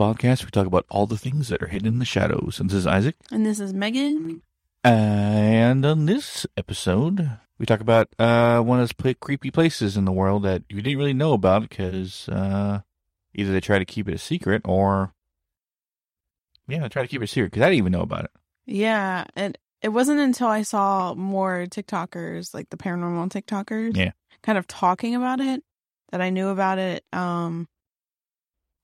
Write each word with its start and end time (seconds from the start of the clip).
Welcome 0.00 0.16
to 0.16 0.26
the 0.26 0.28
podcast. 0.28 0.44
We 0.46 0.50
talk 0.50 0.66
about 0.66 0.86
all 0.88 1.06
the 1.06 1.18
things 1.18 1.48
that 1.48 1.62
are 1.62 1.66
hidden 1.66 1.86
in 1.86 1.98
the 1.98 2.06
shadows. 2.06 2.58
And 2.58 2.70
this 2.70 2.76
is 2.78 2.86
Isaac. 2.86 3.16
And 3.30 3.44
this 3.44 3.60
is 3.60 3.74
Megan. 3.74 4.40
And 4.82 5.84
on 5.84 6.06
this 6.06 6.46
episode, 6.56 7.38
we 7.58 7.66
talk 7.66 7.80
about 7.80 8.08
uh, 8.18 8.62
one 8.62 8.80
of 8.80 8.88
those 8.98 9.14
creepy 9.20 9.50
places 9.50 9.98
in 9.98 10.06
the 10.06 10.12
world 10.12 10.44
that 10.44 10.62
you 10.70 10.80
didn't 10.80 10.98
really 10.98 11.12
know 11.12 11.34
about 11.34 11.68
because 11.68 12.30
uh, 12.30 12.80
either 13.34 13.52
they 13.52 13.60
try 13.60 13.78
to 13.78 13.84
keep 13.84 14.08
it 14.08 14.14
a 14.14 14.18
secret 14.18 14.62
or, 14.64 15.12
yeah, 16.66 16.80
they 16.80 16.88
try 16.88 17.02
to 17.02 17.08
keep 17.08 17.20
it 17.20 17.24
a 17.24 17.28
secret 17.28 17.50
because 17.50 17.62
I 17.62 17.66
didn't 17.66 17.78
even 17.78 17.92
know 17.92 18.00
about 18.00 18.24
it. 18.24 18.30
Yeah, 18.64 19.24
it 19.36 19.58
it 19.82 19.90
wasn't 19.90 20.20
until 20.20 20.48
I 20.48 20.62
saw 20.62 21.14
more 21.14 21.66
TikTokers, 21.66 22.54
like 22.54 22.70
the 22.70 22.76
paranormal 22.78 23.30
TikTokers, 23.30 23.96
Yeah. 23.96 24.12
kind 24.42 24.56
of 24.56 24.66
talking 24.66 25.14
about 25.14 25.40
it 25.40 25.62
that 26.10 26.22
I 26.22 26.30
knew 26.30 26.48
about 26.48 26.78
it. 26.78 27.04
Um 27.12 27.68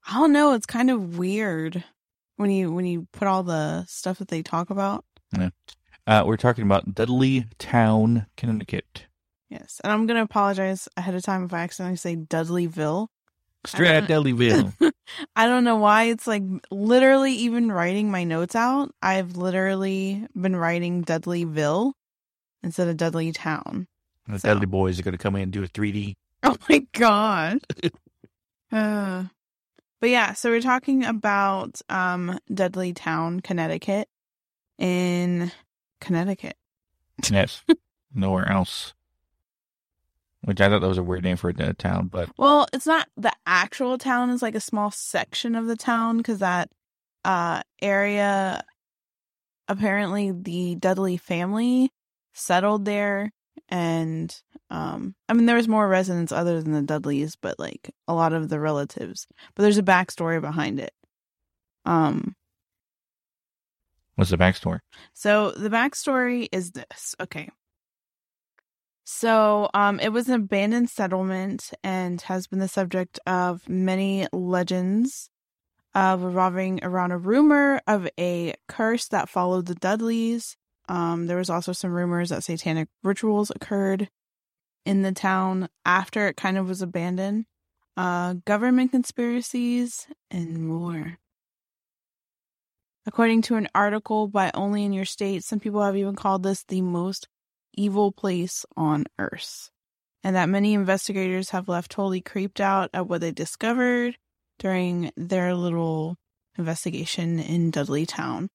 I 0.08 0.14
don't 0.14 0.32
know, 0.32 0.54
it's 0.54 0.66
kind 0.66 0.90
of 0.90 1.18
weird 1.18 1.82
when 2.36 2.50
you 2.50 2.72
when 2.72 2.86
you 2.86 3.06
put 3.12 3.28
all 3.28 3.42
the 3.42 3.84
stuff 3.88 4.18
that 4.18 4.28
they 4.28 4.42
talk 4.42 4.70
about. 4.70 5.04
Uh, 6.06 6.22
we're 6.24 6.36
talking 6.36 6.62
about 6.64 6.94
Dudley 6.94 7.46
Town, 7.58 8.26
Connecticut. 8.36 9.06
Yes. 9.50 9.80
And 9.82 9.92
I'm 9.92 10.06
gonna 10.06 10.22
apologize 10.22 10.88
ahead 10.96 11.14
of 11.14 11.22
time 11.22 11.44
if 11.44 11.52
I 11.52 11.60
accidentally 11.60 11.96
say 11.96 12.16
Dudleyville. 12.16 13.08
Straight 13.64 14.04
Dudleyville. 14.04 14.72
I 15.36 15.46
don't 15.48 15.64
know 15.64 15.76
why 15.76 16.04
it's 16.04 16.26
like 16.28 16.44
literally 16.70 17.32
even 17.32 17.72
writing 17.72 18.10
my 18.10 18.22
notes 18.22 18.54
out. 18.54 18.94
I've 19.02 19.36
literally 19.36 20.24
been 20.40 20.54
writing 20.54 21.04
Dudleyville 21.04 21.92
instead 22.62 22.86
of 22.86 22.96
Dudley 22.96 23.32
Town. 23.32 23.88
the 24.28 24.38
So- 24.38 24.48
Dudley 24.54 24.66
Boyz 24.68 25.00
are 25.00 25.02
going 25.02 25.12
to 25.12 25.18
come 25.18 25.34
in 25.34 25.42
and 25.42 25.52
do 25.52 25.64
a 25.64 25.68
3D. 25.68 26.14
Oh 26.44 26.56
my 26.68 26.86
god. 26.92 27.58
uh, 28.72 29.24
but 30.00 30.10
yeah, 30.10 30.32
so 30.32 30.50
we're 30.50 30.60
talking 30.60 31.04
about 31.04 31.80
um 31.88 32.38
Dudley 32.52 32.92
Town, 32.92 33.40
Connecticut. 33.40 34.08
In 34.78 35.50
Connecticut. 36.00 36.56
Yes. 37.30 37.62
Nowhere 38.14 38.50
else. 38.50 38.92
Which 40.42 40.60
I 40.60 40.68
thought 40.68 40.80
that 40.80 40.88
was 40.88 40.98
a 40.98 41.02
weird 41.02 41.24
name 41.24 41.38
for 41.38 41.48
a 41.48 41.72
town, 41.72 42.08
but 42.08 42.28
Well, 42.36 42.66
it's 42.72 42.86
not 42.86 43.08
the 43.16 43.32
actual 43.46 43.98
town, 43.98 44.30
it's 44.30 44.42
like 44.42 44.54
a 44.54 44.60
small 44.60 44.90
section 44.90 45.54
of 45.54 45.66
the 45.66 45.76
town 45.76 46.18
because 46.18 46.40
that 46.40 46.70
uh 47.24 47.62
area 47.82 48.62
apparently 49.66 50.30
the 50.30 50.76
Dudley 50.76 51.16
family 51.16 51.90
settled 52.34 52.84
there 52.84 53.32
and 53.68 54.40
um 54.70 55.14
I 55.28 55.32
mean 55.32 55.46
there 55.46 55.56
was 55.56 55.68
more 55.68 55.88
residents 55.88 56.32
other 56.32 56.62
than 56.62 56.72
the 56.72 56.82
Dudleys, 56.82 57.36
but 57.36 57.58
like 57.58 57.94
a 58.08 58.14
lot 58.14 58.32
of 58.32 58.48
the 58.48 58.60
relatives. 58.60 59.26
But 59.54 59.62
there's 59.62 59.78
a 59.78 59.82
backstory 59.82 60.40
behind 60.40 60.80
it. 60.80 60.92
Um 61.84 62.34
what's 64.14 64.30
the 64.30 64.38
backstory? 64.38 64.80
so 65.12 65.52
the 65.52 65.70
backstory 65.70 66.48
is 66.52 66.72
this. 66.72 67.14
Okay. 67.20 67.48
So 69.04 69.70
um 69.74 70.00
it 70.00 70.10
was 70.10 70.28
an 70.28 70.34
abandoned 70.34 70.90
settlement 70.90 71.72
and 71.82 72.20
has 72.22 72.46
been 72.46 72.58
the 72.58 72.68
subject 72.68 73.18
of 73.26 73.68
many 73.68 74.26
legends 74.32 75.30
uh, 75.96 76.14
revolving 76.20 76.78
around 76.82 77.10
a 77.10 77.16
rumor 77.16 77.80
of 77.86 78.06
a 78.20 78.54
curse 78.68 79.08
that 79.08 79.30
followed 79.30 79.64
the 79.64 79.74
Dudleys. 79.74 80.56
Um 80.88 81.26
there 81.26 81.36
was 81.36 81.50
also 81.50 81.72
some 81.72 81.92
rumors 81.92 82.30
that 82.30 82.44
satanic 82.44 82.88
rituals 83.02 83.50
occurred 83.50 84.08
in 84.84 85.02
the 85.02 85.12
town 85.12 85.68
after 85.84 86.28
it 86.28 86.36
kind 86.36 86.56
of 86.56 86.68
was 86.68 86.82
abandoned. 86.82 87.46
Uh 87.96 88.34
government 88.44 88.92
conspiracies 88.92 90.06
and 90.30 90.66
more. 90.66 91.18
According 93.06 93.42
to 93.42 93.54
an 93.54 93.68
article 93.72 94.26
by 94.26 94.50
Only 94.52 94.84
in 94.84 94.92
Your 94.92 95.04
State, 95.04 95.44
some 95.44 95.60
people 95.60 95.82
have 95.82 95.96
even 95.96 96.16
called 96.16 96.42
this 96.42 96.64
the 96.64 96.82
most 96.82 97.28
evil 97.72 98.10
place 98.10 98.66
on 98.76 99.04
earth. 99.18 99.70
And 100.24 100.34
that 100.34 100.48
many 100.48 100.74
investigators 100.74 101.50
have 101.50 101.68
left 101.68 101.92
totally 101.92 102.20
creeped 102.20 102.60
out 102.60 102.90
at 102.92 103.06
what 103.06 103.20
they 103.20 103.30
discovered 103.30 104.18
during 104.58 105.12
their 105.16 105.54
little 105.54 106.16
investigation 106.58 107.38
in 107.38 107.70
Dudley 107.70 108.06
Town. 108.06 108.48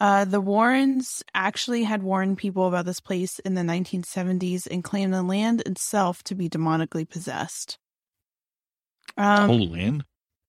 Uh, 0.00 0.24
the 0.24 0.40
Warrens 0.40 1.22
actually 1.34 1.84
had 1.84 2.02
warned 2.02 2.38
people 2.38 2.66
about 2.66 2.86
this 2.86 3.00
place 3.00 3.38
in 3.40 3.54
the 3.54 3.60
1970s 3.60 4.66
and 4.66 4.82
claimed 4.82 5.12
the 5.12 5.22
land 5.22 5.60
itself 5.66 6.22
to 6.24 6.34
be 6.34 6.48
demonically 6.48 7.06
possessed. 7.08 7.78
Um, 9.18 9.48
Whole 9.48 9.68
land? 9.68 10.04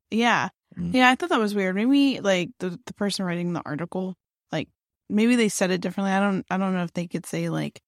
yeah. 0.10 0.50
Mm. 0.78 0.94
Yeah, 0.94 1.10
I 1.10 1.16
thought 1.16 1.30
that 1.30 1.40
was 1.40 1.54
weird. 1.54 1.76
Maybe 1.76 2.22
like 2.22 2.52
the 2.60 2.80
the 2.86 2.94
person 2.94 3.26
writing 3.26 3.52
the 3.52 3.62
article, 3.66 4.16
like 4.54 4.70
maybe 5.10 5.36
they 5.36 5.50
said 5.50 5.70
it 5.70 5.82
differently. 5.82 6.14
I 6.14 6.22
don't 6.22 6.46
I 6.50 6.58
don't 6.58 6.74
know 6.74 6.84
if 6.84 6.94
they 6.94 7.08
could 7.08 7.26
say 7.26 7.50
like 7.50 7.82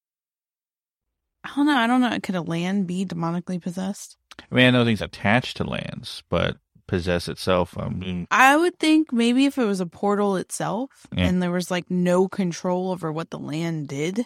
I 1.46 1.52
don't 1.56 1.68
know, 1.68 1.78
I 1.78 1.88
don't 1.88 2.02
know. 2.02 2.20
Could 2.22 2.36
a 2.36 2.42
land 2.42 2.88
be 2.88 3.06
demonically 3.06 3.62
possessed? 3.62 4.18
I 4.40 4.56
mean, 4.56 4.66
I 4.66 4.72
know 4.72 4.84
things 4.84 5.02
attached 5.02 5.58
to 5.58 5.64
lands, 5.64 6.24
but 6.30 6.58
possess 6.94 7.28
itself, 7.28 7.78
I 7.78 7.90
mean, 7.90 8.28
I 8.32 8.56
would 8.56 8.78
think 8.80 9.12
maybe 9.12 9.46
if 9.46 9.58
it 9.58 9.66
was 9.66 9.80
a 9.80 9.86
portal 9.86 10.36
itself 10.36 10.90
Yeah. 11.16 11.26
and 11.26 11.42
there 11.42 11.52
was 11.52 11.72
like 11.72 11.90
no 11.90 12.28
control 12.28 12.92
over 12.92 13.12
what 13.12 13.30
the 13.32 13.40
land 13.40 13.88
did. 13.88 14.26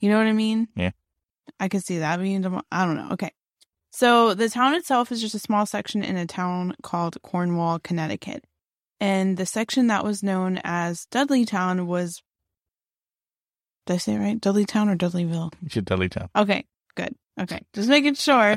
You 0.00 0.08
know 0.10 0.18
what 0.18 0.26
I 0.26 0.32
mean? 0.32 0.68
Yeah. 0.76 0.92
I 1.58 1.68
could 1.68 1.84
see 1.84 1.98
that 1.98 2.20
being 2.20 2.40
demo- 2.42 2.62
I 2.70 2.86
don't 2.86 2.96
know. 2.96 3.08
Okay. 3.12 3.30
So 3.90 4.32
the 4.34 4.48
town 4.48 4.74
itself 4.74 5.12
is 5.12 5.20
just 5.20 5.34
a 5.34 5.38
small 5.38 5.66
section 5.66 6.02
in 6.02 6.16
a 6.16 6.26
town 6.26 6.74
called 6.82 7.20
Cornwall, 7.22 7.78
Connecticut. 7.80 8.44
And 9.00 9.36
the 9.36 9.44
section 9.46 9.88
that 9.88 10.04
was 10.04 10.22
known 10.22 10.60
as 10.64 11.06
Dudley 11.10 11.44
Town 11.44 11.86
was 11.88 12.22
Did 13.86 13.94
I 13.94 13.96
say 13.98 14.14
it 14.14 14.18
right? 14.18 14.40
Dudley 14.40 14.64
Town 14.64 14.88
or 14.88 14.96
Dudleyville? 14.96 15.52
should 15.68 15.84
Dudley 15.84 16.08
Town. 16.08 16.28
Okay, 16.36 16.64
good. 16.94 17.14
Okay, 17.40 17.60
just 17.74 17.88
making 17.88 18.14
sure. 18.14 18.56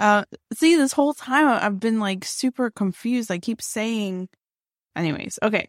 Uh, 0.00 0.24
see, 0.54 0.76
this 0.76 0.92
whole 0.92 1.12
time 1.12 1.46
I've 1.46 1.78
been 1.78 2.00
like 2.00 2.24
super 2.24 2.70
confused. 2.70 3.30
I 3.30 3.38
keep 3.38 3.60
saying, 3.60 4.30
anyways. 4.96 5.38
Okay, 5.42 5.68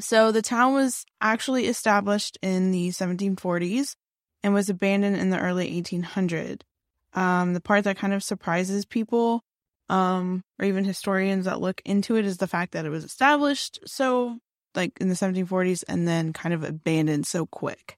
so 0.00 0.30
the 0.30 0.42
town 0.42 0.74
was 0.74 1.04
actually 1.20 1.66
established 1.66 2.38
in 2.42 2.70
the 2.70 2.88
1740s 2.90 3.96
and 4.42 4.54
was 4.54 4.68
abandoned 4.68 5.16
in 5.16 5.30
the 5.30 5.40
early 5.40 5.82
1800s. 5.82 6.60
Um, 7.14 7.54
the 7.54 7.60
part 7.60 7.84
that 7.84 7.96
kind 7.96 8.12
of 8.12 8.22
surprises 8.22 8.84
people, 8.84 9.42
um, 9.88 10.44
or 10.60 10.66
even 10.66 10.84
historians 10.84 11.46
that 11.46 11.60
look 11.60 11.80
into 11.84 12.16
it, 12.16 12.26
is 12.26 12.36
the 12.36 12.46
fact 12.46 12.72
that 12.72 12.84
it 12.84 12.90
was 12.90 13.04
established 13.04 13.80
so 13.86 14.38
like 14.74 14.92
in 15.00 15.08
the 15.08 15.14
1740s 15.14 15.82
and 15.88 16.06
then 16.06 16.32
kind 16.32 16.54
of 16.54 16.62
abandoned 16.62 17.26
so 17.26 17.46
quick. 17.46 17.96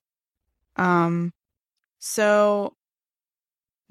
Um, 0.77 1.33
so 1.99 2.77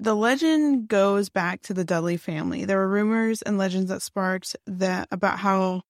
the 0.00 0.14
legend 0.14 0.88
goes 0.88 1.28
back 1.28 1.62
to 1.62 1.74
the 1.74 1.84
Dudley 1.84 2.16
family. 2.16 2.64
There 2.64 2.78
were 2.78 2.88
rumors 2.88 3.42
and 3.42 3.58
legends 3.58 3.90
that 3.90 4.02
sparked 4.02 4.54
that 4.66 5.08
about 5.10 5.40
how 5.40 5.82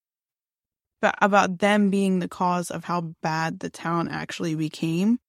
about, 1.00 1.58
them 1.58 1.90
being 1.90 2.19
the 2.19 2.28
cause 2.28 2.70
of 2.70 2.84
how 2.84 3.14
bad 3.22 3.60
the 3.60 3.70
town 3.70 4.08
actually 4.08 4.56
became. 4.56 5.20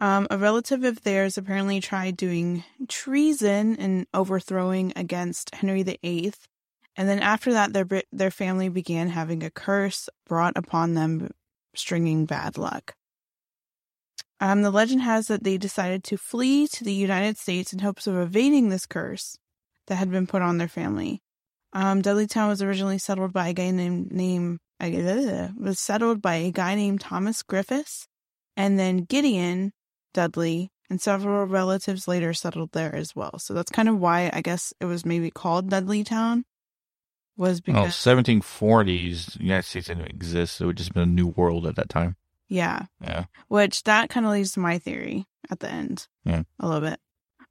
Um, 0.00 0.26
a 0.28 0.36
relative 0.36 0.82
of 0.82 1.02
theirs 1.02 1.38
apparently 1.38 1.80
tried 1.80 2.16
doing 2.16 2.64
treason 2.88 3.76
and 3.76 4.06
overthrowing 4.12 4.92
against 4.96 5.54
Henry 5.54 5.84
VIII, 5.84 6.32
and 6.96 7.08
then 7.08 7.20
after 7.20 7.52
that, 7.52 7.72
their 7.72 7.86
their 8.12 8.30
family 8.30 8.68
began 8.68 9.08
having 9.08 9.42
a 9.42 9.50
curse 9.50 10.08
brought 10.26 10.56
upon 10.56 10.94
them, 10.94 11.30
stringing 11.74 12.26
bad 12.26 12.58
luck. 12.58 12.94
Um, 14.44 14.60
the 14.60 14.70
legend 14.70 15.00
has 15.00 15.28
that 15.28 15.42
they 15.42 15.56
decided 15.56 16.04
to 16.04 16.18
flee 16.18 16.68
to 16.68 16.84
the 16.84 16.92
United 16.92 17.38
States 17.38 17.72
in 17.72 17.78
hopes 17.78 18.06
of 18.06 18.14
evading 18.14 18.68
this 18.68 18.84
curse 18.84 19.38
that 19.86 19.94
had 19.94 20.10
been 20.10 20.26
put 20.26 20.42
on 20.42 20.58
their 20.58 20.68
family. 20.68 21.22
Um, 21.72 22.02
Dudleytown 22.02 22.48
was 22.48 22.60
originally 22.60 22.98
settled 22.98 23.32
by 23.32 23.48
a 23.48 23.54
guy 23.54 23.70
named 23.70 24.12
name 24.12 24.58
uh, 24.80 25.48
was 25.58 25.80
settled 25.80 26.20
by 26.20 26.34
a 26.34 26.50
guy 26.50 26.74
named 26.74 27.00
Thomas 27.00 27.42
Griffiths, 27.42 28.06
and 28.54 28.78
then 28.78 29.04
Gideon 29.04 29.72
Dudley 30.12 30.70
and 30.90 31.00
several 31.00 31.46
relatives 31.46 32.06
later 32.06 32.34
settled 32.34 32.72
there 32.72 32.94
as 32.94 33.16
well. 33.16 33.38
So 33.38 33.54
that's 33.54 33.72
kind 33.72 33.88
of 33.88 33.98
why 33.98 34.30
I 34.30 34.42
guess 34.42 34.74
it 34.78 34.84
was 34.84 35.06
maybe 35.06 35.30
called 35.30 35.70
Dudley 35.70 36.04
Dudleytown. 36.04 36.42
Was 37.38 37.62
because 37.62 38.04
Well, 38.06 38.16
because 38.16 38.42
1740s, 38.42 39.38
the 39.38 39.42
United 39.42 39.64
States 39.64 39.86
didn't 39.86 40.10
exist. 40.10 40.60
It 40.60 40.66
would 40.66 40.76
just 40.76 40.92
been 40.92 41.02
a 41.02 41.06
new 41.06 41.28
world 41.28 41.66
at 41.66 41.76
that 41.76 41.88
time. 41.88 42.16
Yeah, 42.54 42.86
Yeah. 43.00 43.24
which 43.48 43.82
that 43.84 44.08
kind 44.08 44.24
of 44.26 44.32
leads 44.32 44.52
to 44.52 44.60
my 44.60 44.78
theory 44.78 45.26
at 45.50 45.60
the 45.60 45.70
end 45.70 46.06
Yeah. 46.24 46.42
a 46.60 46.66
little 46.68 46.88
bit. 46.88 47.00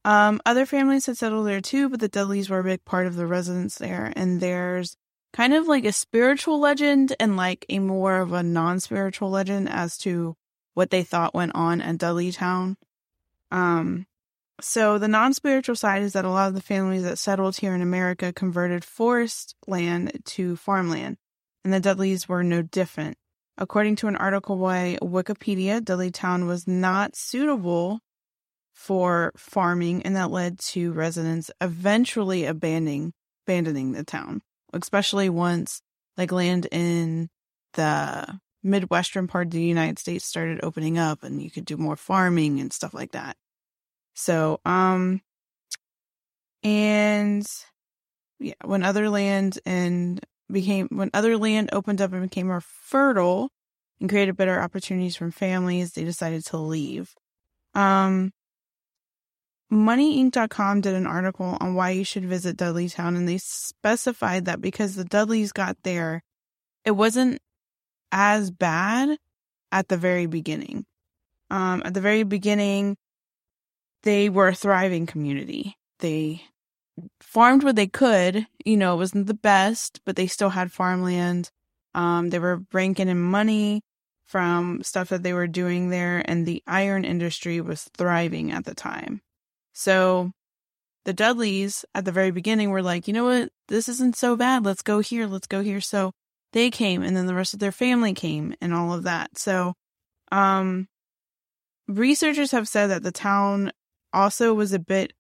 Um, 0.05 0.41
other 0.45 0.65
families 0.65 1.05
had 1.05 1.17
settled 1.17 1.47
there 1.47 1.61
too, 1.61 1.89
but 1.89 1.99
the 1.99 2.09
Dudleys 2.09 2.49
were 2.49 2.59
a 2.59 2.63
big 2.63 2.83
part 2.85 3.07
of 3.07 3.15
the 3.15 3.27
residents 3.27 3.77
there. 3.77 4.11
And 4.15 4.41
there's 4.41 4.97
kind 5.31 5.53
of 5.53 5.67
like 5.67 5.85
a 5.85 5.91
spiritual 5.93 6.59
legend 6.59 7.15
and 7.19 7.37
like 7.37 7.65
a 7.69 7.79
more 7.79 8.17
of 8.19 8.33
a 8.33 8.43
non-spiritual 8.43 9.29
legend 9.29 9.69
as 9.69 9.97
to 9.99 10.35
what 10.73 10.89
they 10.89 11.03
thought 11.03 11.33
went 11.35 11.53
on 11.55 11.81
at 11.81 11.97
Dudleytown. 11.97 12.75
Um, 13.51 14.05
So 14.61 14.97
the 14.99 15.07
non-spiritual 15.07 15.75
side 15.75 16.03
is 16.03 16.13
that 16.13 16.25
a 16.25 16.29
lot 16.29 16.47
of 16.47 16.53
the 16.53 16.61
families 16.61 17.03
that 17.03 17.17
settled 17.17 17.57
here 17.57 17.73
in 17.73 17.81
America 17.81 18.31
converted 18.31 18.85
forest 18.85 19.55
land 19.67 20.21
to 20.25 20.55
farmland, 20.55 21.17
and 21.63 21.73
the 21.73 21.79
Dudleys 21.79 22.29
were 22.29 22.43
no 22.43 22.61
different. 22.61 23.17
According 23.57 23.97
to 23.97 24.07
an 24.07 24.15
article 24.15 24.55
by 24.55 24.97
Wikipedia, 25.01 25.79
Dudleytown 25.79 26.47
was 26.47 26.67
not 26.67 27.15
suitable 27.15 27.99
for 28.73 29.31
farming, 29.37 30.03
and 30.03 30.15
that 30.15 30.31
led 30.31 30.59
to 30.59 30.91
residents 30.91 31.51
eventually 31.61 32.45
abandoning 32.45 33.13
abandoning 33.45 33.91
the 33.91 34.03
town, 34.03 34.41
especially 34.73 35.29
once 35.29 35.81
like 36.17 36.31
land 36.31 36.67
in 36.71 37.29
the 37.73 38.39
midwestern 38.63 39.27
part 39.27 39.47
of 39.47 39.51
the 39.51 39.61
United 39.61 39.99
States 39.99 40.25
started 40.25 40.59
opening 40.63 40.97
up 40.97 41.23
and 41.23 41.41
you 41.41 41.51
could 41.51 41.65
do 41.65 41.75
more 41.75 41.97
farming 41.97 42.59
and 42.59 42.71
stuff 42.71 42.93
like 42.93 43.11
that. 43.11 43.35
So, 44.15 44.61
um 44.65 45.21
and 46.63 47.45
yeah, 48.39 48.53
when 48.63 48.83
other 48.83 49.09
land 49.09 49.59
and 49.65 50.19
became 50.51 50.87
when 50.91 51.09
other 51.13 51.37
land 51.37 51.69
opened 51.71 52.01
up 52.01 52.13
and 52.13 52.21
became 52.21 52.47
more 52.47 52.61
fertile 52.61 53.49
and 53.99 54.09
created 54.09 54.37
better 54.37 54.59
opportunities 54.59 55.15
for 55.15 55.31
families, 55.31 55.93
they 55.93 56.03
decided 56.03 56.45
to 56.45 56.57
leave. 56.57 57.13
Um 57.73 58.31
MoneyInc.com 59.71 60.81
did 60.81 60.93
an 60.93 61.07
article 61.07 61.57
on 61.59 61.73
why 61.73 61.89
you 61.89 62.03
should 62.03 62.25
visit 62.25 62.57
Dudleytown, 62.57 63.17
and 63.17 63.27
they 63.27 63.39
specified 63.39 64.45
that 64.45 64.61
because 64.61 64.95
the 64.95 65.03
Dudleys 65.03 65.51
got 65.51 65.77
there, 65.83 66.21
it 66.85 66.91
wasn't 66.91 67.41
as 68.11 68.51
bad 68.51 69.17
at 69.71 69.87
the 69.87 69.97
very 69.97 70.27
beginning. 70.27 70.85
Um, 71.49 71.81
at 71.83 71.95
the 71.95 72.01
very 72.01 72.23
beginning, 72.23 72.97
they 74.03 74.29
were 74.29 74.49
a 74.49 74.55
thriving 74.55 75.07
community. 75.07 75.75
They 75.99 76.43
farmed 77.21 77.63
what 77.63 77.75
they 77.75 77.87
could. 77.87 78.47
You 78.65 78.77
know, 78.77 78.93
it 78.93 78.97
wasn't 78.97 79.27
the 79.27 79.33
best, 79.33 80.01
but 80.05 80.15
they 80.15 80.27
still 80.27 80.49
had 80.49 80.71
farmland. 80.71 81.51
Um, 81.95 82.29
they 82.29 82.39
were 82.39 82.63
ranking 82.71 83.07
in 83.07 83.21
money 83.21 83.81
from 84.25 84.81
stuff 84.83 85.09
that 85.09 85.23
they 85.23 85.33
were 85.33 85.47
doing 85.47 85.89
there, 85.89 86.23
and 86.25 86.45
the 86.45 86.63
iron 86.65 87.05
industry 87.05 87.61
was 87.61 87.83
thriving 87.95 88.51
at 88.51 88.65
the 88.65 88.73
time. 88.73 89.21
So 89.73 90.31
the 91.05 91.13
Dudleys 91.13 91.85
at 91.93 92.05
the 92.05 92.11
very 92.11 92.31
beginning 92.31 92.69
were 92.69 92.81
like, 92.81 93.07
you 93.07 93.13
know 93.13 93.25
what? 93.25 93.49
This 93.67 93.89
isn't 93.89 94.15
so 94.15 94.35
bad. 94.35 94.65
Let's 94.65 94.81
go 94.81 94.99
here. 94.99 95.27
Let's 95.27 95.47
go 95.47 95.61
here. 95.61 95.81
So 95.81 96.13
they 96.53 96.69
came 96.69 97.03
and 97.03 97.15
then 97.17 97.25
the 97.25 97.35
rest 97.35 97.53
of 97.53 97.59
their 97.59 97.71
family 97.71 98.13
came 98.13 98.55
and 98.61 98.73
all 98.73 98.93
of 98.93 99.03
that. 99.03 99.37
So, 99.37 99.73
um, 100.31 100.87
researchers 101.87 102.51
have 102.51 102.67
said 102.67 102.87
that 102.87 103.03
the 103.03 103.11
town 103.11 103.71
also 104.13 104.53
was 104.53 104.71
a 104.71 104.79
bit 104.79 105.13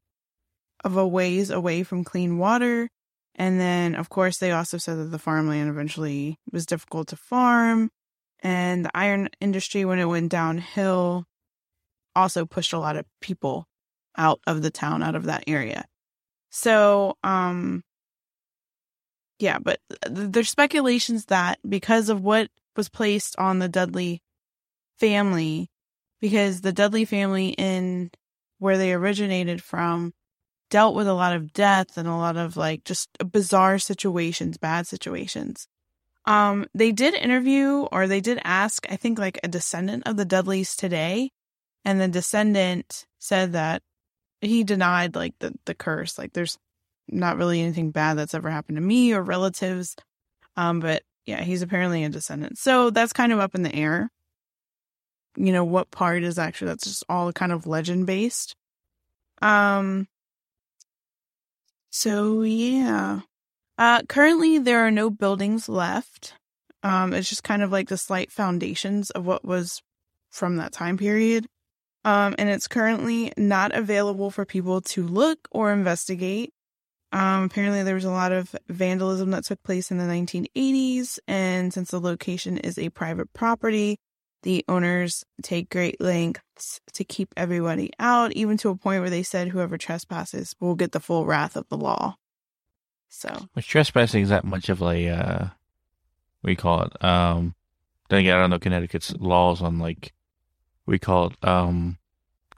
of 0.83 0.97
a 0.97 1.07
ways 1.07 1.49
away 1.49 1.83
from 1.83 2.03
clean 2.03 2.37
water. 2.37 2.89
And 3.35 3.59
then, 3.59 3.95
of 3.95 4.09
course, 4.09 4.37
they 4.37 4.51
also 4.51 4.77
said 4.77 4.97
that 4.97 5.05
the 5.11 5.19
farmland 5.19 5.69
eventually 5.69 6.37
was 6.51 6.65
difficult 6.65 7.07
to 7.09 7.15
farm. 7.15 7.89
And 8.41 8.85
the 8.85 8.91
iron 8.93 9.29
industry, 9.41 9.85
when 9.85 9.99
it 9.99 10.05
went 10.05 10.29
downhill, 10.29 11.25
also 12.15 12.45
pushed 12.45 12.73
a 12.73 12.79
lot 12.79 12.97
of 12.97 13.05
people 13.21 13.67
out 14.17 14.39
of 14.45 14.61
the 14.61 14.69
town, 14.69 15.01
out 15.01 15.15
of 15.15 15.25
that 15.25 15.45
area. 15.47 15.85
So, 16.51 17.17
um, 17.23 17.83
yeah, 19.39 19.57
but 19.59 19.79
there's 20.07 20.49
speculations 20.49 21.25
that 21.25 21.57
because 21.67 22.09
of 22.09 22.21
what 22.21 22.49
was 22.75 22.89
placed 22.89 23.35
on 23.39 23.59
the 23.59 23.69
Dudley 23.69 24.21
family, 24.99 25.69
because 26.21 26.61
the 26.61 26.71
Dudley 26.71 27.05
family 27.05 27.49
in 27.49 28.11
where 28.59 28.77
they 28.77 28.93
originated 28.93 29.61
from 29.63 30.13
dealt 30.73 30.95
with 30.95 31.07
a 31.07 31.13
lot 31.13 31.35
of 31.35 31.53
death 31.53 31.99
and 31.99 32.07
a 32.07 32.15
lot 32.15 32.35
of 32.35 32.57
like 32.57 32.83
just 32.83 33.07
bizarre 33.31 33.77
situations, 33.77 34.57
bad 34.57 34.87
situations. 34.87 35.67
Um, 36.25 36.65
they 36.73 36.91
did 36.91 37.13
interview 37.13 37.81
or 37.91 38.07
they 38.07 38.21
did 38.21 38.41
ask, 38.43 38.87
I 38.89 38.95
think, 38.95 39.19
like 39.19 39.39
a 39.43 39.47
descendant 39.47 40.07
of 40.07 40.17
the 40.17 40.25
Dudleys 40.25 40.75
today, 40.75 41.29
and 41.85 42.01
the 42.01 42.07
descendant 42.07 43.05
said 43.19 43.53
that 43.53 43.83
he 44.41 44.63
denied 44.63 45.13
like 45.15 45.35
the 45.37 45.53
the 45.65 45.75
curse. 45.75 46.17
Like 46.17 46.33
there's 46.33 46.57
not 47.07 47.37
really 47.37 47.61
anything 47.61 47.91
bad 47.91 48.17
that's 48.17 48.33
ever 48.33 48.49
happened 48.49 48.77
to 48.77 48.81
me 48.81 49.13
or 49.13 49.21
relatives. 49.21 49.95
Um, 50.57 50.79
but 50.79 51.03
yeah, 51.27 51.43
he's 51.43 51.61
apparently 51.61 52.03
a 52.03 52.09
descendant. 52.09 52.57
So 52.57 52.89
that's 52.89 53.13
kind 53.13 53.31
of 53.31 53.37
up 53.37 53.53
in 53.53 53.61
the 53.61 53.75
air. 53.75 54.09
You 55.37 55.53
know, 55.53 55.65
what 55.65 55.91
part 55.91 56.23
is 56.23 56.39
actually 56.39 56.69
that's 56.69 56.85
just 56.85 57.03
all 57.07 57.31
kind 57.31 57.51
of 57.51 57.67
legend 57.67 58.07
based. 58.07 58.55
Um 59.39 60.07
so 61.93 62.41
yeah. 62.41 63.21
Uh 63.77 64.01
currently 64.09 64.57
there 64.57 64.79
are 64.85 64.91
no 64.91 65.09
buildings 65.09 65.69
left. 65.69 66.33
Um 66.81 67.13
it's 67.13 67.29
just 67.29 67.43
kind 67.43 67.61
of 67.61 67.71
like 67.71 67.89
the 67.89 67.97
slight 67.97 68.31
foundations 68.31 69.11
of 69.11 69.25
what 69.25 69.45
was 69.45 69.81
from 70.31 70.57
that 70.57 70.73
time 70.73 70.97
period. 70.97 71.47
Um, 72.05 72.35
and 72.37 72.49
it's 72.49 72.67
currently 72.67 73.31
not 73.37 73.73
available 73.73 74.29
for 74.29 74.45
people 74.45 74.81
to 74.81 75.03
look 75.03 75.47
or 75.51 75.71
investigate. 75.71 76.51
Um, 77.13 77.43
apparently, 77.43 77.83
there 77.83 77.95
was 77.95 78.05
a 78.05 78.11
lot 78.11 78.31
of 78.31 78.55
vandalism 78.67 79.31
that 79.31 79.45
took 79.45 79.61
place 79.63 79.91
in 79.91 79.99
the 79.99 80.03
1980s, 80.03 81.19
and 81.27 81.71
since 81.71 81.91
the 81.91 82.01
location 82.01 82.57
is 82.57 82.77
a 82.77 82.89
private 82.89 83.31
property, 83.33 83.99
the 84.43 84.63
owners 84.67 85.25
take 85.41 85.69
great 85.69 85.99
lengths 85.99 86.79
to 86.93 87.03
keep 87.03 87.33
everybody 87.35 87.91
out, 87.99 88.31
even 88.33 88.57
to 88.57 88.69
a 88.69 88.75
point 88.75 89.01
where 89.01 89.09
they 89.09 89.23
said 89.23 89.49
whoever 89.49 89.77
trespasses 89.77 90.55
will 90.59 90.75
get 90.75 90.91
the 90.91 90.99
full 90.99 91.25
wrath 91.25 91.55
of 91.55 91.67
the 91.69 91.77
law. 91.77 92.17
So, 93.09 93.47
which 93.53 93.67
trespassing 93.67 94.23
is 94.23 94.29
that 94.29 94.43
much 94.43 94.69
of 94.69 94.81
a 94.81 95.09
uh, 95.09 95.47
you 96.43 96.55
call 96.55 96.83
it? 96.83 97.03
Um, 97.03 97.55
then 98.09 98.19
again, 98.19 98.35
I 98.35 98.41
don't 98.41 98.49
know 98.49 98.59
Connecticut's 98.59 99.15
laws 99.19 99.61
on 99.61 99.79
like 99.79 100.13
we 100.85 100.99
call 100.99 101.27
it 101.27 101.33
um, 101.47 101.97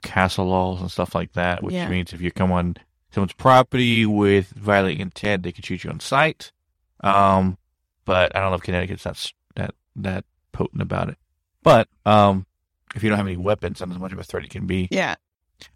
castle 0.02 0.46
laws 0.46 0.80
and 0.80 0.90
stuff 0.90 1.14
like 1.14 1.32
that, 1.34 1.62
which 1.62 1.74
yeah. 1.74 1.88
means 1.88 2.12
if 2.12 2.20
you 2.20 2.30
come 2.30 2.52
on 2.52 2.76
someone's 3.10 3.32
property 3.32 4.04
with 4.04 4.48
violent 4.50 5.00
intent, 5.00 5.42
they 5.42 5.52
can 5.52 5.62
shoot 5.62 5.84
you 5.84 5.90
on 5.90 6.00
sight. 6.00 6.52
Um, 7.00 7.58
but 8.04 8.34
I 8.34 8.40
don't 8.40 8.50
know 8.50 8.56
if 8.56 8.62
Connecticut's 8.62 9.04
that 9.04 9.32
that 9.56 9.74
that 9.96 10.24
potent 10.52 10.82
about 10.82 11.10
it. 11.10 11.18
But 11.66 11.88
um, 12.06 12.46
if 12.94 13.02
you 13.02 13.08
don't 13.08 13.18
have 13.18 13.26
any 13.26 13.36
weapons, 13.36 13.80
that's 13.80 13.90
as 13.90 13.98
much 13.98 14.12
of 14.12 14.20
a 14.20 14.22
threat 14.22 14.44
it 14.44 14.50
can 14.50 14.68
be. 14.68 14.86
Yeah. 14.88 15.16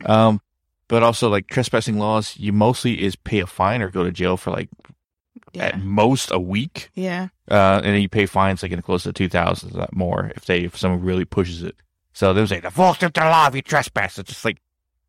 Um, 0.06 0.40
but 0.86 1.02
also 1.02 1.28
like 1.28 1.48
trespassing 1.48 1.98
laws, 1.98 2.36
you 2.36 2.52
mostly 2.52 3.02
is 3.02 3.16
pay 3.16 3.40
a 3.40 3.46
fine 3.48 3.82
or 3.82 3.90
go 3.90 4.04
to 4.04 4.12
jail 4.12 4.36
for 4.36 4.52
like 4.52 4.68
yeah. 5.52 5.64
at 5.64 5.80
most 5.80 6.30
a 6.30 6.38
week. 6.38 6.90
Yeah. 6.94 7.30
Uh, 7.50 7.80
and 7.82 7.86
then 7.86 8.02
you 8.02 8.08
pay 8.08 8.26
fines 8.26 8.62
like 8.62 8.70
in 8.70 8.80
close 8.82 9.02
to 9.02 9.12
two 9.12 9.28
thousand 9.28 9.76
more 9.90 10.30
if 10.36 10.44
they 10.44 10.60
if 10.60 10.78
someone 10.78 11.02
really 11.02 11.24
pushes 11.24 11.64
it. 11.64 11.74
So 12.12 12.32
they 12.32 12.46
say 12.46 12.60
the 12.60 12.70
false 12.70 13.02
of 13.02 13.12
the 13.12 13.22
law 13.22 13.48
if 13.48 13.56
you 13.56 13.62
trespass. 13.62 14.16
It's 14.16 14.30
just 14.30 14.44
like, 14.44 14.58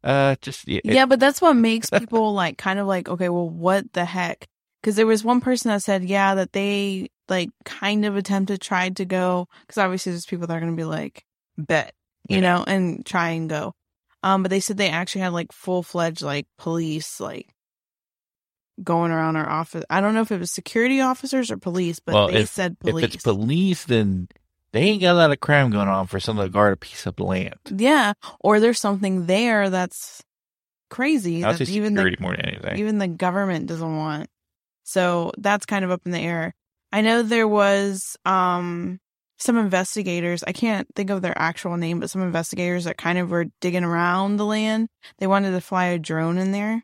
uh, 0.03 0.35
just 0.41 0.67
it, 0.67 0.81
yeah. 0.83 1.05
But 1.05 1.19
that's 1.19 1.41
what 1.41 1.53
makes 1.53 1.91
people 1.91 2.33
like 2.33 2.57
kind 2.57 2.79
of 2.79 2.87
like, 2.87 3.07
okay, 3.07 3.29
well, 3.29 3.47
what 3.47 3.93
the 3.93 4.05
heck? 4.05 4.47
Because 4.81 4.95
there 4.95 5.05
was 5.05 5.23
one 5.23 5.41
person 5.41 5.69
that 5.69 5.83
said, 5.83 6.03
yeah, 6.03 6.33
that 6.33 6.53
they 6.53 7.11
like 7.31 7.49
kind 7.65 8.05
of 8.05 8.15
attempted, 8.15 8.61
tried 8.61 8.97
to 8.97 9.05
go. 9.05 9.47
Because 9.61 9.79
obviously, 9.79 10.11
there's 10.11 10.27
people 10.27 10.45
that 10.45 10.55
are 10.55 10.59
going 10.59 10.71
to 10.71 10.77
be 10.77 10.83
like, 10.83 11.25
bet, 11.57 11.95
you 12.29 12.35
yeah. 12.35 12.41
know, 12.41 12.63
and 12.67 13.03
try 13.03 13.29
and 13.29 13.49
go. 13.49 13.73
Um, 14.21 14.43
but 14.43 14.49
they 14.49 14.59
said 14.59 14.77
they 14.77 14.89
actually 14.89 15.21
had 15.21 15.33
like 15.33 15.51
full 15.51 15.81
fledged 15.81 16.21
like 16.21 16.45
police 16.59 17.19
like 17.19 17.47
going 18.83 19.11
around 19.11 19.35
our 19.35 19.49
office. 19.49 19.83
I 19.89 20.01
don't 20.01 20.13
know 20.13 20.21
if 20.21 20.31
it 20.31 20.39
was 20.39 20.51
security 20.51 21.01
officers 21.01 21.49
or 21.49 21.57
police, 21.57 21.99
but 21.99 22.13
well, 22.13 22.27
they 22.27 22.41
if, 22.41 22.49
said 22.49 22.79
police. 22.79 23.05
If 23.05 23.15
it's 23.15 23.23
police, 23.23 23.85
then 23.85 24.27
they 24.73 24.81
ain't 24.81 25.01
got 25.01 25.13
a 25.13 25.17
lot 25.17 25.31
of 25.31 25.39
crime 25.39 25.71
going 25.71 25.87
on 25.87 26.07
for 26.07 26.19
someone 26.19 26.45
to 26.45 26.51
guard 26.51 26.73
a 26.73 26.77
piece 26.77 27.05
of 27.05 27.19
land. 27.19 27.55
Yeah, 27.75 28.13
or 28.39 28.59
there's 28.59 28.79
something 28.79 29.25
there 29.25 29.69
that's 29.69 30.21
crazy 30.89 31.41
that 31.41 31.61
even 31.69 31.95
the, 31.95 32.15
more 32.19 32.35
than 32.35 32.45
anything. 32.45 32.77
even 32.77 32.97
the 32.99 33.07
government 33.07 33.67
doesn't 33.67 33.95
want. 33.95 34.29
So 34.83 35.31
that's 35.37 35.65
kind 35.65 35.85
of 35.85 35.91
up 35.91 36.01
in 36.05 36.11
the 36.11 36.19
air. 36.19 36.53
I 36.91 37.01
know 37.01 37.23
there 37.23 37.47
was 37.47 38.17
um 38.25 38.99
some 39.37 39.57
investigators, 39.57 40.43
I 40.43 40.51
can't 40.51 40.87
think 40.95 41.09
of 41.09 41.23
their 41.23 41.37
actual 41.37 41.75
name, 41.75 41.99
but 41.99 42.11
some 42.11 42.21
investigators 42.21 42.83
that 42.83 42.97
kind 42.97 43.17
of 43.17 43.31
were 43.31 43.47
digging 43.59 43.83
around 43.83 44.37
the 44.37 44.45
land. 44.45 44.87
They 45.17 45.25
wanted 45.25 45.51
to 45.51 45.61
fly 45.61 45.85
a 45.87 45.99
drone 45.99 46.37
in 46.37 46.51
there. 46.51 46.83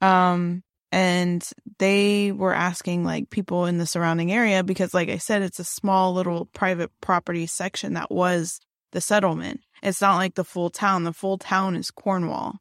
Um 0.00 0.62
and 0.92 1.48
they 1.78 2.32
were 2.32 2.54
asking 2.54 3.04
like 3.04 3.30
people 3.30 3.66
in 3.66 3.78
the 3.78 3.86
surrounding 3.86 4.32
area 4.32 4.62
because 4.64 4.92
like 4.92 5.08
i 5.08 5.18
said 5.18 5.42
it's 5.42 5.58
a 5.60 5.64
small 5.64 6.12
little 6.12 6.46
private 6.46 6.90
property 7.00 7.46
section 7.46 7.94
that 7.94 8.10
was 8.10 8.60
the 8.92 9.00
settlement 9.00 9.60
it's 9.82 10.00
not 10.00 10.16
like 10.16 10.34
the 10.34 10.44
full 10.44 10.70
town 10.70 11.04
the 11.04 11.12
full 11.12 11.38
town 11.38 11.76
is 11.76 11.90
cornwall 11.90 12.58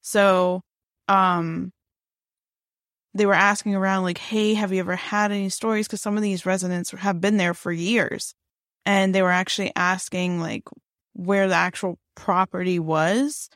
so 0.00 0.62
um 1.08 1.72
they 3.18 3.26
were 3.26 3.34
asking 3.34 3.74
around 3.74 4.02
like 4.04 4.18
hey 4.18 4.54
have 4.54 4.72
you 4.72 4.80
ever 4.80 4.96
had 4.96 5.32
any 5.32 5.48
stories 5.48 5.86
because 5.86 6.00
some 6.00 6.16
of 6.16 6.22
these 6.22 6.46
residents 6.46 6.90
have 6.90 7.20
been 7.20 7.36
there 7.36 7.54
for 7.54 7.72
years 7.72 8.34
and 8.86 9.14
they 9.14 9.22
were 9.22 9.30
actually 9.30 9.72
asking 9.76 10.40
like 10.40 10.64
where 11.14 11.48
the 11.48 11.54
actual 11.54 11.98
property 12.14 12.78
was 12.78 13.48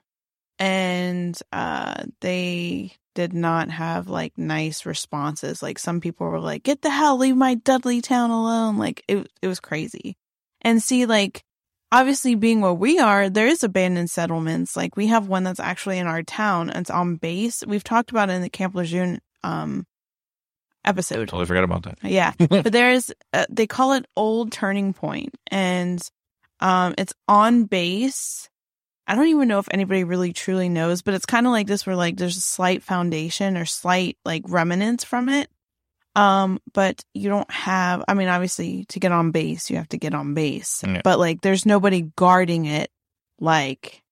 and 0.58 1.38
uh 1.52 2.04
they 2.20 2.92
did 3.14 3.32
not 3.32 3.70
have 3.70 4.08
like 4.08 4.36
nice 4.36 4.86
responses. 4.86 5.62
Like 5.62 5.78
some 5.78 6.00
people 6.00 6.26
were 6.28 6.40
like, 6.40 6.62
"Get 6.62 6.82
the 6.82 6.90
hell, 6.90 7.16
leave 7.18 7.36
my 7.36 7.54
Dudley 7.54 8.00
town 8.00 8.30
alone." 8.30 8.78
Like 8.78 9.04
it 9.08 9.28
it 9.40 9.48
was 9.48 9.60
crazy. 9.60 10.16
And 10.62 10.82
see 10.82 11.06
like 11.06 11.42
obviously 11.90 12.34
being 12.34 12.60
where 12.60 12.72
we 12.72 12.98
are, 12.98 13.28
there 13.28 13.46
is 13.48 13.62
abandoned 13.62 14.10
settlements. 14.10 14.76
Like 14.76 14.96
we 14.96 15.08
have 15.08 15.28
one 15.28 15.44
that's 15.44 15.60
actually 15.60 15.98
in 15.98 16.06
our 16.06 16.22
town. 16.22 16.70
It's 16.70 16.90
on 16.90 17.16
base. 17.16 17.62
We've 17.66 17.84
talked 17.84 18.10
about 18.10 18.30
it 18.30 18.34
in 18.34 18.42
the 18.42 18.50
Camp 18.50 18.74
Lejeune 18.74 19.20
um 19.44 19.86
episode. 20.84 21.28
Totally 21.28 21.46
forgot 21.46 21.64
about 21.64 21.84
that. 21.84 21.98
Yeah, 22.02 22.32
but 22.38 22.72
there's 22.72 23.10
uh, 23.32 23.46
they 23.50 23.66
call 23.66 23.92
it 23.92 24.06
Old 24.16 24.52
Turning 24.52 24.92
Point, 24.92 25.34
and 25.50 26.02
um, 26.60 26.94
it's 26.98 27.12
on 27.28 27.64
base. 27.64 28.48
I 29.06 29.14
don't 29.16 29.26
even 29.26 29.48
know 29.48 29.58
if 29.58 29.68
anybody 29.72 30.04
really 30.04 30.32
truly 30.32 30.68
knows, 30.68 31.02
but 31.02 31.14
it's 31.14 31.26
kind 31.26 31.46
of 31.46 31.52
like 31.52 31.66
this, 31.66 31.86
where 31.86 31.96
like 31.96 32.16
there's 32.16 32.36
a 32.36 32.40
slight 32.40 32.82
foundation 32.82 33.56
or 33.56 33.64
slight 33.64 34.16
like 34.24 34.42
remnants 34.46 35.04
from 35.04 35.28
it. 35.28 35.48
Um, 36.14 36.60
but 36.74 37.02
you 37.14 37.28
don't 37.28 37.50
have. 37.50 38.04
I 38.06 38.14
mean, 38.14 38.28
obviously, 38.28 38.84
to 38.90 39.00
get 39.00 39.12
on 39.12 39.30
base, 39.30 39.70
you 39.70 39.76
have 39.76 39.88
to 39.88 39.98
get 39.98 40.14
on 40.14 40.34
base, 40.34 40.82
Yeah. 40.86 41.00
but 41.02 41.18
like 41.18 41.40
there's 41.40 41.66
nobody 41.66 42.02
guarding 42.16 42.66
it 42.66 42.90
like 43.40 44.02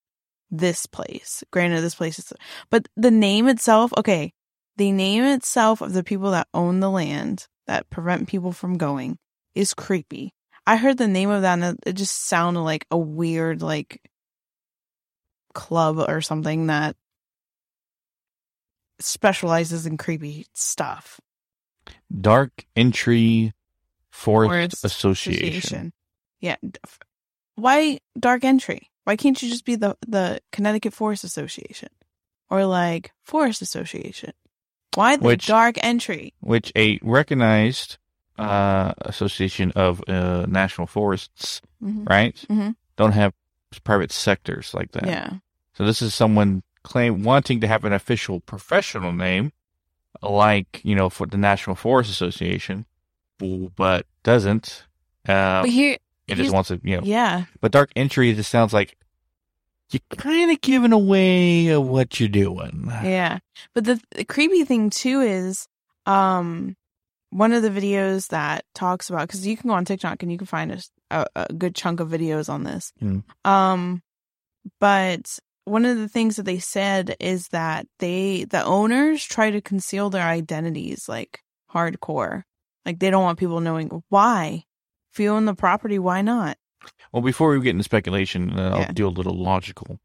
this 0.50 0.86
place. 0.86 1.44
Granted, 1.52 1.82
this 1.82 1.94
place 1.94 2.18
is, 2.18 2.32
but 2.70 2.88
the 2.96 3.10
name 3.10 3.48
itself, 3.48 3.92
okay, 3.98 4.32
the 4.80 4.92
name 4.92 5.24
itself 5.24 5.82
of 5.82 5.92
the 5.92 6.02
people 6.02 6.30
that 6.30 6.48
own 6.54 6.80
the 6.80 6.88
land 6.88 7.46
that 7.66 7.90
prevent 7.90 8.26
people 8.28 8.50
from 8.50 8.78
going 8.78 9.18
is 9.54 9.74
creepy. 9.74 10.32
I 10.66 10.76
heard 10.76 10.96
the 10.96 11.06
name 11.06 11.28
of 11.28 11.42
that 11.42 11.58
and 11.58 11.78
it- 11.84 11.92
just 11.92 12.26
sounded 12.28 12.62
like 12.62 12.86
a 12.90 12.96
weird 12.96 13.60
like 13.60 14.00
club 15.52 15.98
or 15.98 16.22
something 16.22 16.68
that 16.68 16.96
specializes 19.00 19.84
in 19.84 19.98
creepy 19.98 20.46
stuff. 20.54 21.20
Dark 22.18 22.64
Entry 22.74 23.52
Forest, 24.10 24.80
Forest 24.80 24.84
Association. 24.84 25.92
Yeah. 26.40 26.56
Why 27.56 28.00
dark 28.18 28.44
entry? 28.44 28.88
Why 29.04 29.16
can't 29.16 29.40
you 29.42 29.50
just 29.50 29.66
be 29.66 29.74
the 29.74 29.98
the 30.08 30.40
Connecticut 30.52 30.94
Forest 30.94 31.24
Association 31.24 31.90
or 32.48 32.64
like 32.64 33.12
Forest 33.22 33.60
Association? 33.60 34.32
Why 34.94 35.16
the 35.16 35.24
Which- 35.24 35.46
dark 35.46 35.76
entry? 35.82 36.32
which 36.40 36.72
a 36.76 36.98
recognized 37.02 37.96
uh, 38.38 38.94
association 39.02 39.70
of 39.72 40.02
uh, 40.08 40.46
national 40.48 40.86
forests, 40.86 41.60
Mhm. 41.82 42.08
right? 42.08 42.34
Mhm. 42.48 42.74
Don't 42.96 43.12
have 43.12 43.34
private 43.84 44.10
sectors 44.12 44.72
like 44.72 44.92
that. 44.92 45.06
Yeah. 45.06 45.30
So 45.74 45.84
this 45.84 46.00
is 46.00 46.14
someone 46.14 46.62
claim 46.82 47.22
wanting 47.22 47.60
to 47.60 47.66
have 47.66 47.84
an 47.84 47.92
official 47.92 48.40
professional 48.40 49.12
name, 49.12 49.52
like 50.22 50.80
you 50.82 50.94
know 50.96 51.10
for 51.10 51.26
the 51.26 51.36
National 51.36 51.76
Forest 51.76 52.10
Association, 52.10 52.86
but 53.38 54.06
doesn't. 54.22 54.84
Uh, 55.28 55.60
But 55.62 55.68
here, 55.70 55.98
it 56.26 56.34
just 56.36 56.50
wants 56.52 56.68
to 56.68 56.80
you 56.82 56.96
know. 56.96 57.02
yeah, 57.04 57.44
But 57.60 57.72
Dark 57.72 57.90
Entry 57.94 58.32
just 58.32 58.50
sounds 58.50 58.72
like 58.72 58.96
you're 59.90 60.00
kind 60.16 60.50
of 60.50 60.60
giving 60.60 60.92
away 60.92 61.68
of 61.68 61.86
what 61.86 62.20
you're 62.20 62.28
doing. 62.28 62.86
Yeah. 62.86 63.38
But 63.74 63.84
the, 63.84 64.00
the 64.14 64.24
creepy 64.24 64.64
thing 64.64 64.90
too 64.90 65.20
is 65.20 65.66
um 66.06 66.76
one 67.30 67.52
of 67.52 67.62
the 67.62 67.70
videos 67.70 68.28
that 68.28 68.64
talks 68.74 69.10
about 69.10 69.28
cuz 69.28 69.46
you 69.46 69.56
can 69.56 69.68
go 69.68 69.74
on 69.74 69.84
TikTok 69.84 70.22
and 70.22 70.32
you 70.32 70.38
can 70.38 70.46
find 70.46 70.72
a 71.10 71.26
a 71.34 71.52
good 71.52 71.74
chunk 71.74 72.00
of 72.00 72.08
videos 72.08 72.48
on 72.48 72.64
this. 72.64 72.92
Mm. 73.02 73.24
Um 73.44 74.02
but 74.78 75.38
one 75.64 75.84
of 75.84 75.98
the 75.98 76.08
things 76.08 76.36
that 76.36 76.44
they 76.44 76.58
said 76.58 77.16
is 77.20 77.48
that 77.48 77.86
they 77.98 78.44
the 78.44 78.64
owners 78.64 79.24
try 79.24 79.50
to 79.50 79.60
conceal 79.60 80.10
their 80.10 80.26
identities 80.26 81.08
like 81.08 81.40
hardcore. 81.72 82.42
Like 82.84 82.98
they 82.98 83.10
don't 83.10 83.22
want 83.22 83.38
people 83.38 83.60
knowing 83.60 84.02
why. 84.08 84.64
If 85.12 85.20
you 85.20 85.30
own 85.30 85.44
the 85.44 85.54
property, 85.54 85.98
why 85.98 86.22
not? 86.22 86.56
Well, 87.12 87.22
before 87.22 87.50
we 87.50 87.60
get 87.60 87.70
into 87.70 87.84
speculation, 87.84 88.58
uh, 88.58 88.76
Yeah. 88.78 88.86
I'll 88.88 88.92
do 88.94 89.06
a 89.06 89.08
little 89.08 89.34
logical. 89.36 89.98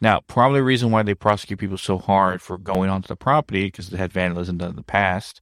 Now, 0.00 0.20
probably 0.26 0.60
the 0.60 0.64
reason 0.64 0.90
why 0.90 1.02
they 1.02 1.14
prosecute 1.14 1.58
people 1.58 1.78
so 1.78 1.98
hard 1.98 2.42
for 2.42 2.58
going 2.58 2.90
onto 2.90 3.08
the 3.08 3.16
property 3.16 3.64
because 3.66 3.88
they 3.90 3.96
had 3.98 4.12
vandalism 4.12 4.58
done 4.58 4.70
in 4.70 4.76
the 4.76 4.82
past. 4.82 5.40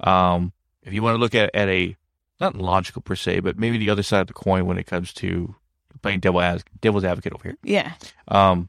Um, 0.00 0.52
if 0.82 0.92
you 0.92 1.02
want 1.02 1.14
to 1.14 1.18
look 1.18 1.34
at 1.34 1.54
at 1.54 1.68
a 1.68 1.96
not 2.40 2.54
logical 2.54 3.02
per 3.02 3.16
se, 3.16 3.40
but 3.40 3.58
maybe 3.58 3.78
the 3.78 3.90
other 3.90 4.02
side 4.02 4.20
of 4.20 4.26
the 4.26 4.32
coin 4.34 4.66
when 4.66 4.78
it 4.78 4.86
comes 4.86 5.12
to 5.14 5.54
playing 6.02 6.20
devil 6.20 6.40
as 6.40 6.62
devil's 6.80 7.04
advocate 7.04 7.32
over 7.32 7.42
here, 7.42 7.56
Yeah. 7.64 7.94
um, 8.28 8.68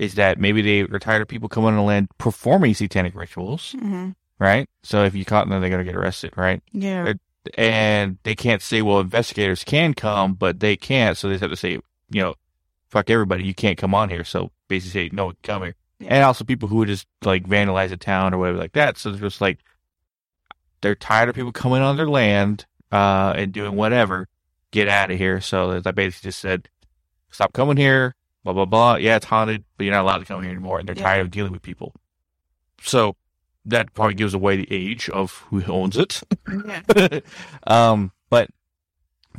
is 0.00 0.14
that 0.14 0.38
maybe 0.40 0.62
they 0.62 0.80
are 0.80 0.98
tired 0.98 1.20
of 1.22 1.28
people 1.28 1.48
coming 1.48 1.68
on 1.70 1.76
the 1.76 1.82
land 1.82 2.08
performing 2.18 2.74
satanic 2.74 3.14
rituals, 3.14 3.72
hmm 3.78 4.10
right? 4.38 4.68
So 4.82 5.04
if 5.04 5.14
you 5.14 5.24
caught 5.24 5.48
them, 5.48 5.60
they're 5.60 5.70
going 5.70 5.84
to 5.84 5.92
get 5.92 5.94
arrested, 5.94 6.32
right? 6.36 6.60
Yeah. 6.72 7.06
It- 7.08 7.20
and 7.56 8.18
they 8.22 8.34
can't 8.34 8.62
say, 8.62 8.82
well, 8.82 9.00
investigators 9.00 9.64
can 9.64 9.94
come, 9.94 10.34
but 10.34 10.60
they 10.60 10.76
can't. 10.76 11.16
So 11.16 11.28
they 11.28 11.38
have 11.38 11.50
to 11.50 11.56
say, 11.56 11.72
you 12.10 12.22
know, 12.22 12.34
fuck 12.88 13.10
everybody, 13.10 13.44
you 13.44 13.54
can't 13.54 13.78
come 13.78 13.94
on 13.94 14.10
here. 14.10 14.24
So 14.24 14.50
basically 14.68 15.08
say, 15.08 15.14
no, 15.14 15.32
come 15.42 15.62
here. 15.62 15.74
Yeah. 15.98 16.08
And 16.14 16.24
also 16.24 16.44
people 16.44 16.68
who 16.68 16.76
would 16.76 16.88
just 16.88 17.06
like 17.24 17.44
vandalize 17.46 17.92
a 17.92 17.96
town 17.96 18.34
or 18.34 18.38
whatever 18.38 18.58
like 18.58 18.72
that. 18.72 18.98
So 18.98 19.10
they're 19.10 19.20
just 19.20 19.40
like, 19.40 19.60
they're 20.80 20.94
tired 20.94 21.28
of 21.28 21.34
people 21.34 21.52
coming 21.52 21.80
on 21.82 21.96
their 21.96 22.08
land 22.08 22.66
uh, 22.90 23.34
and 23.36 23.52
doing 23.52 23.76
whatever. 23.76 24.28
Get 24.72 24.88
out 24.88 25.10
of 25.10 25.18
here. 25.18 25.40
So 25.40 25.80
I 25.84 25.90
basically 25.90 26.28
just 26.28 26.40
said, 26.40 26.68
stop 27.30 27.52
coming 27.52 27.76
here, 27.76 28.14
blah, 28.44 28.52
blah, 28.52 28.64
blah. 28.64 28.96
Yeah, 28.96 29.16
it's 29.16 29.26
haunted, 29.26 29.64
but 29.76 29.84
you're 29.84 29.94
not 29.94 30.02
allowed 30.02 30.18
to 30.18 30.24
come 30.24 30.42
here 30.42 30.50
anymore. 30.50 30.78
And 30.78 30.88
they're 30.88 30.96
Yeah. 30.96 31.02
tired 31.02 31.20
of 31.22 31.30
dealing 31.30 31.52
with 31.52 31.62
people. 31.62 31.94
So 32.82 33.16
that 33.64 33.94
probably 33.94 34.14
gives 34.14 34.34
away 34.34 34.56
the 34.56 34.68
age 34.70 35.08
of 35.10 35.44
who 35.50 35.62
owns 35.64 35.96
it. 35.96 36.22
yeah. 36.66 37.20
um, 37.66 38.12
but 38.30 38.50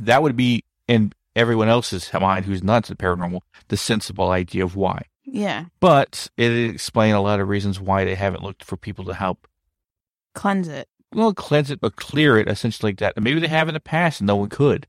that 0.00 0.22
would 0.22 0.36
be 0.36 0.64
in 0.88 1.12
everyone 1.36 1.68
else's 1.68 2.10
mind 2.12 2.44
who's 2.44 2.62
not 2.62 2.84
the 2.84 2.94
paranormal 2.94 3.40
the 3.68 3.76
sensible 3.76 4.30
idea 4.30 4.64
of 4.64 4.76
why. 4.76 5.04
Yeah. 5.24 5.66
But 5.80 6.28
it 6.36 6.52
explains 6.70 7.14
a 7.14 7.20
lot 7.20 7.40
of 7.40 7.48
reasons 7.48 7.80
why 7.80 8.04
they 8.04 8.14
haven't 8.14 8.42
looked 8.42 8.64
for 8.64 8.76
people 8.76 9.04
to 9.06 9.14
help. 9.14 9.48
Cleanse 10.34 10.68
it. 10.68 10.88
Well, 11.12 11.32
cleanse 11.32 11.70
it, 11.70 11.80
but 11.80 11.96
clear 11.96 12.36
it 12.38 12.48
essentially 12.48 12.90
like 12.90 12.98
that. 12.98 13.14
And 13.16 13.24
maybe 13.24 13.40
they 13.40 13.48
have 13.48 13.68
in 13.68 13.74
the 13.74 13.80
past 13.80 14.20
and 14.20 14.26
no 14.26 14.36
one 14.36 14.48
could, 14.48 14.86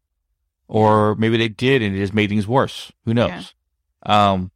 or 0.67 1.15
maybe 1.15 1.37
they 1.37 1.47
did 1.47 1.81
and 1.81 1.95
it 1.95 1.99
just 1.99 2.13
made 2.13 2.29
things 2.29 2.47
worse. 2.47 2.91
Who 3.05 3.13
knows? 3.13 3.53
Um, 4.05 4.51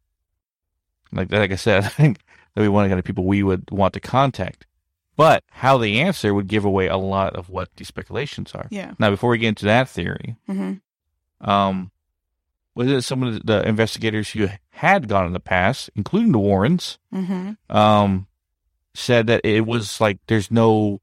like 1.11 1.31
like 1.31 1.51
I 1.51 1.55
said, 1.55 1.83
I 1.85 1.87
think 1.87 2.19
that 2.55 2.61
we 2.61 2.69
want 2.69 2.85
to 2.85 2.89
kind 2.89 2.99
of 2.99 3.05
people 3.05 3.25
we 3.25 3.43
would 3.43 3.69
want 3.71 3.93
to 3.93 3.99
contact, 3.99 4.65
but 5.19 5.43
how 5.49 5.77
they 5.77 5.99
answer 5.99 6.33
would 6.33 6.47
give 6.47 6.63
away 6.63 6.87
a 6.87 6.95
lot 6.95 7.35
of 7.35 7.49
what 7.49 7.67
the 7.75 7.83
speculations 7.83 8.55
are. 8.55 8.67
Yeah. 8.71 8.93
Now, 8.99 9.09
before 9.09 9.31
we 9.31 9.37
get 9.37 9.49
into 9.49 9.65
that 9.65 9.89
theory, 9.89 10.37
hmm 10.47 10.75
um, 11.41 11.91
was 12.73 12.89
it 12.89 13.01
some 13.01 13.23
of 13.23 13.45
the, 13.45 13.67
investigators 13.67 14.29
who 14.29 14.47
had 14.69 15.09
gone 15.09 15.25
in 15.25 15.33
the 15.33 15.41
past, 15.41 15.89
including 15.93 16.31
the 16.31 16.39
Warrens, 16.39 16.99
hmm 17.11 17.51
um, 17.69 18.27
said 18.93 19.27
that 19.27 19.41
it 19.43 19.65
was 19.65 19.99
like 19.99 20.19
there's 20.27 20.51
no, 20.51 21.01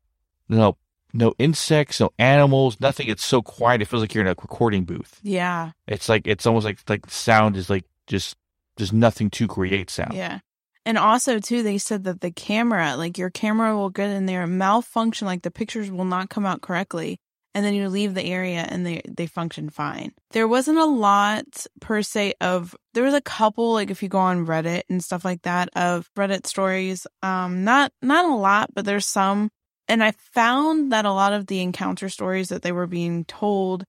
no, 0.48 0.78
no 1.12 1.34
insects, 1.38 2.00
no 2.00 2.08
animals, 2.18 2.80
nothing. 2.80 3.08
It's 3.08 3.24
so 3.24 3.42
quiet. 3.42 3.82
It 3.82 3.84
feels 3.84 4.00
like 4.00 4.14
you're 4.14 4.24
in 4.24 4.28
a 4.28 4.30
recording 4.30 4.84
booth. 4.84 5.20
Yeah. 5.22 5.72
It's 5.86 6.08
like 6.08 6.26
it's 6.26 6.46
almost 6.46 6.64
like 6.64 6.78
like 6.88 7.10
sound 7.10 7.54
is 7.54 7.68
like 7.68 7.84
just 8.06 8.34
there's 8.78 8.94
nothing 8.94 9.28
to 9.32 9.46
create 9.46 9.90
sound. 9.90 10.14
Yeah. 10.14 10.38
And 10.86 10.96
also 10.96 11.40
too, 11.40 11.64
they 11.64 11.78
said 11.78 12.04
that 12.04 12.20
the 12.20 12.30
camera, 12.30 12.96
like 12.96 13.18
your 13.18 13.28
camera 13.28 13.76
will 13.76 13.90
get 13.90 14.08
in 14.10 14.26
there 14.26 14.44
and 14.44 14.56
malfunction, 14.56 15.26
like 15.26 15.42
the 15.42 15.50
pictures 15.50 15.90
will 15.90 16.04
not 16.04 16.30
come 16.30 16.46
out 16.46 16.62
correctly. 16.62 17.18
And 17.54 17.64
then 17.64 17.74
you 17.74 17.88
leave 17.88 18.14
the 18.14 18.24
area 18.24 18.64
and 18.68 18.86
they, 18.86 19.02
they 19.08 19.26
function 19.26 19.68
fine. 19.68 20.12
There 20.30 20.46
wasn't 20.46 20.78
a 20.78 20.84
lot 20.84 21.66
per 21.80 22.02
se 22.02 22.34
of, 22.40 22.76
there 22.94 23.02
was 23.02 23.14
a 23.14 23.20
couple, 23.20 23.72
like 23.72 23.90
if 23.90 24.00
you 24.00 24.08
go 24.08 24.18
on 24.18 24.46
Reddit 24.46 24.82
and 24.88 25.02
stuff 25.02 25.24
like 25.24 25.42
that 25.42 25.70
of 25.74 26.08
Reddit 26.16 26.46
stories. 26.46 27.06
Um, 27.20 27.64
not, 27.64 27.92
not 28.00 28.26
a 28.26 28.34
lot, 28.34 28.70
but 28.72 28.84
there's 28.84 29.06
some. 29.06 29.50
And 29.88 30.04
I 30.04 30.12
found 30.34 30.92
that 30.92 31.04
a 31.04 31.12
lot 31.12 31.32
of 31.32 31.46
the 31.46 31.62
encounter 31.62 32.08
stories 32.08 32.50
that 32.50 32.62
they 32.62 32.72
were 32.72 32.86
being 32.86 33.24
told 33.24 33.84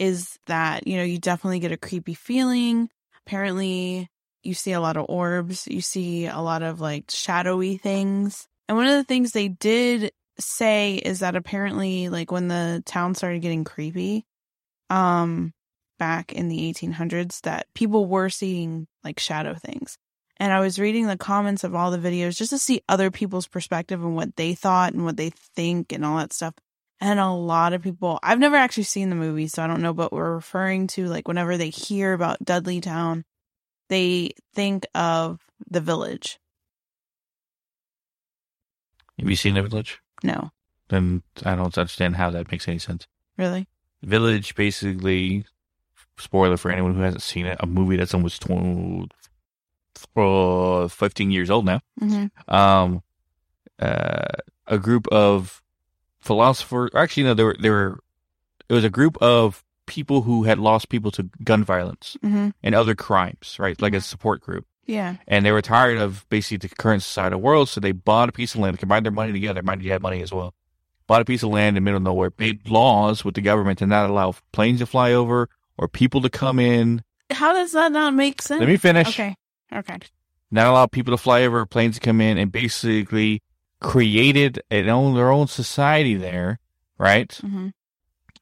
is 0.00 0.36
that, 0.46 0.88
you 0.88 0.96
know, 0.96 1.04
you 1.04 1.18
definitely 1.18 1.60
get 1.60 1.72
a 1.72 1.76
creepy 1.76 2.14
feeling. 2.14 2.88
Apparently, 3.26 4.08
you 4.42 4.54
see 4.54 4.72
a 4.72 4.80
lot 4.80 4.96
of 4.96 5.06
orbs, 5.08 5.66
you 5.66 5.80
see 5.80 6.26
a 6.26 6.38
lot 6.38 6.62
of 6.62 6.80
like 6.80 7.04
shadowy 7.10 7.76
things. 7.76 8.46
And 8.68 8.76
one 8.76 8.86
of 8.86 8.94
the 8.94 9.04
things 9.04 9.32
they 9.32 9.48
did 9.48 10.12
say 10.38 10.94
is 10.94 11.20
that 11.20 11.36
apparently 11.36 12.08
like 12.08 12.32
when 12.32 12.48
the 12.48 12.82
town 12.86 13.14
started 13.14 13.42
getting 13.42 13.64
creepy 13.64 14.24
um 14.88 15.52
back 15.98 16.32
in 16.32 16.48
the 16.48 16.72
1800s 16.72 17.42
that 17.42 17.66
people 17.74 18.06
were 18.06 18.30
seeing 18.30 18.86
like 19.04 19.20
shadow 19.20 19.54
things. 19.54 19.98
And 20.38 20.52
I 20.52 20.60
was 20.60 20.78
reading 20.78 21.06
the 21.06 21.18
comments 21.18 21.62
of 21.64 21.74
all 21.74 21.90
the 21.90 21.98
videos 21.98 22.38
just 22.38 22.50
to 22.50 22.58
see 22.58 22.80
other 22.88 23.10
people's 23.10 23.46
perspective 23.46 24.02
and 24.02 24.16
what 24.16 24.34
they 24.36 24.54
thought 24.54 24.94
and 24.94 25.04
what 25.04 25.18
they 25.18 25.30
think 25.54 25.92
and 25.92 26.04
all 26.04 26.16
that 26.16 26.32
stuff. 26.32 26.54
And 26.98 27.20
a 27.20 27.30
lot 27.30 27.74
of 27.74 27.82
people, 27.82 28.18
I've 28.22 28.38
never 28.38 28.56
actually 28.56 28.84
seen 28.84 29.10
the 29.10 29.16
movie, 29.16 29.48
so 29.48 29.62
I 29.62 29.66
don't 29.66 29.82
know, 29.82 29.92
but 29.92 30.12
we're 30.12 30.34
referring 30.34 30.86
to 30.88 31.06
like 31.06 31.28
whenever 31.28 31.56
they 31.56 31.68
hear 31.68 32.14
about 32.14 32.42
Dudley 32.44 32.80
Town, 32.80 33.24
they 33.90 34.30
think 34.54 34.86
of 34.94 35.40
the 35.68 35.80
village. 35.80 36.38
Have 39.18 39.28
you 39.28 39.36
seen 39.36 39.54
the 39.54 39.62
village? 39.62 39.98
No. 40.22 40.52
Then 40.88 41.22
I 41.44 41.56
don't 41.56 41.76
understand 41.76 42.16
how 42.16 42.30
that 42.30 42.50
makes 42.50 42.66
any 42.66 42.78
sense. 42.78 43.06
Really? 43.36 43.66
Village 44.02 44.54
basically 44.54 45.44
spoiler 46.16 46.56
for 46.56 46.70
anyone 46.70 46.94
who 46.94 47.02
hasn't 47.02 47.22
seen 47.22 47.46
it, 47.46 47.58
a 47.60 47.66
movie 47.66 47.96
that's 47.96 48.14
almost 48.14 48.42
twenty, 48.42 49.08
uh, 50.16 50.88
15 50.88 51.30
years 51.30 51.50
old 51.50 51.64
now. 51.64 51.80
Mm-hmm. 52.00 52.54
Um, 52.54 53.02
uh, 53.78 54.26
a 54.66 54.78
group 54.78 55.06
of 55.08 55.62
philosophers, 56.20 56.90
actually, 56.94 57.24
no, 57.24 57.34
there 57.34 57.46
were, 57.46 57.56
there 57.58 57.72
were, 57.72 57.98
it 58.68 58.74
was 58.74 58.84
a 58.84 58.90
group 58.90 59.20
of 59.20 59.64
people 59.90 60.22
who 60.22 60.44
had 60.44 60.58
lost 60.58 60.88
people 60.88 61.10
to 61.10 61.28
gun 61.42 61.64
violence 61.64 62.16
hmm 62.22 62.50
and 62.62 62.74
other 62.74 62.94
crimes, 62.94 63.56
right? 63.58 63.80
Like 63.82 63.92
a 63.94 64.00
support 64.00 64.40
group. 64.40 64.64
Yeah. 64.86 65.16
And 65.26 65.44
they 65.44 65.52
were 65.52 65.62
tired 65.62 65.98
of 65.98 66.24
basically 66.30 66.68
the 66.68 66.74
current 66.74 67.02
societal 67.02 67.40
world, 67.40 67.68
so 67.68 67.80
they 67.80 67.92
bought 67.92 68.28
a 68.28 68.32
piece 68.32 68.54
of 68.54 68.60
land, 68.60 68.78
combined 68.78 69.04
their 69.04 69.12
money 69.12 69.32
together. 69.32 69.62
Mind 69.62 69.82
you, 69.82 69.90
had 69.90 70.02
money 70.02 70.22
as 70.22 70.32
well. 70.32 70.54
Bought 71.06 71.22
a 71.22 71.24
piece 71.24 71.42
of 71.42 71.50
land 71.50 71.76
in 71.76 71.82
the 71.82 71.84
middle 71.84 71.98
of 71.98 72.02
nowhere, 72.04 72.32
made 72.38 72.68
laws 72.68 73.24
with 73.24 73.34
the 73.34 73.40
government 73.40 73.78
to 73.80 73.86
not 73.86 74.08
allow 74.08 74.34
planes 74.52 74.78
to 74.78 74.86
fly 74.86 75.12
over 75.12 75.48
or 75.76 75.88
people 75.88 76.20
to 76.22 76.30
come 76.30 76.58
in. 76.58 77.02
How 77.30 77.52
does 77.52 77.72
that 77.72 77.92
not 77.92 78.14
make 78.14 78.42
sense? 78.42 78.60
Let 78.60 78.68
me 78.68 78.76
finish. 78.76 79.08
Okay. 79.08 79.34
Okay. 79.72 79.98
Not 80.50 80.66
allow 80.66 80.86
people 80.86 81.12
to 81.12 81.18
fly 81.18 81.44
over, 81.44 81.66
planes 81.66 81.96
to 81.96 82.00
come 82.00 82.20
in, 82.20 82.38
and 82.38 82.50
basically 82.50 83.42
created 83.80 84.60
an 84.70 84.88
own 84.88 85.14
their 85.14 85.30
own 85.30 85.46
society 85.46 86.14
there, 86.16 86.58
right? 86.98 87.32
hmm 87.34 87.68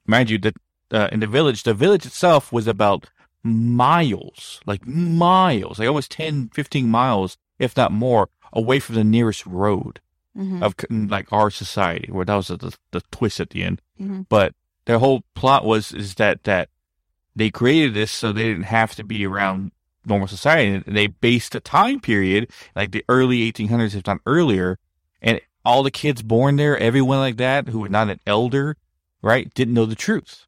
Mind 0.07 0.31
you, 0.31 0.39
that 0.39 0.57
uh, 0.93 1.09
in 1.13 1.21
the 1.21 1.27
village, 1.27 1.63
the 1.63 1.75
village 1.75 2.07
itself 2.07 2.53
was 2.53 2.67
about 2.67 3.09
miles, 3.43 4.61
like 4.67 4.87
miles, 4.87 5.79
like 5.79 5.89
almost 5.89 6.11
10, 6.11 6.51
15 6.53 6.89
miles, 6.89 7.37
if 7.59 7.77
not 7.77 7.93
more, 7.93 8.29
away 8.53 8.79
from 8.81 8.95
the 8.97 9.05
nearest 9.05 9.47
road. 9.47 10.01
hmm 10.37 10.63
of 10.63 10.75
like 10.91 11.33
our 11.33 11.51
society, 11.51 12.11
where 12.13 12.25
that 12.25 12.35
was 12.37 12.49
the, 12.49 12.77
the 12.93 13.01
twist 13.11 13.41
at 13.41 13.51
the 13.51 13.63
end. 13.65 13.81
hmm 13.97 14.23
But 14.29 14.55
their 14.87 14.99
whole 14.99 15.23
plot 15.35 15.65
was 15.65 15.93
is 15.93 16.15
that 16.15 16.45
that 16.45 16.69
they 17.37 17.51
created 17.51 17.95
this 17.95 18.11
so 18.11 18.33
they 18.33 18.45
didn't 18.45 18.65
have 18.65 18.95
to 18.97 19.05
be 19.05 19.27
around 19.27 19.73
normal 20.07 20.27
society, 20.29 20.83
and 20.87 20.97
they 20.97 21.07
based 21.09 21.55
a 21.55 21.61
time 21.61 22.01
period 22.01 22.51
like 22.75 22.93
the 22.93 23.05
early 23.09 23.51
1800s, 23.53 23.95
if 23.95 24.07
not 24.07 24.21
earlier, 24.27 24.79
and 25.21 25.41
all 25.65 25.83
the 25.83 25.91
kids 25.91 26.23
born 26.23 26.57
there, 26.57 26.79
everyone 26.79 27.19
like 27.19 27.37
that 27.37 27.69
who 27.69 27.81
were 27.81 27.89
not 27.89 28.09
an 28.09 28.21
elder, 28.27 28.77
right, 29.23 29.53
didn't 29.55 29.75
know 29.75 29.87
the 29.87 29.95
truth. 29.95 30.47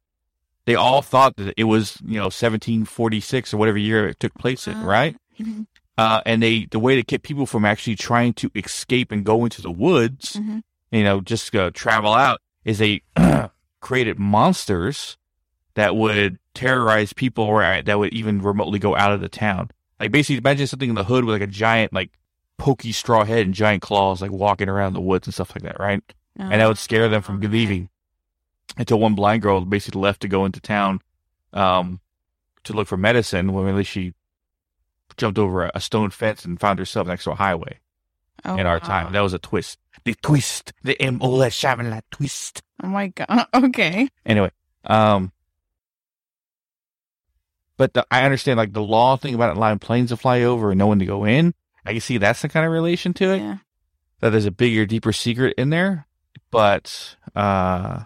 They 0.66 0.74
all 0.74 1.02
thought 1.02 1.36
that 1.36 1.54
it 1.56 1.64
was 1.64 1.98
you 2.04 2.18
know 2.18 2.30
1746 2.30 3.54
or 3.54 3.56
whatever 3.56 3.78
year 3.78 4.06
it 4.08 4.20
took 4.20 4.34
place 4.34 4.66
in, 4.66 4.80
right? 4.82 5.16
Mhm. 5.40 5.66
uh, 5.96 6.20
and 6.26 6.42
they 6.42 6.66
the 6.70 6.78
way 6.78 6.96
to 6.96 7.02
keep 7.02 7.22
people 7.22 7.46
from 7.46 7.64
actually 7.64 7.96
trying 7.96 8.34
to 8.34 8.50
escape 8.54 9.10
and 9.10 9.24
go 9.24 9.44
into 9.44 9.62
the 9.62 9.70
woods, 9.70 10.36
Mhm. 10.36 10.62
you 10.92 11.02
know, 11.02 11.20
just 11.22 11.54
uh, 11.56 11.70
travel 11.72 12.12
out, 12.12 12.40
is 12.64 12.78
they 12.78 13.00
created 13.80 14.18
monsters 14.18 15.16
that 15.74 15.96
would 15.96 16.38
terrorize 16.52 17.12
people 17.14 17.44
or 17.44 17.62
uh, 17.64 17.80
that 17.82 17.98
would 17.98 18.12
even 18.12 18.42
remotely 18.42 18.78
go 18.78 18.94
out 18.96 19.12
of 19.12 19.20
the 19.22 19.28
town. 19.30 19.70
Like 19.98 20.12
basically, 20.12 20.36
imagine 20.38 20.66
something 20.66 20.90
in 20.90 20.94
the 20.94 21.04
hood 21.04 21.24
with 21.24 21.34
like 21.40 21.48
a 21.48 21.50
giant 21.50 21.92
like 21.94 22.10
pokey 22.58 22.92
straw 22.92 23.24
head 23.24 23.46
and 23.46 23.54
giant 23.54 23.80
claws, 23.80 24.20
like 24.20 24.30
walking 24.32 24.68
around 24.68 24.92
the 24.92 25.00
woods 25.00 25.26
and 25.26 25.32
stuff 25.32 25.52
like 25.54 25.62
that, 25.62 25.80
right? 25.80 26.02
and 26.38 26.60
that 26.60 26.66
would 26.68 26.78
scare 26.78 27.08
them 27.08 27.20
from 27.22 27.36
Okay. 27.36 27.48
leaving. 27.48 27.88
Until 28.76 28.98
one 29.00 29.14
blind 29.14 29.42
girl 29.42 29.60
basically 29.62 30.00
left 30.00 30.20
to 30.22 30.28
go 30.28 30.44
into 30.44 30.60
town, 30.60 31.00
um, 31.52 32.00
to 32.64 32.72
look 32.72 32.86
for 32.88 32.96
medicine. 32.96 33.52
When 33.52 33.64
really 33.64 33.84
she 33.84 34.14
jumped 35.16 35.38
over 35.38 35.64
a, 35.66 35.72
a 35.74 35.80
stone 35.80 36.10
fence 36.10 36.44
and 36.44 36.58
found 36.60 36.78
herself 36.78 37.06
next 37.08 37.24
to 37.24 37.32
a 37.32 37.34
highway 37.34 37.78
Oh, 38.44 38.56
in 38.56 38.64
our 38.66 38.78
wow. 38.78 38.86
time. 38.86 39.12
That 39.12 39.20
was 39.20 39.34
a 39.34 39.38
twist. 39.38 39.78
The 40.04 40.14
twist, 40.22 40.72
the 40.82 41.00
M 41.02 41.18
O 41.20 41.40
S 41.42 41.54
Shyamalan 41.60 42.00
twist. 42.10 42.62
Oh 42.82 42.86
my 42.88 43.08
god. 43.08 43.46
Okay. 43.54 44.08
Anyway, 44.24 44.50
um, 44.84 45.32
but 47.76 47.92
the, 47.94 48.06
I 48.10 48.22
understand 48.24 48.56
like 48.58 48.72
the 48.72 48.82
law 48.82 49.16
thing 49.16 49.34
about 49.34 49.56
allowing 49.56 49.78
planes 49.78 50.10
to 50.10 50.16
fly 50.16 50.42
over 50.42 50.70
and 50.70 50.78
no 50.78 50.86
one 50.86 50.98
to 51.00 51.06
go 51.06 51.24
in. 51.26 51.54
I 51.84 51.92
can 51.92 52.00
see 52.00 52.18
that's 52.18 52.42
the 52.42 52.48
kind 52.48 52.64
of 52.66 52.72
relation 52.72 53.12
to 53.14 53.30
it. 53.32 53.38
Yeah. 53.38 53.56
that 54.20 54.30
there's 54.30 54.46
a 54.46 54.50
bigger, 54.50 54.86
deeper 54.86 55.12
secret 55.12 55.54
in 55.58 55.70
there. 55.70 56.06
But 56.50 57.16
uh 57.34 58.04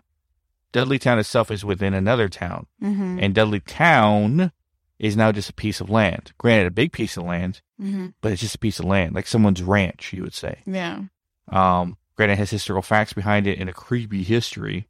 Dudley 0.74 0.98
Town 0.98 1.18
itself 1.18 1.50
is 1.50 1.64
within 1.64 1.94
another 1.94 2.28
town. 2.28 2.66
hmm 2.80 3.18
And 3.20 3.34
Dudley 3.34 3.60
Town 3.60 4.52
is 4.98 5.16
now 5.16 5.32
just 5.32 5.50
a 5.50 5.54
piece 5.54 5.80
of 5.80 5.88
land. 5.88 6.32
Granted, 6.38 6.66
a 6.66 6.70
big 6.70 6.92
piece 6.92 7.16
of 7.16 7.24
land, 7.24 7.62
hmm 7.80 8.08
but 8.20 8.30
it's 8.32 8.42
just 8.42 8.54
a 8.56 8.58
piece 8.58 8.78
of 8.78 8.84
land, 8.84 9.14
like 9.14 9.26
someone's 9.26 9.62
ranch, 9.62 10.12
you 10.12 10.22
would 10.22 10.34
say. 10.34 10.58
Yeah. 10.66 11.04
Um, 11.48 11.96
granted, 12.16 12.34
it 12.34 12.38
has 12.38 12.50
historical 12.50 12.82
facts 12.82 13.12
behind 13.12 13.46
it 13.46 13.58
and 13.58 13.68
a 13.70 13.72
creepy 13.72 14.22
history. 14.22 14.86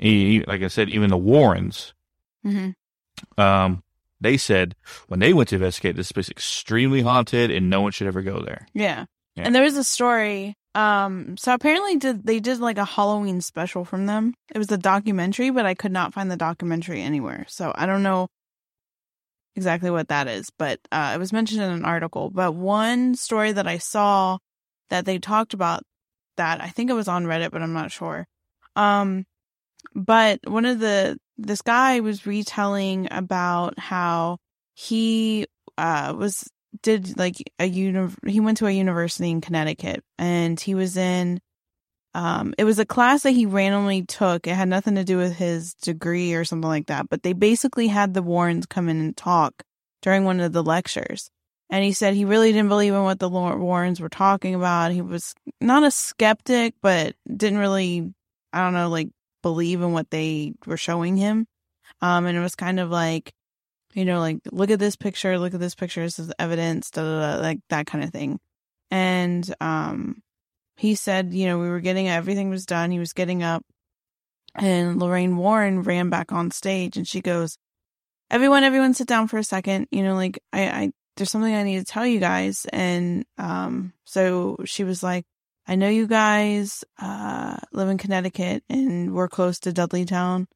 E- 0.00 0.42
Like 0.46 0.62
I 0.62 0.68
said, 0.68 0.88
even 0.88 1.10
the 1.10 1.16
Warrens, 1.18 1.92
hmm 2.42 2.70
um, 3.38 3.82
they 4.20 4.36
said 4.36 4.74
when 5.08 5.20
they 5.20 5.32
went 5.32 5.48
to 5.50 5.54
investigate, 5.56 5.96
this 5.96 6.12
place 6.12 6.26
is 6.26 6.30
extremely 6.30 7.02
haunted 7.02 7.50
and 7.50 7.70
no 7.70 7.80
one 7.80 7.92
should 7.92 8.06
ever 8.06 8.22
go 8.22 8.40
there. 8.40 8.66
Yeah. 8.74 9.04
Yeah. 9.36 9.44
And 9.44 9.54
there 9.54 9.62
was 9.62 9.76
a 9.76 9.84
story. 9.84 10.56
Um, 10.74 11.36
so 11.36 11.54
apparently 11.54 11.96
did 11.96 12.26
they 12.26 12.40
did 12.40 12.58
like 12.58 12.78
a 12.78 12.84
Halloween 12.84 13.40
special 13.40 13.84
from 13.84 14.06
them. 14.06 14.34
It 14.54 14.58
was 14.58 14.72
a 14.72 14.78
documentary, 14.78 15.50
but 15.50 15.66
I 15.66 15.74
could 15.74 15.92
not 15.92 16.12
find 16.12 16.30
the 16.30 16.36
documentary 16.36 17.00
anywhere. 17.00 17.46
So 17.48 17.72
I 17.76 17.86
don't 17.86 18.02
know 18.02 18.28
exactly 19.54 19.90
what 19.90 20.08
that 20.08 20.26
is, 20.26 20.50
but 20.58 20.80
uh, 20.90 21.12
it 21.14 21.18
was 21.18 21.32
mentioned 21.32 21.62
in 21.62 21.70
an 21.70 21.84
article. 21.84 22.30
But 22.30 22.52
one 22.52 23.14
story 23.14 23.52
that 23.52 23.68
I 23.68 23.78
saw 23.78 24.38
that 24.90 25.04
they 25.04 25.18
talked 25.18 25.54
about 25.54 25.82
that 26.36 26.60
I 26.60 26.68
think 26.68 26.90
it 26.90 26.94
was 26.94 27.08
on 27.08 27.24
Reddit, 27.24 27.52
but 27.52 27.62
I'm 27.62 27.72
not 27.72 27.92
sure. 27.92 28.26
Um, 28.74 29.26
but 29.94 30.40
one 30.44 30.64
of 30.64 30.80
the 30.80 31.18
this 31.36 31.62
guy 31.62 32.00
was 32.00 32.26
retelling 32.26 33.08
about 33.10 33.78
how 33.78 34.38
he 34.74 35.46
uh 35.78 36.14
was 36.16 36.48
did 36.82 37.18
like 37.18 37.36
a 37.58 37.66
uni- 37.66 38.14
he 38.26 38.40
went 38.40 38.58
to 38.58 38.66
a 38.66 38.70
university 38.70 39.30
in 39.30 39.40
Connecticut 39.40 40.02
and 40.18 40.58
he 40.58 40.74
was 40.74 40.96
in 40.96 41.40
um 42.14 42.54
it 42.58 42.64
was 42.64 42.78
a 42.78 42.86
class 42.86 43.22
that 43.22 43.32
he 43.32 43.46
randomly 43.46 44.02
took. 44.02 44.46
It 44.46 44.54
had 44.54 44.68
nothing 44.68 44.94
to 44.96 45.04
do 45.04 45.16
with 45.16 45.34
his 45.36 45.74
degree 45.74 46.34
or 46.34 46.44
something 46.44 46.68
like 46.68 46.86
that 46.86 47.08
but 47.08 47.22
they 47.22 47.32
basically 47.32 47.88
had 47.88 48.14
the 48.14 48.22
Warrens 48.22 48.66
come 48.66 48.88
in 48.88 48.98
and 49.00 49.16
talk 49.16 49.62
during 50.02 50.24
one 50.24 50.40
of 50.40 50.52
the 50.52 50.62
lectures. 50.62 51.30
And 51.70 51.82
he 51.82 51.92
said 51.92 52.14
he 52.14 52.24
really 52.24 52.52
didn't 52.52 52.68
believe 52.68 52.92
in 52.94 53.02
what 53.02 53.18
the 53.18 53.28
Warrens 53.28 54.00
were 54.00 54.10
talking 54.10 54.54
about. 54.54 54.92
He 54.92 55.02
was 55.02 55.34
not 55.60 55.82
a 55.82 55.90
skeptic 55.90 56.74
but 56.82 57.14
didn't 57.26 57.58
really 57.58 58.12
I 58.52 58.62
don't 58.62 58.74
know 58.74 58.88
like 58.88 59.08
believe 59.42 59.82
in 59.82 59.92
what 59.92 60.10
they 60.10 60.54
were 60.66 60.76
showing 60.76 61.16
him. 61.16 61.46
Um 62.00 62.26
and 62.26 62.36
it 62.36 62.40
was 62.40 62.54
kind 62.54 62.80
of 62.80 62.90
like 62.90 63.32
you 63.94 64.04
know, 64.04 64.18
like 64.18 64.40
look 64.50 64.70
at 64.70 64.80
this 64.80 64.96
picture, 64.96 65.38
look 65.38 65.54
at 65.54 65.60
this 65.60 65.76
picture, 65.76 66.02
this 66.02 66.18
is 66.18 66.32
evidence, 66.38 66.90
da, 66.90 67.02
da, 67.02 67.36
da, 67.36 67.40
like 67.40 67.60
that 67.70 67.86
kind 67.86 68.02
of 68.02 68.10
thing. 68.10 68.40
And 68.90 69.54
um, 69.60 70.22
he 70.76 70.96
said, 70.96 71.32
you 71.32 71.46
know, 71.46 71.58
we 71.58 71.68
were 71.68 71.80
getting 71.80 72.08
everything 72.08 72.50
was 72.50 72.66
done. 72.66 72.90
He 72.90 72.98
was 72.98 73.12
getting 73.12 73.42
up, 73.42 73.64
and 74.56 75.00
Lorraine 75.00 75.36
Warren 75.36 75.82
ran 75.82 76.10
back 76.10 76.32
on 76.32 76.50
stage, 76.50 76.96
and 76.96 77.06
she 77.06 77.20
goes, 77.20 77.56
"Everyone, 78.30 78.64
everyone, 78.64 78.94
sit 78.94 79.06
down 79.06 79.28
for 79.28 79.38
a 79.38 79.44
second. 79.44 79.86
You 79.90 80.02
know, 80.02 80.14
like 80.14 80.40
I, 80.52 80.68
I 80.68 80.92
there's 81.16 81.30
something 81.30 81.54
I 81.54 81.62
need 81.62 81.78
to 81.78 81.84
tell 81.84 82.06
you 82.06 82.18
guys." 82.20 82.66
And 82.72 83.24
um, 83.38 83.92
so 84.04 84.56
she 84.64 84.84
was 84.84 85.02
like, 85.02 85.24
"I 85.66 85.76
know 85.76 85.88
you 85.88 86.06
guys 86.08 86.84
uh 87.00 87.56
live 87.72 87.88
in 87.88 87.98
Connecticut, 87.98 88.64
and 88.68 89.14
we're 89.14 89.28
close 89.28 89.60
to 89.60 89.72
Dudleytown." 89.72 90.46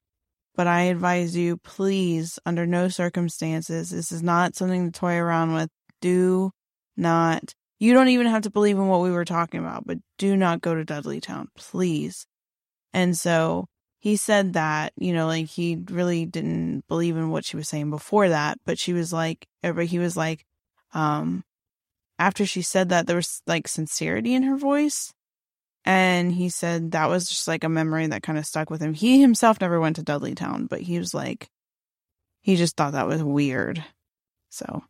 But 0.59 0.66
I 0.66 0.83
advise 0.83 1.37
you, 1.37 1.57
please, 1.59 2.37
under 2.44 2.66
no 2.66 2.88
circumstances, 2.88 3.90
this 3.90 4.11
is 4.11 4.25
not 4.25 4.57
something 4.57 4.90
to 4.90 4.99
toy 4.99 5.14
around 5.14 5.55
with. 5.55 5.71
Do 6.01 6.51
not. 6.97 7.55
You 7.79 7.94
don't 7.94 8.09
even 8.09 8.27
have 8.27 8.42
to 8.42 8.51
believe 8.51 8.77
in 8.77 8.88
what 8.88 9.03
we 9.03 9.12
were 9.12 9.25
talking 9.25 9.61
about, 9.61 9.87
but 9.87 9.99
do 10.18 10.37
not 10.37 10.61
go 10.61 10.75
to 10.75 10.85
Dudley 10.85 11.21
Town, 11.21 11.47
please. 11.57 12.27
And 12.92 13.16
so 13.16 13.66
he 14.01 14.16
said 14.16 14.55
that, 14.55 14.92
you 14.97 15.12
know, 15.12 15.29
like 15.29 15.47
he 15.47 15.79
really 15.90 16.27
didn't 16.27 16.83
believe 16.88 17.16
in 17.16 17.31
what 17.31 17.44
she 17.44 17.57
was 17.57 17.68
saying 17.68 17.90
before 17.90 18.29
that, 18.29 18.59
but 18.66 18.81
she 18.81 18.92
was 18.92 19.12
like, 19.12 19.47
but 19.62 19.87
he 19.87 20.01
was 20.01 20.16
like, 20.16 20.44
um, 20.92 21.44
after 22.18 22.44
she 22.44 22.62
said 22.62 22.88
that, 22.88 23.07
there 23.07 23.14
was 23.14 23.42
like 23.47 23.68
sincerity 23.68 24.35
in 24.35 24.42
her 24.42 24.57
voice. 24.57 25.12
And 25.90 26.31
he 26.31 26.51
said 26.51 26.90
that 26.90 27.09
was 27.09 27.29
just 27.31 27.48
like 27.48 27.64
a 27.64 27.68
memory 27.70 28.07
that 28.09 28.22
kind 28.22 28.37
of 28.38 28.44
stuck 28.44 28.68
with 28.68 28.83
him. 28.83 28.92
He 28.92 29.22
himself 29.22 29.59
never 29.59 29.81
went 29.81 29.96
to 29.96 30.03
Dudleytown, 30.03 30.68
but 30.68 30.83
he 30.83 30.98
was 30.98 31.14
like, 31.14 31.48
he 32.42 32.57
just 32.57 32.77
thought 32.77 32.92
that 32.92 33.07
was 33.07 33.22
weird. 33.22 33.83
So, 34.51 34.85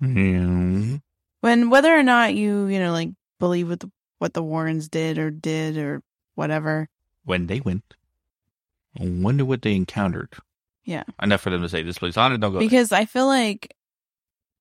Yeah. 0.00 0.98
when 1.40 1.70
whether 1.70 1.94
or 1.96 2.02
not 2.02 2.34
you, 2.34 2.66
you 2.66 2.78
know, 2.78 2.92
like 2.92 3.10
believe 3.38 3.68
what 3.68 3.80
the, 3.80 3.90
what 4.18 4.34
the 4.34 4.42
Warrens 4.42 4.88
did 4.88 5.18
or 5.18 5.30
did 5.30 5.76
or 5.78 6.02
whatever, 6.34 6.88
When 7.24 7.46
they 7.46 7.60
went, 7.60 7.82
I 9.00 9.04
wonder 9.06 9.44
what 9.44 9.62
they 9.62 9.74
encountered. 9.74 10.34
Yeah. 10.84 11.04
Enough 11.22 11.40
for 11.42 11.50
them 11.50 11.62
to 11.62 11.68
say 11.68 11.82
this 11.82 11.98
place 11.98 12.14
haunted. 12.14 12.40
Don't 12.40 12.52
go. 12.52 12.58
there. 12.58 12.66
because 12.68 12.92
I 12.92 13.04
feel 13.04 13.26
like 13.26 13.74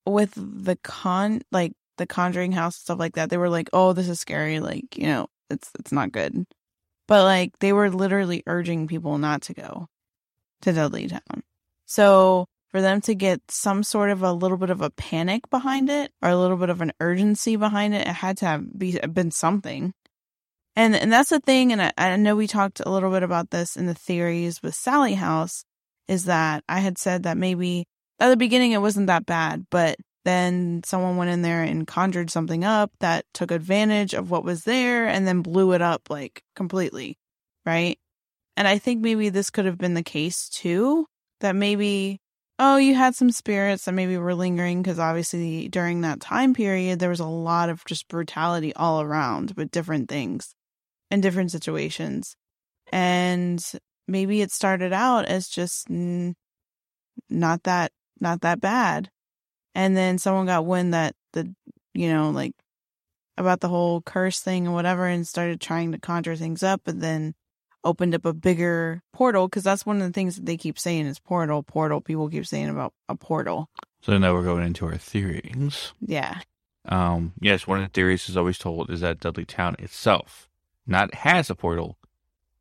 with 0.05 0.33
the 0.35 0.75
con, 0.83 1.41
like 1.51 1.73
the 1.97 2.07
Conjuring 2.07 2.51
House 2.53 2.77
stuff 2.77 2.99
like 2.99 3.15
that, 3.15 3.29
they 3.29 3.37
were 3.37 3.49
like, 3.49 3.69
"Oh, 3.73 3.93
this 3.93 4.09
is 4.09 4.19
scary. 4.19 4.59
Like, 4.59 4.97
you 4.97 5.07
know, 5.07 5.27
it's 5.49 5.71
it's 5.79 5.91
not 5.91 6.11
good." 6.11 6.45
But 7.07 7.23
like, 7.23 7.59
they 7.59 7.73
were 7.73 7.89
literally 7.89 8.43
urging 8.47 8.87
people 8.87 9.17
not 9.17 9.41
to 9.43 9.53
go 9.53 9.87
to 10.61 10.73
Dudley 10.73 11.07
Town. 11.07 11.43
So 11.85 12.47
for 12.69 12.81
them 12.81 13.01
to 13.01 13.15
get 13.15 13.41
some 13.49 13.83
sort 13.83 14.09
of 14.09 14.21
a 14.23 14.33
little 14.33 14.57
bit 14.57 14.69
of 14.69 14.81
a 14.81 14.89
panic 14.89 15.49
behind 15.49 15.89
it 15.89 16.11
or 16.21 16.29
a 16.29 16.37
little 16.37 16.57
bit 16.57 16.69
of 16.69 16.81
an 16.81 16.91
urgency 16.99 17.55
behind 17.55 17.93
it, 17.93 18.07
it 18.07 18.13
had 18.13 18.37
to 18.37 18.45
have 18.45 18.77
be, 18.77 18.99
been 18.99 19.31
something. 19.31 19.93
And 20.75 20.95
and 20.95 21.11
that's 21.11 21.29
the 21.29 21.39
thing. 21.39 21.71
And 21.71 21.81
I, 21.81 21.91
I 21.97 22.15
know 22.17 22.35
we 22.35 22.45
talked 22.47 22.81
a 22.85 22.89
little 22.91 23.09
bit 23.09 23.23
about 23.23 23.49
this 23.49 23.75
in 23.75 23.87
the 23.87 23.95
theories 23.95 24.61
with 24.61 24.75
Sallie 24.75 25.15
House. 25.15 25.63
Is 26.07 26.25
that 26.25 26.63
I 26.69 26.79
had 26.79 26.97
said 26.97 27.23
that 27.23 27.35
maybe 27.35 27.85
at 28.19 28.29
the 28.29 28.37
beginning 28.37 28.71
it 28.71 28.81
wasn't 28.81 29.07
that 29.07 29.25
bad, 29.25 29.65
but 29.69 29.97
then 30.27 30.81
someone 30.83 31.17
went 31.17 31.31
in 31.31 31.41
there 31.41 31.63
and 31.63 31.87
conjured 31.87 32.29
something 32.29 32.63
up 32.63 32.91
that 32.99 33.25
took 33.33 33.51
advantage 33.51 34.13
of 34.13 34.29
what 34.29 34.43
was 34.43 34.63
there 34.63 35.07
and 35.07 35.27
then 35.27 35.41
blew 35.41 35.71
it 35.73 35.81
up 35.81 36.09
like 36.09 36.43
completely, 36.55 37.17
right? 37.65 37.97
And 38.57 38.67
I 38.67 38.77
think 38.77 39.01
maybe 39.01 39.29
this 39.29 39.49
could 39.49 39.65
have 39.65 39.77
been 39.77 39.93
the 39.93 40.03
case 40.03 40.49
too, 40.49 41.05
that 41.39 41.55
maybe 41.55 42.19
oh, 42.59 42.77
you 42.77 42.95
had 42.95 43.15
some 43.15 43.31
spirits 43.31 43.85
that 43.85 43.91
maybe 43.91 44.17
were 44.17 44.33
lingering 44.33 44.81
because 44.81 44.99
obviously 44.99 45.67
during 45.69 46.01
that 46.01 46.19
time 46.19 46.53
period 46.53 46.99
there 46.99 47.09
was 47.09 47.19
a 47.19 47.25
lot 47.25 47.69
of 47.69 47.85
just 47.85 48.07
brutality 48.07 48.73
all 48.75 49.01
around 49.01 49.53
with 49.55 49.71
different 49.71 50.09
things 50.09 50.55
and 51.11 51.21
different 51.21 51.51
situations. 51.51 52.35
And 52.91 53.63
maybe 54.07 54.41
it 54.41 54.51
started 54.51 54.93
out 54.93 55.25
as 55.25 55.47
just 55.47 55.87
not 57.29 57.63
that 57.63 57.91
not 58.19 58.41
that 58.41 58.59
bad. 58.59 59.09
And 59.77 59.95
then 59.95 60.17
someone 60.17 60.47
got 60.47 60.65
wind 60.65 60.93
that 60.93 61.15
the 61.33 61.53
you 61.93 62.09
know, 62.09 62.31
like 62.31 62.53
about 63.37 63.59
the 63.61 63.69
whole 63.69 64.01
curse 64.01 64.39
thing 64.41 64.65
and 64.65 64.73
whatever 64.73 65.05
and 65.05 65.25
started 65.27 65.61
trying 65.61 65.91
to 65.91 65.99
conjure 65.99 66.35
things 66.35 66.63
up 66.63 66.87
and 66.87 66.99
then 67.01 67.35
opened 67.83 68.15
up 68.15 68.25
a 68.25 68.33
bigger 68.33 69.03
portal 69.13 69.47
because 69.47 69.63
that's 69.63 69.85
one 69.85 69.97
of 70.01 70.07
the 70.07 70.11
things 70.11 70.35
that 70.35 70.45
they 70.47 70.57
keep 70.57 70.79
saying 70.79 71.05
is 71.05 71.19
portal, 71.19 71.61
portal. 71.61 72.01
People 72.01 72.27
keep 72.29 72.45
saying 72.47 72.69
about 72.69 72.93
a 73.07 73.15
portal. 73.15 73.69
So 74.01 74.17
now 74.17 74.33
we're 74.33 74.43
going 74.43 74.65
into 74.65 74.85
our 74.87 74.97
theories. 74.97 75.93
Yeah. 76.01 76.39
Um, 76.89 77.33
yes, 77.39 77.67
one 77.67 77.79
of 77.79 77.85
the 77.85 77.91
theories 77.93 78.27
is 78.29 78.35
always 78.37 78.57
told 78.57 78.89
is 78.89 79.01
that 79.01 79.19
Dudley 79.19 79.45
Town 79.45 79.75
itself 79.79 80.49
not 80.87 81.13
has 81.15 81.49
a 81.49 81.55
portal, 81.55 81.97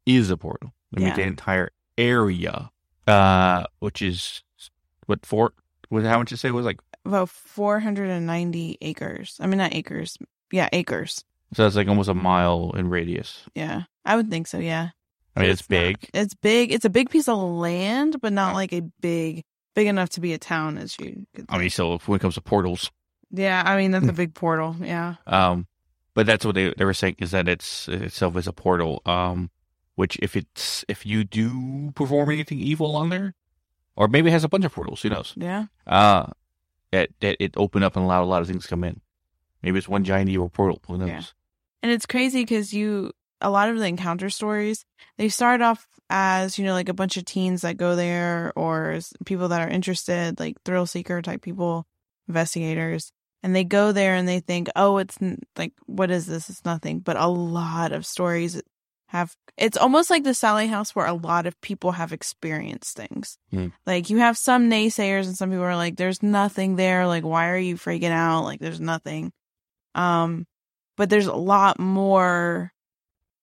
is 0.04 0.28
a 0.30 0.36
portal. 0.36 0.74
I 0.94 0.98
mean, 0.98 1.08
Yeah. 1.08 1.16
the 1.16 1.22
entire 1.22 1.70
area, 1.96 2.70
uh, 3.06 3.64
which 3.78 4.02
is 4.02 4.42
what 5.06 5.24
four? 5.24 5.52
What 5.88 6.04
how 6.04 6.18
much 6.18 6.30
you 6.32 6.36
say 6.36 6.48
it 6.48 6.52
was 6.52 6.66
like? 6.66 6.80
About 7.06 7.28
490 7.30 8.78
acres. 8.80 9.36
I 9.40 9.46
mean, 9.46 9.58
not 9.58 9.74
acres. 9.74 10.16
Yeah, 10.52 10.68
acres. 10.72 11.24
So 11.54 11.62
that's 11.62 11.76
like 11.76 11.88
almost 11.88 12.08
a 12.08 12.14
mile 12.14 12.72
in 12.76 12.88
radius. 12.90 13.44
Yeah. 13.54 13.82
I 14.04 14.16
would 14.16 14.30
think 14.30 14.46
so. 14.46 14.58
Yeah. 14.58 14.88
I 15.36 15.40
mean, 15.40 15.50
it's, 15.50 15.62
not- 15.62 15.68
big. 15.68 16.10
It's 16.14 16.34
big. 16.34 16.72
It's 16.72 16.84
a 16.84 16.90
big 16.90 17.10
piece 17.10 17.28
of 17.28 17.38
land, 17.38 18.20
but 18.20 18.32
not 18.32 18.54
like 18.54 18.72
a 18.72 18.82
big, 19.00 19.44
big 19.74 19.86
enough 19.86 20.08
to 20.10 20.20
be 20.20 20.32
a 20.32 20.38
town 20.38 20.78
as 20.78 20.98
you 20.98 21.26
could. 21.34 21.46
I 21.48 21.58
mean, 21.58 21.70
so 21.70 21.98
when 22.06 22.16
it 22.16 22.20
comes 22.20 22.34
to 22.34 22.40
portals, 22.40 22.90
yeah. 23.30 23.62
I 23.64 23.76
mean, 23.76 23.90
that's 23.90 24.08
a 24.08 24.12
big 24.24 24.34
portal. 24.34 24.76
Yeah. 24.80 25.16
um, 25.26 25.66
but 26.14 26.24
that's 26.26 26.44
what 26.46 26.54
they 26.54 26.72
they 26.78 26.84
were 26.86 26.94
saying 26.94 27.16
is 27.18 27.32
that 27.32 27.46
it's 27.48 27.86
itself 27.88 28.36
is 28.36 28.46
a 28.46 28.52
portal. 28.52 29.02
Um, 29.04 29.50
which 29.96 30.18
if 30.22 30.34
it's 30.36 30.84
if 30.88 31.04
you 31.04 31.24
do 31.24 31.92
perform 31.94 32.30
anything 32.30 32.58
evil 32.58 32.96
on 32.96 33.10
there, 33.10 33.34
or 33.96 34.08
maybe 34.08 34.28
it 34.30 34.32
has 34.32 34.44
a 34.44 34.48
bunch 34.48 34.64
of 34.64 34.72
portals, 34.72 35.02
who 35.02 35.10
knows? 35.10 35.34
Yeah. 35.36 35.66
uh 35.86 36.26
that 36.92 37.10
that 37.20 37.36
it 37.42 37.54
opened 37.56 37.84
up 37.84 37.96
and 37.96 38.04
allowed 38.04 38.22
a 38.22 38.26
lot 38.26 38.42
of 38.42 38.48
things 38.48 38.64
to 38.64 38.68
come 38.68 38.84
in. 38.84 39.00
Maybe 39.62 39.78
it's 39.78 39.88
one 39.88 40.04
giant 40.04 40.30
evil 40.30 40.48
portal. 40.48 40.80
Who 40.86 40.98
knows? 40.98 41.08
Yeah. 41.08 41.22
And 41.82 41.92
it's 41.92 42.06
crazy 42.06 42.42
because 42.42 42.72
you, 42.72 43.12
a 43.40 43.50
lot 43.50 43.68
of 43.68 43.78
the 43.78 43.86
encounter 43.86 44.30
stories, 44.30 44.84
they 45.18 45.28
start 45.28 45.60
off 45.60 45.86
as, 46.08 46.58
you 46.58 46.64
know, 46.64 46.72
like 46.72 46.88
a 46.88 46.94
bunch 46.94 47.16
of 47.16 47.24
teens 47.24 47.62
that 47.62 47.76
go 47.76 47.96
there 47.96 48.52
or 48.56 48.98
people 49.24 49.48
that 49.48 49.60
are 49.60 49.70
interested, 49.70 50.38
like 50.38 50.56
thrill 50.64 50.86
seeker 50.86 51.20
type 51.22 51.42
people, 51.42 51.86
investigators. 52.28 53.12
And 53.42 53.54
they 53.54 53.64
go 53.64 53.92
there 53.92 54.14
and 54.14 54.26
they 54.26 54.40
think, 54.40 54.68
oh, 54.74 54.98
it's 54.98 55.18
like, 55.56 55.72
what 55.86 56.10
is 56.10 56.26
this? 56.26 56.48
It's 56.50 56.64
nothing. 56.64 57.00
But 57.00 57.16
a 57.16 57.26
lot 57.26 57.92
of 57.92 58.06
stories 58.06 58.60
have, 59.08 59.34
it's 59.56 59.78
almost 59.78 60.10
like 60.10 60.24
the 60.24 60.34
Sallie 60.34 60.66
House 60.66 60.94
where 60.94 61.06
a 61.06 61.14
lot 61.14 61.46
of 61.46 61.58
people 61.60 61.92
have 61.92 62.12
experienced 62.12 62.96
things. 62.96 63.38
Hmm. 63.50 63.68
Like 63.86 64.10
you 64.10 64.18
have 64.18 64.36
some 64.36 64.70
naysayers 64.70 65.26
and 65.26 65.36
some 65.36 65.50
people 65.50 65.64
are 65.64 65.76
like, 65.76 65.96
there's 65.96 66.22
nothing 66.22 66.76
there. 66.76 67.06
Like, 67.06 67.24
why 67.24 67.48
are 67.48 67.58
you 67.58 67.76
freaking 67.76 68.10
out? 68.10 68.44
Like, 68.44 68.60
there's 68.60 68.80
nothing. 68.80 69.32
Um, 69.94 70.46
but 70.96 71.08
there's 71.08 71.26
a 71.26 71.34
lot 71.34 71.78
more 71.78 72.72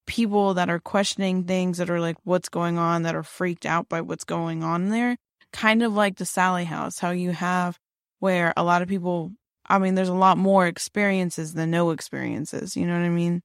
people 0.06 0.56
that 0.56 0.70
are 0.70 0.80
questioning 0.80 1.46
things 1.46 1.78
that 1.78 1.90
are 1.90 2.00
like 2.00 2.18
what's 2.24 2.50
going 2.50 2.78
on 2.78 3.04
that 3.04 3.16
are 3.16 3.24
freaked 3.24 3.66
out 3.66 3.88
by 3.88 4.02
what's 4.02 4.26
going 4.26 4.64
on 4.64 4.90
there 4.90 5.18
kind 5.54 5.82
of 5.82 5.94
like 5.94 6.18
the 6.18 6.26
sallie 6.26 6.66
house 6.66 7.00
how 7.00 7.12
you 7.12 7.32
have 7.32 7.80
where 8.20 8.54
a 8.58 8.64
lot 8.64 8.82
of 8.82 8.90
people 8.90 9.32
i 9.68 9.78
mean 9.78 9.96
there's 9.96 10.10
a 10.10 10.14
lot 10.14 10.38
more 10.38 10.68
experiences 10.68 11.54
than 11.54 11.72
no 11.72 11.92
experiences 11.92 12.76
you 12.76 12.86
know 12.86 12.94
what 12.94 13.06
i 13.06 13.10
mean 13.10 13.42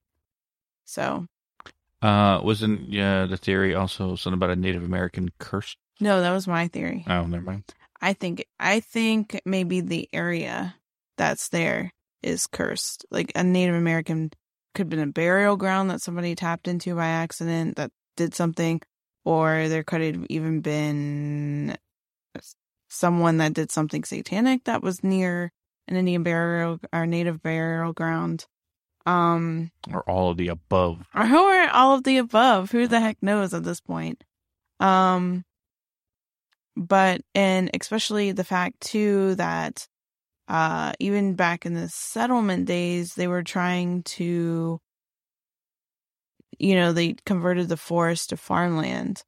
so 0.83 1.25
Uh, 2.01 2.39
wasn't 2.43 2.89
yeah 2.91 3.25
the 3.25 3.35
theory 3.37 3.75
also 3.75 4.15
something 4.15 4.37
about 4.37 4.49
a 4.51 4.55
Native 4.55 4.83
American 4.83 5.29
curse? 5.39 5.75
no 5.99 6.21
that 6.21 6.31
was 6.31 6.47
my 6.47 6.67
theory 6.69 7.03
Oh, 7.07 7.25
never 7.25 7.43
mind. 7.43 7.63
i 8.01 8.13
think 8.13 8.45
i 8.59 8.79
think 8.79 9.41
maybe 9.45 9.81
the 9.81 10.07
area 10.13 10.75
that's 11.17 11.49
there 11.49 11.91
is 12.23 12.47
cursed 12.47 13.05
like 13.11 13.31
a 13.35 13.43
native 13.43 13.75
american 13.75 14.31
could 14.73 14.83
have 14.85 14.89
been 14.89 14.99
a 15.09 15.11
burial 15.11 15.57
ground 15.57 15.89
that 15.89 16.01
somebody 16.01 16.35
tapped 16.35 16.67
into 16.69 16.95
by 16.95 17.07
accident 17.07 17.75
that 17.75 17.91
did 18.15 18.33
something 18.33 18.79
or 19.25 19.67
there 19.67 19.83
could 19.83 19.99
have 20.01 20.25
even 20.29 20.61
been 20.61 21.75
someone 22.89 23.37
that 23.37 23.53
did 23.53 23.71
something 23.71 24.03
satanic 24.05 24.63
that 24.63 24.81
was 24.81 25.03
near 25.03 25.51
an 25.89 25.95
indian 25.97 26.23
burial 26.23 26.79
or 26.93 27.05
native 27.05 27.41
burial 27.43 27.91
ground 27.93 28.45
um 29.09 29.71
Or 29.91 30.01
all 30.09 30.29
of 30.31 30.37
the 30.37 30.47
above. 30.49 31.05
or 31.15 31.25
who 31.25 31.37
are 31.37 31.69
all 31.69 31.95
of 31.95 32.03
the 32.03 32.17
above? 32.17 32.71
Who 32.71 32.87
the 32.87 32.99
heck 32.99 33.17
knows 33.21 33.53
at 33.53 33.63
this 33.63 33.81
point? 33.81 34.23
Um 34.79 35.43
but 36.75 37.21
and 37.35 37.69
especially 37.79 38.31
the 38.31 38.43
fact 38.43 38.79
too 38.81 39.35
that 39.35 39.87
uh 40.47 40.93
even 40.99 41.35
back 41.35 41.65
in 41.65 41.73
the 41.73 41.89
settlement 41.89 42.65
days 42.65 43.13
they 43.15 43.27
were 43.27 43.43
trying 43.43 44.03
to 44.03 44.79
you 46.57 46.75
know 46.75 46.91
they 46.93 47.15
converted 47.25 47.67
the 47.69 47.77
forest 47.77 48.29
to 48.29 48.37
farmland. 48.37 49.23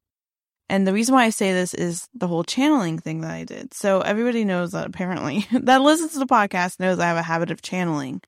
And 0.68 0.86
the 0.86 0.92
reason 0.94 1.14
why 1.14 1.24
i 1.24 1.30
say 1.30 1.52
this 1.52 1.74
is 1.74 2.08
the 2.14 2.28
whole 2.28 2.44
channeling 2.44 2.98
thing 2.98 3.20
that 3.22 3.30
i 3.32 3.44
did. 3.44 3.74
So 3.74 4.00
everybody 4.00 4.44
knows 4.44 4.72
that 4.72 4.86
apparently 4.86 5.46
that 5.52 5.82
listens 5.82 6.12
to 6.12 6.18
the 6.18 6.26
podcast 6.26 6.80
knows 6.80 6.98
i 6.98 7.06
have 7.06 7.16
a 7.18 7.22
habit 7.22 7.50
of 7.50 7.60
channeling 7.62 8.22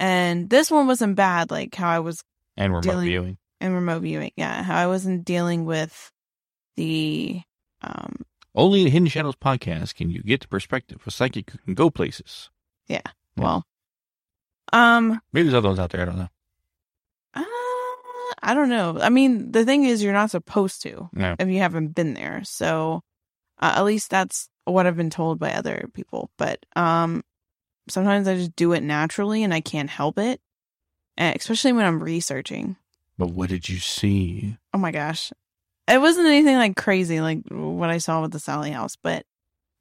and 0.00 0.50
this 0.50 0.70
one 0.70 0.86
wasn't 0.88 1.14
bad 1.14 1.50
like 1.52 1.72
how 1.76 1.88
i 1.90 2.00
was 2.00 2.24
And 2.56 2.72
remote 2.72 2.82
Dealing- 2.84 3.06
viewing. 3.08 3.38
and 3.60 3.74
remote 3.74 4.00
viewing. 4.02 4.32
Yeah, 4.36 4.62
how 4.64 4.76
I 4.76 4.86
wasn't 4.88 5.24
dealing 5.24 5.64
with 5.66 6.10
the 6.76 7.42
um 7.82 8.16
Only 8.54 8.82
in 8.82 8.88
Hidden 8.90 9.08
Shadows 9.08 9.36
podcast 9.36 9.94
can 9.94 10.10
you 10.10 10.22
get 10.22 10.40
the 10.40 10.48
perspective 10.48 10.98
of 11.00 11.06
a 11.06 11.10
psychic 11.10 11.50
who 11.50 11.58
can 11.58 11.74
go 11.74 11.90
places. 11.90 12.50
Yeah. 12.88 13.06
well 13.36 13.64
um 14.72 15.20
Maybe 15.32 15.44
there's 15.44 15.54
other 15.58 15.68
ones 15.68 15.78
out 15.80 15.90
there. 15.90 16.02
I 16.02 16.04
don't 16.06 16.18
know. 16.18 16.28
uh, 17.34 17.44
I 18.42 18.54
don't 18.54 18.68
know. 18.70 18.98
I 19.00 19.08
mean, 19.10 19.52
the 19.52 19.64
thing 19.64 19.84
is 19.84 20.02
you're 20.02 20.12
not 20.12 20.30
supposed 20.30 20.82
to 20.82 21.08
No. 21.12 21.36
if 21.38 21.48
you 21.48 21.58
haven't 21.58 21.94
been 21.94 22.14
there. 22.14 22.42
So 22.44 23.02
uh, 23.60 23.74
at 23.76 23.84
least 23.84 24.10
that's 24.10 24.48
what 24.64 24.86
I've 24.86 24.96
been 24.96 25.10
told 25.10 25.38
by 25.38 25.52
other 25.52 25.88
people, 25.94 26.30
but 26.38 26.64
um 26.76 27.22
sometimes 27.90 28.28
I 28.28 28.36
just 28.36 28.56
do 28.56 28.72
it 28.72 28.82
naturally 28.82 29.42
and 29.42 29.52
I 29.52 29.60
can't 29.60 29.90
help 29.90 30.18
it. 30.18 30.40
And 31.16 31.36
especially 31.36 31.72
when 31.72 31.84
I'm 31.84 32.02
researching. 32.02 32.76
But 33.18 33.30
what 33.30 33.50
did 33.50 33.68
you 33.68 33.78
see? 33.78 34.56
Oh 34.72 34.78
my 34.78 34.90
gosh. 34.92 35.32
It 35.86 36.00
wasn't 36.00 36.28
anything 36.28 36.56
like 36.56 36.76
crazy 36.76 37.20
like 37.20 37.40
what 37.50 37.90
I 37.90 37.98
saw 37.98 38.22
with 38.22 38.32
the 38.32 38.38
Sallie 38.38 38.70
house, 38.70 38.96
but 39.02 39.24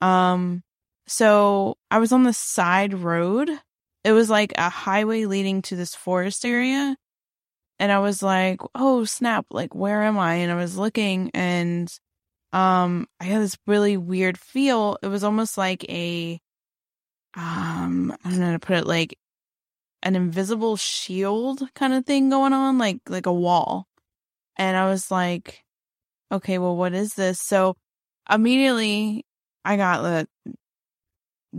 um 0.02 0.63
so 1.08 1.78
I 1.89 2.00
was 2.00 2.12
on 2.12 2.24
the 2.24 2.34
side 2.34 2.93
road. 2.93 3.50
It 4.04 4.12
was 4.12 4.30
like 4.30 4.54
a 4.58 4.69
highway 4.69 5.26
leading 5.26 5.62
to 5.63 5.76
this 5.76 5.95
forest 5.95 6.45
area. 6.45 6.95
And 7.80 7.91
I 7.91 8.00
was 8.00 8.22
like, 8.22 8.60
"Oh, 8.76 9.06
snap, 9.06 9.45
like 9.52 9.74
where 9.74 10.04
am 10.04 10.17
I?" 10.19 10.36
And 10.36 10.52
I 10.52 10.56
was 10.56 10.78
looking 10.78 11.32
and 11.34 11.91
um 12.52 13.08
I 13.19 13.26
had 13.26 13.41
this 13.41 13.58
really 13.67 13.95
weird 13.98 14.38
feel. 14.38 14.98
It 15.02 15.08
was 15.08 15.24
almost 15.24 15.58
like 15.58 15.86
a 15.89 16.39
um 17.36 18.15
I 18.24 18.30
don't 18.30 18.39
know 18.39 18.46
how 18.48 18.52
to 18.54 18.60
put 18.60 18.78
it 18.78 18.88
like 18.88 19.18
an 20.04 20.15
invisible 20.15 20.78
shield 20.78 21.62
kind 21.76 21.94
of 21.94 22.06
thing 22.06 22.30
going 22.30 22.54
on, 22.54 22.78
like 22.78 23.00
like 23.08 23.26
a 23.26 23.34
wall. 23.34 23.88
And 24.58 24.76
I 24.76 24.89
was 24.89 25.10
like, 25.10 25.63
okay, 26.32 26.58
well, 26.58 26.76
what 26.76 26.94
is 26.94 27.13
this? 27.13 27.39
So 27.39 27.76
immediately 28.30 29.26
I 29.63 29.78
got 29.78 30.02
that 30.04 30.28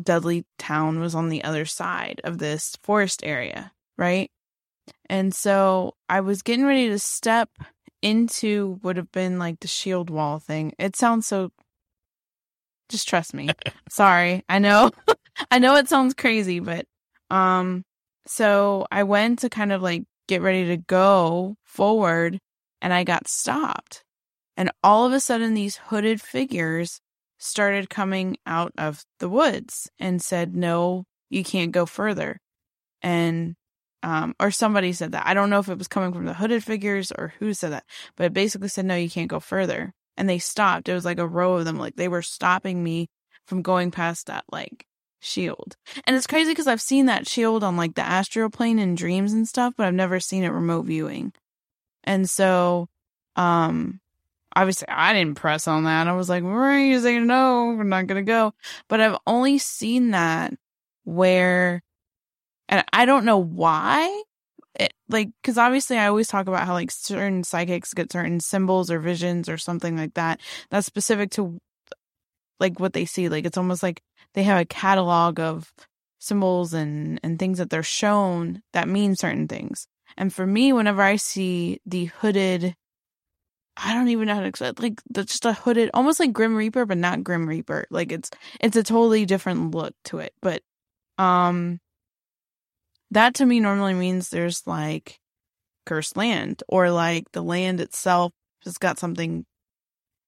Dudley 0.00 0.44
Town 0.58 1.00
was 1.00 1.14
on 1.14 1.28
the 1.28 1.44
other 1.44 1.64
side 1.64 2.20
of 2.24 2.38
this 2.38 2.76
forest 2.82 3.22
area, 3.24 3.72
right? 3.98 4.30
And 5.08 5.34
so 5.34 5.94
I 6.08 6.20
was 6.20 6.42
getting 6.42 6.64
ready 6.64 6.88
to 6.88 6.98
step 6.98 7.50
into 8.02 8.78
would 8.82 8.96
have 8.96 9.12
been 9.12 9.38
like 9.38 9.60
the 9.60 9.68
shield 9.68 10.10
wall 10.10 10.38
thing. 10.38 10.72
It 10.78 10.96
sounds 10.96 11.26
so 11.26 11.50
just 12.88 13.08
trust 13.08 13.34
me. 13.34 13.48
Sorry. 13.90 14.44
I 14.48 14.58
know 14.58 14.90
I 15.50 15.58
know 15.58 15.76
it 15.76 15.88
sounds 15.88 16.14
crazy, 16.14 16.60
but 16.60 16.86
um 17.30 17.84
so 18.26 18.86
I 18.90 19.02
went 19.04 19.40
to 19.40 19.48
kind 19.48 19.72
of 19.72 19.82
like 19.82 20.04
get 20.28 20.42
ready 20.42 20.66
to 20.66 20.76
go 20.76 21.56
forward 21.64 22.38
and 22.80 22.92
I 22.92 23.04
got 23.04 23.28
stopped. 23.28 24.04
And 24.56 24.70
all 24.82 25.06
of 25.06 25.12
a 25.12 25.20
sudden 25.20 25.54
these 25.54 25.76
hooded 25.76 26.20
figures 26.20 27.00
started 27.38 27.90
coming 27.90 28.36
out 28.46 28.72
of 28.78 29.04
the 29.18 29.28
woods 29.28 29.90
and 29.98 30.22
said, 30.22 30.54
"No, 30.54 31.04
you 31.30 31.42
can't 31.44 31.72
go 31.72 31.86
further." 31.86 32.38
And 33.02 33.56
um, 34.02 34.34
or 34.40 34.50
somebody 34.50 34.92
said 34.92 35.12
that. 35.12 35.26
I 35.26 35.34
don't 35.34 35.50
know 35.50 35.58
if 35.58 35.68
it 35.68 35.78
was 35.78 35.88
coming 35.88 36.12
from 36.12 36.24
the 36.26 36.34
hooded 36.34 36.64
figures 36.64 37.12
or 37.12 37.34
who 37.38 37.54
said 37.54 37.72
that, 37.72 37.84
but 38.16 38.26
it 38.26 38.32
basically 38.32 38.68
said, 38.68 38.86
"No, 38.86 38.96
you 38.96 39.10
can't 39.10 39.28
go 39.28 39.40
further." 39.40 39.92
And 40.16 40.28
they 40.28 40.38
stopped. 40.38 40.88
It 40.88 40.94
was 40.94 41.04
like 41.04 41.18
a 41.18 41.26
row 41.26 41.56
of 41.56 41.64
them, 41.64 41.78
like 41.78 41.96
they 41.96 42.08
were 42.08 42.22
stopping 42.22 42.82
me 42.84 43.08
from 43.46 43.62
going 43.62 43.90
past 43.90 44.26
that 44.26 44.44
like 44.52 44.86
shield. 45.20 45.76
And 46.04 46.16
it's 46.16 46.26
crazy 46.26 46.50
because 46.50 46.66
I've 46.66 46.80
seen 46.80 47.06
that 47.06 47.28
shield 47.28 47.62
on 47.62 47.76
like 47.76 47.94
the 47.94 48.02
astral 48.02 48.50
plane 48.50 48.78
in 48.78 48.94
dreams 48.94 49.32
and 49.32 49.46
stuff, 49.46 49.74
but 49.76 49.86
I've 49.86 49.94
never 49.94 50.18
seen 50.18 50.44
it 50.44 50.48
remote 50.48 50.86
viewing. 50.86 51.32
And 52.04 52.28
so, 52.28 52.88
um, 53.36 54.00
obviously 54.54 54.88
I 54.88 55.12
didn't 55.12 55.36
press 55.36 55.68
on 55.68 55.84
that. 55.84 56.08
I 56.08 56.12
was 56.12 56.28
like, 56.28 56.42
we're 56.42 56.78
using 56.78 57.26
no, 57.26 57.74
we're 57.76 57.84
not 57.84 58.06
gonna 58.06 58.22
go. 58.22 58.54
But 58.88 59.00
I've 59.00 59.18
only 59.26 59.58
seen 59.58 60.10
that 60.10 60.54
where, 61.04 61.82
and 62.68 62.84
I 62.92 63.04
don't 63.04 63.24
know 63.24 63.38
why. 63.38 64.22
It, 64.78 64.92
like, 65.08 65.30
because 65.42 65.58
obviously 65.58 65.98
I 65.98 66.06
always 66.06 66.28
talk 66.28 66.46
about 66.46 66.66
how 66.66 66.74
like 66.74 66.90
certain 66.90 67.44
psychics 67.44 67.92
get 67.92 68.12
certain 68.12 68.40
symbols 68.40 68.90
or 68.90 69.00
visions 69.00 69.48
or 69.48 69.58
something 69.58 69.96
like 69.96 70.14
that 70.14 70.40
that's 70.70 70.86
specific 70.86 71.30
to 71.32 71.58
like 72.60 72.78
what 72.78 72.92
they 72.92 73.04
see. 73.04 73.28
Like 73.28 73.44
it's 73.46 73.58
almost 73.58 73.82
like 73.82 74.02
they 74.34 74.42
have 74.44 74.60
a 74.60 74.64
catalog 74.64 75.40
of 75.40 75.72
symbols 76.18 76.74
and 76.74 77.18
and 77.22 77.38
things 77.38 77.58
that 77.58 77.70
they're 77.70 77.82
shown 77.82 78.62
that 78.72 78.88
mean 78.88 79.16
certain 79.16 79.48
things. 79.48 79.86
And 80.16 80.32
for 80.32 80.46
me, 80.46 80.72
whenever 80.72 81.02
I 81.02 81.16
see 81.16 81.80
the 81.86 82.06
hooded 82.06 82.74
I 83.82 83.94
don't 83.94 84.08
even 84.08 84.26
know 84.26 84.34
how 84.34 84.40
to 84.40 84.46
explain. 84.46 84.74
Like 84.78 85.00
the, 85.08 85.24
just 85.24 85.46
a 85.46 85.54
hooded, 85.54 85.90
almost 85.94 86.20
like 86.20 86.32
Grim 86.32 86.54
Reaper, 86.54 86.84
but 86.84 86.98
not 86.98 87.24
Grim 87.24 87.48
Reaper. 87.48 87.86
Like 87.90 88.12
it's 88.12 88.30
it's 88.60 88.76
a 88.76 88.82
totally 88.82 89.24
different 89.24 89.74
look 89.74 89.94
to 90.06 90.18
it. 90.18 90.34
But 90.42 90.62
um, 91.16 91.80
that 93.10 93.34
to 93.34 93.46
me 93.46 93.60
normally 93.60 93.94
means 93.94 94.28
there's 94.28 94.66
like 94.66 95.18
cursed 95.86 96.16
land 96.16 96.62
or 96.68 96.90
like 96.90 97.32
the 97.32 97.42
land 97.42 97.80
itself 97.80 98.32
has 98.64 98.76
got 98.76 98.98
something 98.98 99.46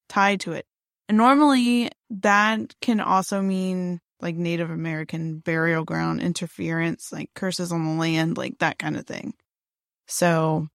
tied 0.08 0.40
to 0.40 0.52
it. 0.52 0.66
Normally 1.12 1.90
that 2.11 2.75
can 2.81 3.01
also 3.01 3.42
mean 3.42 4.01
like 4.20 4.37
Native 4.37 4.70
American 4.70 5.40
burial 5.40 5.85
ground 5.85 6.22
interference, 6.22 7.12
like 7.12 7.31
curses 7.35 7.70
on 7.70 7.85
the 7.85 8.01
land, 8.01 8.38
like 8.38 8.59
that 8.59 8.79
kind 8.79 8.96
of 8.96 9.07
thing. 9.07 9.35
So 10.07 10.68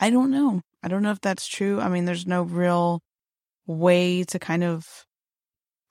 I 0.00 0.10
don't 0.10 0.30
know. 0.30 0.62
I 0.82 0.88
don't 0.88 1.02
know 1.02 1.12
if 1.12 1.20
that's 1.20 1.46
true. 1.46 1.80
I 1.80 1.88
mean, 1.88 2.04
there's 2.04 2.26
no 2.26 2.42
real 2.42 3.00
way 3.66 4.24
to 4.24 4.38
kind 4.38 4.64
of. 4.64 4.86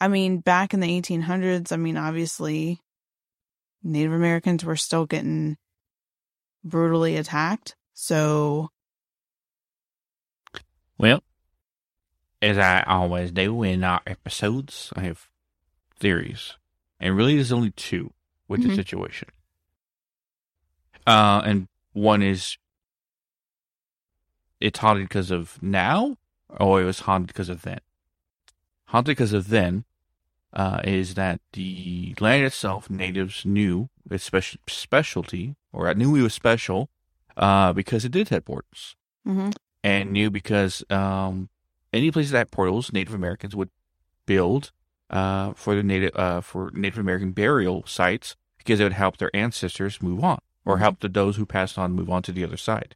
I 0.02 0.08
mean, 0.08 0.39
back 0.39 0.74
in 0.74 0.80
the 0.80 1.02
1800s, 1.02 1.72
I 1.72 1.78
mean, 1.78 1.96
obviously, 1.96 2.80
Native 3.84 4.12
Americans 4.12 4.65
were 4.65 4.76
still 4.76 5.06
getting 5.06 5.58
brutally 6.63 7.15
attacked. 7.15 7.76
So. 7.94 8.70
Well, 10.98 11.24
as 12.41 12.58
I 12.58 12.84
always 12.84 13.32
do 13.32 13.63
in 13.63 13.84
our 13.84 14.01
episodes, 14.08 14.91
I 14.95 15.01
have 15.01 15.30
theories. 15.99 16.56
And 16.99 17.15
really, 17.15 17.36
there's 17.36 17.51
only 17.51 17.71
two 17.71 18.13
with 18.47 18.62
Mhm. 18.62 18.69
the 18.69 18.75
situation. 18.75 19.30
Uh, 21.08 21.41
and 21.45 21.67
one 21.93 22.21
is 22.21 22.58
it's 24.60 24.80
haunted 24.80 25.08
because 25.10 25.32
of 25.32 25.62
now, 25.62 26.17
or 26.49 26.82
it 26.82 26.86
was 26.86 27.01
haunted 27.01 27.27
because 27.27 27.49
of 27.49 27.63
then. 27.63 27.80
Haunted 28.86 29.15
because 29.17 29.34
of 29.34 29.47
then 29.49 29.86
uh, 30.54 30.82
is 30.84 31.13
that 31.15 31.39
the 31.54 32.13
land 32.19 32.43
itself, 32.45 32.89
natives 32.89 33.45
knew 33.45 33.89
its 34.10 34.25
special 34.25 34.60
specialty, 34.67 35.56
or 35.71 35.88
I 35.88 35.93
knew 35.93 36.15
it 36.15 36.21
was 36.23 36.34
special 36.34 36.89
uh, 37.38 37.71
because 37.73 38.04
it 38.06 38.12
did 38.12 38.30
have 38.30 38.45
portals, 38.45 38.95
hmm 39.23 39.49
and 39.84 40.12
knew 40.12 40.30
because 40.30 40.84
um, 40.91 41.49
any 41.93 42.12
place 42.12 42.32
that 42.32 42.51
portals, 42.51 42.91
Native 42.93 43.13
Americans 43.13 43.56
would 43.56 43.69
build 44.25 44.71
uh, 45.10 45.54
for 45.54 45.75
the 45.75 45.84
native 45.84 46.15
uh, 46.15 46.41
for 46.41 46.71
Native 46.73 46.99
American 46.99 47.32
burial 47.32 47.84
sites 47.86 48.36
because 48.58 48.80
it 48.80 48.84
would 48.84 48.93
help 48.93 49.17
their 49.17 49.36
ancestors 49.36 50.01
move 50.01 50.23
on, 50.23 50.39
or 50.65 50.77
Mhm. 50.77 50.80
help 50.80 50.99
the 51.01 51.10
those 51.10 51.36
who 51.36 51.45
passed 51.45 51.77
on 51.77 51.91
move 51.93 52.10
on 52.10 52.21
to 52.23 52.32
the 52.32 52.43
other 52.43 52.58
side, 52.58 52.95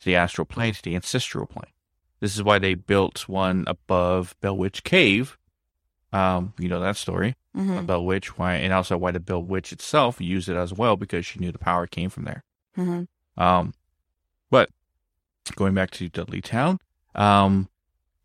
to 0.00 0.04
the 0.04 0.16
astral 0.16 0.44
plane, 0.44 0.74
to 0.74 0.82
the 0.82 0.94
ancestral 0.94 1.46
plane. 1.46 1.72
This 2.20 2.34
is 2.34 2.42
why 2.42 2.58
they 2.58 2.74
built 2.74 3.28
one 3.28 3.64
above 3.66 4.34
Bell 4.40 4.56
Witch 4.56 4.84
Cave. 4.84 5.38
Um, 6.12 6.52
you 6.58 6.68
know 6.68 6.80
that 6.80 6.96
story 6.96 7.34
hmm 7.54 7.78
about 7.78 8.04
Witch, 8.04 8.36
why, 8.38 8.54
and 8.54 8.72
also 8.72 8.96
why 8.96 9.10
the 9.10 9.20
Bell 9.20 9.42
Witch 9.42 9.72
itself 9.72 10.20
used 10.20 10.48
it 10.48 10.56
as 10.56 10.72
well 10.72 10.96
because 10.96 11.24
she 11.26 11.38
knew 11.40 11.50
the 11.52 11.58
power 11.58 11.86
came 11.86 12.10
from 12.10 12.24
there. 12.24 12.44
hmm 12.76 13.04
Um, 13.36 13.74
but 14.50 14.68
going 15.56 15.74
back 15.74 15.90
to 15.92 16.08
Dudley 16.08 16.40
Town, 16.40 16.78
um, 17.14 17.68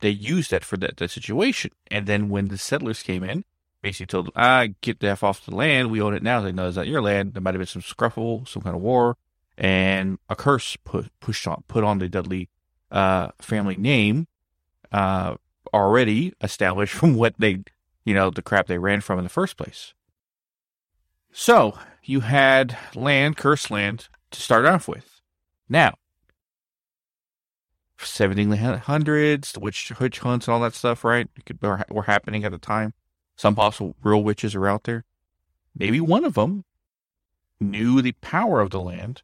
they 0.02 0.10
used 0.10 0.52
that 0.52 0.64
for 0.64 0.78
that, 0.78 0.98
that 0.98 1.12
situation. 1.12 1.72
And 1.88 2.06
then 2.06 2.30
when 2.30 2.48
the 2.48 2.58
settlers 2.58 3.04
came 3.04 3.24
in, 3.24 3.44
basically 3.82 4.08
told 4.08 4.28
them, 4.28 4.34
ah, 4.36 4.68
get 4.82 5.00
the 5.00 5.08
F 5.08 5.24
off 5.24 5.46
the 5.46 5.56
land. 5.56 5.92
We 5.92 6.02
own 6.02 6.14
it 6.14 6.24
now. 6.24 6.42
They 6.42 6.52
know 6.52 6.68
it's 6.68 6.78
not 6.78 6.88
your 6.88 7.02
land. 7.02 7.34
There 7.34 7.42
might 7.42 7.54
have 7.54 7.60
been 7.60 7.68
some 7.68 7.82
scruffle, 7.82 8.48
some 8.48 8.62
kind 8.62 8.76
of 8.76 8.82
war, 8.82 9.18
and 9.58 10.18
a 10.30 10.36
curse 10.36 10.78
put, 10.84 11.08
pushed 11.20 11.48
on, 11.48 11.64
put 11.68 11.84
on 11.84 12.00
the 12.00 12.10
Dudley, 12.10 12.50
uh, 12.92 13.30
family 13.40 13.76
name, 13.76 14.28
uh, 14.92 15.36
already 15.74 16.34
established 16.42 16.94
from 16.96 17.16
what 17.16 17.36
they, 17.38 17.64
you 18.04 18.14
know, 18.14 18.30
the 18.30 18.42
crap 18.42 18.68
they 18.68 18.78
ran 18.78 19.02
from 19.02 19.20
in 19.20 19.24
the 19.24 19.30
first 19.30 19.58
place. 19.58 19.94
So 21.32 21.78
you 22.04 22.22
had 22.22 22.78
land, 22.96 23.38
cursed 23.38 23.70
land, 23.70 24.08
to 24.32 24.42
start 24.42 24.66
off 24.66 24.88
with. 24.88 25.22
Now, 25.68 25.96
1700s, 28.02 29.52
the 29.54 29.60
witch, 29.60 29.92
witch 30.00 30.20
hunts 30.20 30.48
and 30.48 30.54
all 30.54 30.60
that 30.62 30.74
stuff, 30.74 31.04
right? 31.04 31.28
Could, 31.46 31.62
were, 31.62 31.84
were 31.90 32.04
happening 32.04 32.44
at 32.44 32.52
the 32.52 32.58
time. 32.58 32.94
Some 33.36 33.56
possible 33.56 33.96
real 34.04 34.24
witches 34.24 34.56
are 34.56 34.68
out 34.68 34.84
there. 34.84 35.06
Maybe 35.76 36.00
one 36.02 36.26
of 36.26 36.34
them 36.34 36.66
knew 37.60 38.02
the 38.02 38.14
power 38.22 38.60
of 38.62 38.70
the 38.72 38.80
land, 38.82 39.22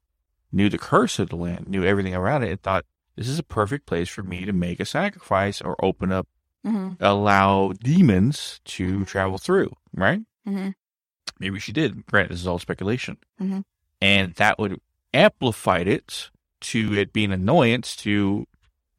knew 0.51 0.69
the 0.69 0.77
curse 0.77 1.19
of 1.19 1.29
the 1.29 1.35
land, 1.35 1.67
knew 1.67 1.83
everything 1.83 2.15
around 2.15 2.43
it, 2.43 2.49
and 2.51 2.61
thought, 2.61 2.85
this 3.15 3.27
is 3.29 3.39
a 3.39 3.43
perfect 3.43 3.85
place 3.85 4.09
for 4.09 4.23
me 4.23 4.45
to 4.45 4.51
make 4.53 4.79
a 4.79 4.85
sacrifice 4.85 5.61
or 5.61 5.75
open 5.83 6.11
up, 6.11 6.27
hmm 6.63 6.91
allow 6.99 7.71
demons 7.73 8.59
to 8.65 9.05
travel 9.05 9.37
through, 9.37 9.71
right? 9.93 10.21
hmm 10.45 10.69
Maybe 11.39 11.59
she 11.59 11.71
did. 11.73 12.05
Granted, 12.05 12.31
this 12.31 12.39
is 12.41 12.47
all 12.47 12.59
speculation. 12.59 13.17
Mhm. 13.41 13.63
And 14.01 14.33
that 14.35 14.57
would 14.57 14.79
amplify 15.13 15.79
it 15.79 16.29
to 16.61 16.93
it 16.93 17.11
being 17.13 17.31
annoyance 17.31 17.95
to 17.97 18.45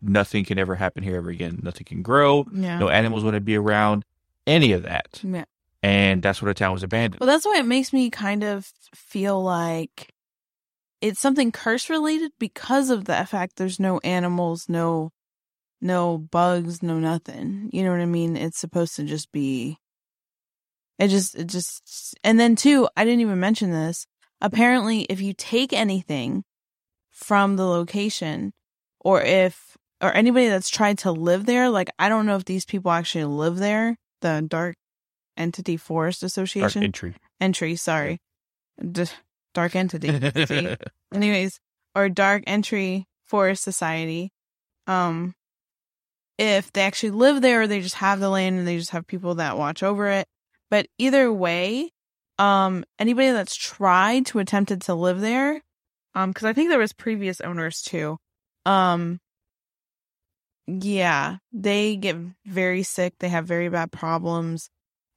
nothing 0.01 0.45
can 0.45 0.59
ever 0.59 0.75
happen 0.75 1.03
here 1.03 1.17
ever 1.17 1.31
again. 1.31 1.61
Nothing 1.63 1.85
can 1.85 2.03
grow. 2.03 2.47
Yeah. 2.53 2.79
No 2.79 2.89
animals 2.89 3.25
want 3.25 3.35
to 3.35 3.41
be 3.41 3.57
around. 3.57 4.05
Any 4.47 4.73
of 4.73 4.85
that. 4.85 5.21
yeah. 5.23 5.45
And 5.83 6.23
that's 6.23 6.41
why 6.41 6.49
the 6.49 6.55
town 6.55 6.73
was 6.73 6.83
abandoned. 6.83 7.21
Well, 7.21 7.29
that's 7.29 7.45
why 7.47 7.59
it 7.59 7.67
makes 7.67 7.93
me 7.93 8.11
kind 8.11 8.43
of 8.43 8.67
feel 8.95 9.43
like 9.43 10.13
it's 11.01 11.21
something 11.21 11.53
curse 11.53 11.91
related 11.91 12.33
because 12.39 12.91
of 12.91 13.05
the 13.05 13.25
fact 13.27 13.57
there's 13.57 13.79
no 13.79 13.99
animals, 13.99 14.69
no 14.69 15.13
no 15.81 16.19
bugs, 16.19 16.83
no 16.83 16.99
nothing. 16.99 17.71
You 17.73 17.85
know 17.85 17.91
what 17.91 18.01
I 18.01 18.07
mean? 18.07 18.37
It's 18.37 18.59
supposed 18.59 18.97
to 18.97 19.05
just 19.05 19.31
be 19.31 19.79
it 20.99 21.09
just 21.09 21.35
it 21.37 21.49
just 21.49 22.15
and 22.25 22.41
then 22.41 22.57
too, 22.57 22.89
I 22.97 23.05
didn't 23.05 23.21
even 23.21 23.39
mention 23.41 23.71
this. 23.71 24.07
Apparently, 24.41 25.03
if 25.03 25.21
you 25.21 25.35
take 25.35 25.73
anything 25.73 26.45
from 27.11 27.57
the 27.57 27.67
location 27.67 28.53
or 29.01 29.23
if 29.23 29.76
or 30.03 30.13
anybody 30.13 30.49
that's 30.49 30.69
tried 30.69 30.99
to 30.99 31.13
live 31.13 31.47
there, 31.47 31.71
like 31.71 31.91
I 31.99 32.09
don't 32.09 32.27
know 32.27 32.37
if 32.37 32.45
these 32.45 32.65
people 32.65 32.91
actually 32.91 33.25
live 33.25 33.57
there, 33.57 33.97
the 34.21 34.45
Dark 34.47 34.77
Entity 35.37 35.77
Forest 35.77 36.23
Dark 36.23 36.29
Association. 36.29 36.83
Entry. 36.83 37.15
entry 37.41 37.77
sorry. 37.77 38.19
D- 38.81 39.05
dark 39.55 39.75
entity. 39.75 40.09
Anyways 41.15 41.61
or 41.95 42.09
dark 42.09 42.45
entry 42.47 43.07
forest 43.25 43.65
society. 43.65 44.31
Um 44.87 45.35
if 46.39 46.71
they 46.73 46.83
actually 46.83 47.11
live 47.11 47.41
there 47.41 47.63
or 47.63 47.67
they 47.67 47.81
just 47.81 47.95
have 47.97 48.21
the 48.21 48.29
land 48.29 48.59
and 48.59 48.69
they 48.69 48.77
just 48.77 48.91
have 48.91 49.07
people 49.07 49.37
that 49.37 49.57
watch 49.57 49.83
over 49.83 50.09
it. 50.09 50.29
But 50.71 50.87
either 50.99 51.33
way, 51.33 51.93
um, 52.39 52.85
anybody 52.99 53.31
that's 53.31 53.57
tried 53.57 54.27
to 54.27 54.39
attempted 54.39 54.83
to 54.83 54.95
live 54.95 55.21
there, 55.21 55.63
um, 56.15 56.31
because 56.31 56.45
I 56.45 56.53
think 56.53 56.69
there 56.69 56.79
was 56.79 56.93
previous 56.93 57.41
owners 57.41 57.81
too, 57.81 58.19
um, 58.67 59.19
yeah, 60.67 61.37
they 61.53 61.97
get 61.97 62.17
very 62.45 62.83
sick. 62.83 63.15
They 63.19 63.29
have 63.29 63.47
very 63.47 63.69
bad 63.69 63.93
problems. 63.93 64.69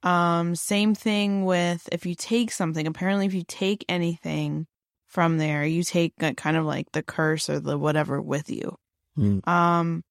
Um, 0.02 0.54
same 0.54 0.94
thing 0.94 1.44
with 1.44 1.88
if 1.92 2.06
you 2.06 2.14
take 2.14 2.52
something. 2.52 2.86
Apparently, 2.86 3.26
if 3.26 3.34
you 3.34 3.44
take 3.46 3.84
anything 3.88 4.66
from 5.08 5.38
there, 5.38 5.64
you 5.64 5.82
take 5.82 6.14
kind 6.36 6.56
of 6.56 6.64
like 6.64 6.92
the 6.92 7.02
curse 7.02 7.50
or 7.50 7.60
the 7.60 7.76
whatever 7.76 8.20
with 8.20 8.48
you. 8.48 8.76
Mm. 9.18 9.46
Um, 9.46 10.02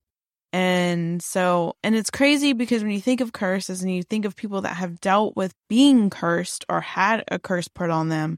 and 0.52 1.22
so, 1.22 1.76
and 1.84 1.96
it's 1.96 2.10
crazy 2.10 2.54
because 2.54 2.84
when 2.84 2.92
you 2.92 3.02
think 3.02 3.22
of 3.22 3.32
curses 3.32 3.82
and 3.82 3.94
you 3.94 4.04
think 4.04 4.26
of 4.26 4.36
people 4.36 4.62
that 4.62 4.76
have 4.76 5.00
dealt 5.00 5.36
with 5.36 5.54
being 5.70 6.10
cursed 6.10 6.66
or 6.68 6.82
had 6.82 7.24
a 7.30 7.40
curse 7.40 7.68
put 7.68 7.90
on 7.90 8.10
them, 8.10 8.38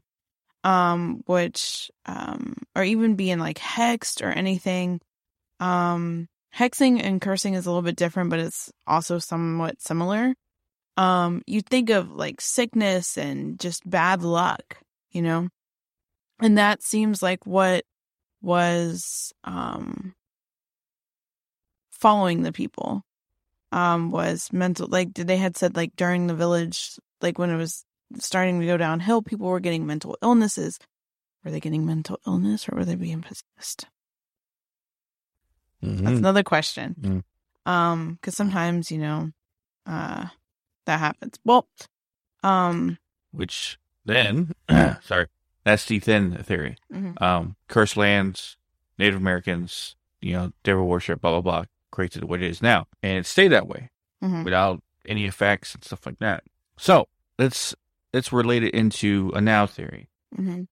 um, 0.62 1.22
which, 1.26 1.90
um, 2.06 2.54
or 2.76 2.84
even 2.84 3.16
being 3.16 3.38
like 3.38 3.58
hexed 3.58 4.22
or 4.24 4.28
anything, 4.28 5.00
um, 5.58 6.28
hexing 6.56 7.02
and 7.02 7.20
cursing 7.20 7.54
is 7.54 7.66
a 7.66 7.70
little 7.70 7.82
bit 7.82 7.96
different, 7.96 8.30
but 8.30 8.38
it's 8.38 8.70
also 8.86 9.18
somewhat 9.18 9.80
similar. 9.80 10.34
Um, 10.96 11.42
you 11.46 11.62
think 11.62 11.90
of 11.90 12.10
like 12.10 12.40
sickness 12.40 13.16
and 13.16 13.58
just 13.58 13.88
bad 13.88 14.22
luck, 14.22 14.78
you 15.10 15.22
know? 15.22 15.48
And 16.40 16.58
that 16.58 16.82
seems 16.82 17.22
like 17.22 17.46
what 17.46 17.84
was, 18.42 19.32
um, 19.44 20.14
following 21.90 22.42
the 22.42 22.52
people 22.52 23.04
um 23.70 24.10
was 24.10 24.52
mental 24.52 24.88
like 24.88 25.14
they 25.14 25.36
had 25.36 25.56
said 25.56 25.76
like 25.76 25.94
during 25.94 26.26
the 26.26 26.34
village 26.34 26.98
like 27.20 27.38
when 27.38 27.48
it 27.48 27.56
was 27.56 27.84
starting 28.18 28.58
to 28.60 28.66
go 28.66 28.76
downhill 28.76 29.22
people 29.22 29.46
were 29.46 29.60
getting 29.60 29.86
mental 29.86 30.16
illnesses 30.20 30.80
were 31.44 31.52
they 31.52 31.60
getting 31.60 31.86
mental 31.86 32.18
illness 32.26 32.68
or 32.68 32.76
were 32.76 32.84
they 32.84 32.96
being 32.96 33.22
possessed 33.22 33.86
that's 35.82 36.14
Mhm. 36.14 36.18
another 36.18 36.42
question 36.42 36.94
Mm. 37.00 37.22
um 37.66 38.14
because 38.14 38.36
sometimes 38.36 38.90
you 38.90 38.98
know 38.98 39.30
uh 39.86 40.26
that 40.86 40.98
happens 41.00 41.38
well 41.44 41.68
um 42.42 42.98
Which 43.32 43.78
then, 44.04 44.52
sorry, 45.02 45.26
that's 45.64 45.84
the 45.86 45.98
thin 46.00 46.36
theory. 46.42 46.76
mhm, 46.92 47.20
Um, 47.22 47.56
cursed 47.68 47.96
lands, 47.96 48.56
Native 48.98 49.16
Americans, 49.16 49.96
you 50.20 50.32
know, 50.34 50.52
devil 50.64 50.86
worship, 50.86 51.20
blah 51.20 51.30
blah 51.30 51.40
blah, 51.40 51.64
created 51.90 52.24
what 52.24 52.42
it 52.42 52.50
is 52.50 52.60
now, 52.62 52.86
and 53.02 53.18
it 53.18 53.26
stayed 53.26 53.48
that 53.52 53.68
way 53.68 53.90
mhm, 54.22 54.44
without 54.44 54.82
any 55.06 55.24
effects 55.26 55.74
and 55.74 55.84
stuff 55.84 56.04
like 56.04 56.18
that. 56.18 56.44
So 56.76 57.06
let's 57.38 57.74
let's 58.12 58.32
relate 58.32 58.62
it 58.64 58.74
into 58.74 59.30
a 59.34 59.40
now 59.40 59.66
theory. 59.66 60.08
mhm, 60.36 60.66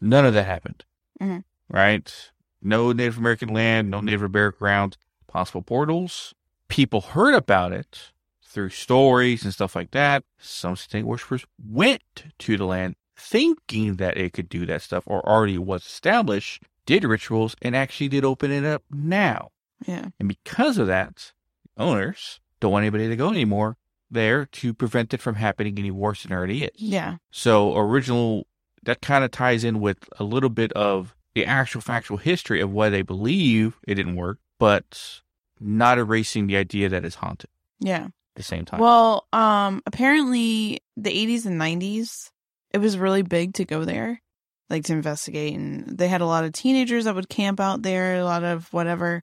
None 0.00 0.24
of 0.26 0.34
that 0.34 0.46
happened. 0.46 0.84
Mhm. 1.20 1.42
Right? 1.68 2.30
No 2.60 2.92
Native 2.92 3.18
American 3.18 3.48
land, 3.48 3.90
no 3.90 4.00
Native 4.00 4.22
American 4.22 4.58
ground, 4.58 4.96
possible 5.26 5.62
portals. 5.62 6.34
People 6.68 7.00
heard 7.00 7.34
about 7.34 7.72
it 7.72 8.12
through 8.44 8.70
stories 8.70 9.44
and 9.44 9.52
stuff 9.52 9.76
like 9.76 9.90
that. 9.92 10.24
Some 10.38 10.76
snake 10.76 11.04
worshippers 11.04 11.44
went 11.64 12.02
to 12.38 12.56
the 12.56 12.64
land 12.64 12.96
thinking 13.16 13.96
that 13.96 14.16
it 14.16 14.32
could 14.32 14.48
do 14.48 14.64
that 14.66 14.82
stuff 14.82 15.04
or 15.06 15.26
already 15.28 15.58
was 15.58 15.84
established, 15.84 16.62
did 16.86 17.04
rituals, 17.04 17.56
and 17.60 17.74
actually 17.76 18.08
did 18.08 18.24
open 18.24 18.50
it 18.50 18.64
up 18.64 18.82
now. 18.90 19.50
yeah 19.86 20.06
And 20.18 20.28
because 20.28 20.78
of 20.78 20.86
that, 20.86 21.32
owners 21.76 22.40
don't 22.60 22.72
want 22.72 22.82
anybody 22.84 23.08
to 23.08 23.16
go 23.16 23.30
anymore 23.30 23.76
there 24.10 24.46
to 24.46 24.72
prevent 24.72 25.12
it 25.12 25.20
from 25.20 25.34
happening 25.34 25.78
any 25.78 25.90
worse 25.90 26.22
than 26.22 26.32
it 26.32 26.34
already 26.36 26.64
is. 26.64 26.70
yeah 26.76 27.16
So 27.30 27.76
original 27.76 28.46
that 28.84 29.02
kind 29.02 29.24
of 29.24 29.30
ties 29.30 29.64
in 29.64 29.80
with 29.80 30.08
a 30.18 30.24
little 30.24 30.48
bit 30.48 30.72
of 30.72 31.14
the 31.38 31.46
actual 31.46 31.80
factual 31.80 32.16
history 32.16 32.60
of 32.60 32.72
why 32.72 32.88
they 32.88 33.02
believe 33.02 33.78
it 33.86 33.94
didn't 33.94 34.16
work, 34.16 34.38
but 34.58 35.20
not 35.60 35.98
erasing 35.98 36.48
the 36.48 36.56
idea 36.56 36.88
that 36.88 37.04
it's 37.04 37.16
haunted 37.16 37.50
yeah 37.80 38.04
at 38.04 38.12
the 38.34 38.42
same 38.42 38.64
time. 38.64 38.80
Well, 38.80 39.26
um, 39.32 39.82
apparently 39.86 40.80
the 40.96 41.10
80s 41.10 41.46
and 41.46 41.60
90s, 41.60 42.30
it 42.72 42.78
was 42.78 42.98
really 42.98 43.22
big 43.22 43.54
to 43.54 43.64
go 43.64 43.84
there, 43.84 44.20
like 44.68 44.84
to 44.84 44.92
investigate, 44.92 45.54
and 45.54 45.98
they 45.98 46.08
had 46.08 46.20
a 46.20 46.26
lot 46.26 46.44
of 46.44 46.52
teenagers 46.52 47.04
that 47.04 47.14
would 47.14 47.28
camp 47.28 47.60
out 47.60 47.82
there, 47.82 48.16
a 48.16 48.24
lot 48.24 48.44
of 48.44 48.72
whatever. 48.72 49.22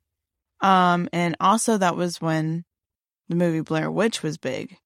Um, 0.60 1.08
and 1.12 1.36
also 1.38 1.76
that 1.76 1.96
was 1.96 2.20
when 2.20 2.64
the 3.28 3.36
movie 3.36 3.60
Blair 3.60 3.90
Witch 3.90 4.22
was 4.22 4.38
big. 4.38 4.76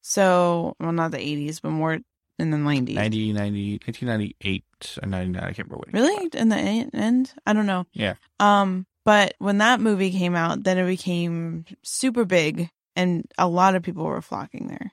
So, 0.00 0.74
well, 0.80 0.92
not 0.92 1.12
the 1.12 1.18
80s, 1.18 1.60
but 1.62 1.70
more 1.70 1.98
in 2.38 2.50
the 2.50 2.56
90s. 2.56 2.94
90, 2.94 3.32
90, 3.32 3.72
1998 3.84 4.64
or 5.02 5.08
99, 5.08 5.42
I 5.42 5.46
can't 5.46 5.58
remember 5.58 5.76
what 5.76 5.92
Really? 5.92 6.30
In 6.34 6.48
the 6.48 6.56
end? 6.56 7.32
I 7.46 7.52
don't 7.52 7.66
know. 7.66 7.86
Yeah. 7.92 8.14
Um, 8.38 8.86
but 9.04 9.34
when 9.38 9.58
that 9.58 9.80
movie 9.80 10.10
came 10.10 10.36
out, 10.36 10.64
then 10.64 10.78
it 10.78 10.86
became 10.86 11.64
super 11.82 12.24
big 12.24 12.70
and 12.94 13.24
a 13.38 13.48
lot 13.48 13.74
of 13.74 13.82
people 13.82 14.04
were 14.04 14.20
flocking 14.20 14.68
there. 14.68 14.92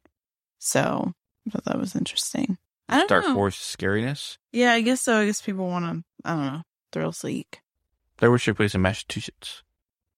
So 0.60 1.14
I 1.48 1.50
thought 1.50 1.66
that 1.66 1.80
was 1.80 1.96
interesting. 1.96 2.58
I 2.88 3.00
don't 3.00 3.10
Dark 3.10 3.26
know. 3.26 3.34
Force 3.34 3.58
scariness. 3.58 4.38
Yeah, 4.52 4.74
I 4.74 4.82
guess 4.82 5.02
so. 5.02 5.18
I 5.18 5.26
guess 5.26 5.42
people 5.42 5.68
want 5.68 5.86
to, 5.86 6.04
I 6.24 6.36
don't 6.36 6.46
know, 6.46 6.62
thrill 6.92 7.12
seek. 7.12 7.62
There 8.20 8.32
was 8.32 8.44
took 8.44 8.58
place 8.58 8.76
in 8.76 8.82
Massachusetts. 8.82 9.64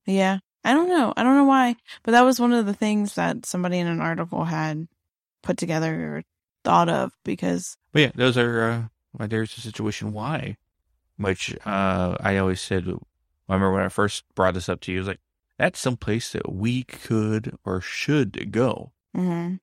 Yeah. 0.05 0.39
I 0.63 0.73
don't 0.73 0.89
know. 0.89 1.13
I 1.15 1.23
don't 1.23 1.37
know 1.37 1.45
why. 1.45 1.75
But 2.03 2.11
that 2.11 2.23
was 2.23 2.39
one 2.39 2.53
of 2.53 2.65
the 2.65 2.73
things 2.73 3.15
that 3.15 3.45
somebody 3.45 3.79
in 3.79 3.87
an 3.87 4.01
article 4.01 4.43
had 4.43 4.87
put 5.41 5.57
together 5.57 5.93
or 5.93 6.23
thought 6.67 6.89
of 6.89 7.13
because, 7.23 7.77
But 7.93 8.01
yeah, 8.01 8.11
those 8.15 8.37
are 8.37 8.61
uh, 8.61 8.81
why 9.13 9.27
there's 9.27 9.57
a 9.57 9.61
situation 9.61 10.11
why, 10.13 10.57
which 11.17 11.55
uh, 11.65 12.17
I 12.19 12.37
always 12.37 12.59
said. 12.61 12.87
I 12.87 13.53
remember 13.53 13.71
when 13.73 13.83
I 13.85 13.89
first 13.89 14.25
brought 14.35 14.53
this 14.55 14.67
up 14.67 14.81
to 14.81 14.91
you, 14.91 14.97
I 14.99 15.01
was 15.01 15.07
like, 15.07 15.19
that's 15.57 15.79
some 15.79 15.95
place 15.95 16.33
that 16.33 16.51
we 16.51 16.83
could 16.83 17.55
or 17.63 17.79
should 17.79 18.51
go. 18.51 18.91
Mm-hmm. 19.15 19.55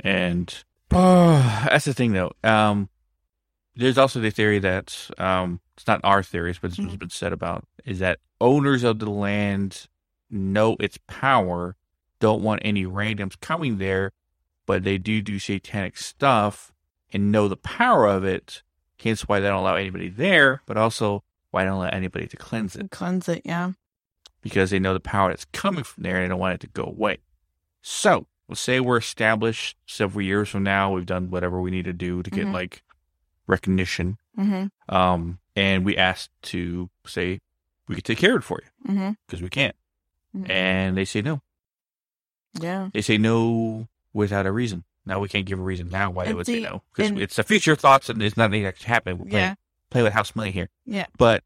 And 0.00 0.64
uh, 0.90 1.66
that's 1.70 1.84
the 1.84 1.94
thing, 1.94 2.12
though. 2.12 2.32
Um, 2.42 2.88
there's 3.76 3.98
also 3.98 4.20
the 4.20 4.30
theory 4.30 4.58
that 4.58 5.08
um, 5.18 5.60
it's 5.76 5.86
not 5.86 6.00
our 6.02 6.22
theories, 6.22 6.58
but 6.58 6.72
it's 6.72 6.80
Mhm. 6.80 6.98
been 6.98 7.10
said 7.10 7.32
about 7.32 7.64
is 7.84 8.00
that 8.00 8.18
owners 8.40 8.82
of 8.84 8.98
the 8.98 9.08
land 9.10 9.86
know 10.28 10.76
its 10.80 10.98
power, 11.06 11.76
don't 12.18 12.42
want 12.42 12.60
any 12.64 12.84
randoms 12.84 13.38
coming 13.40 13.78
there, 13.78 14.10
but 14.70 14.84
they 14.84 14.98
do 14.98 15.20
do 15.20 15.38
satanic 15.40 15.96
stuff 15.96 16.70
and 17.12 17.32
know 17.32 17.48
the 17.48 17.56
power 17.56 18.06
of 18.06 18.22
it. 18.24 18.62
Hence, 19.02 19.22
why 19.26 19.40
they 19.40 19.48
don't 19.48 19.58
allow 19.60 19.74
anybody 19.74 20.08
there, 20.08 20.62
but 20.66 20.76
also 20.76 21.24
why 21.50 21.64
they 21.64 21.70
don't 21.70 21.80
let 21.80 21.92
anybody 21.94 22.26
to 22.28 22.36
cleanse 22.36 22.76
it 22.76 22.90
cleanse 22.92 23.28
it. 23.28 23.42
Yeah. 23.44 23.72
because 24.42 24.70
they 24.70 24.78
know 24.78 24.94
the 24.94 25.00
power 25.00 25.30
that's 25.30 25.46
coming 25.52 25.82
from 25.84 26.04
there 26.04 26.16
and 26.16 26.24
they 26.24 26.28
don't 26.28 26.38
want 26.38 26.54
it 26.54 26.60
to 26.60 26.66
go 26.68 26.84
away. 26.84 27.18
So, 27.82 28.26
let's 28.48 28.60
say 28.60 28.78
we're 28.78 28.98
established 28.98 29.76
several 29.86 30.22
years 30.24 30.48
from 30.48 30.62
now, 30.62 30.92
we've 30.92 31.04
done 31.04 31.30
whatever 31.30 31.60
we 31.60 31.70
need 31.72 31.84
to 31.86 31.92
do 31.92 32.22
to 32.22 32.30
get 32.30 32.46
Mhm. 32.46 32.52
like 32.54 32.82
recognition. 33.48 34.18
hmm 34.36 34.66
Um, 34.88 35.40
and 35.56 35.84
we 35.84 35.96
ask 35.96 36.30
to 36.42 36.88
say, 37.06 37.40
we 37.88 37.96
can 37.96 38.04
take 38.04 38.18
care 38.18 38.36
of 38.36 38.42
it 38.42 38.46
for 38.46 38.60
you 38.62 39.16
because 39.26 39.42
we 39.42 39.48
can't. 39.50 39.74
Mhm. 40.36 40.48
And 40.48 40.96
they 40.96 41.04
say 41.04 41.22
no. 41.22 41.42
Yeah. 42.60 42.90
They 42.92 43.02
say 43.02 43.18
no 43.18 43.88
without 44.12 44.46
a 44.46 44.52
reason. 44.52 44.84
Now 45.06 45.20
we 45.20 45.28
can't 45.28 45.46
give 45.46 45.58
a 45.58 45.62
reason 45.62 45.88
now 45.88 46.10
why 46.10 46.26
they 46.26 46.34
would 46.34 46.46
see, 46.46 46.62
say 46.62 46.68
no 46.68 46.82
because 46.94 47.10
it's 47.20 47.36
the 47.36 47.42
future 47.42 47.74
thoughts 47.74 48.08
and 48.08 48.22
it's 48.22 48.36
not 48.36 48.50
anything 48.50 48.64
that 48.64 48.82
happen. 48.82 49.18
Playing, 49.18 49.32
Yeah. 49.32 49.54
play 49.90 50.02
with 50.02 50.12
house 50.12 50.36
money 50.36 50.50
here. 50.50 50.68
Yeah. 50.84 51.06
But 51.16 51.42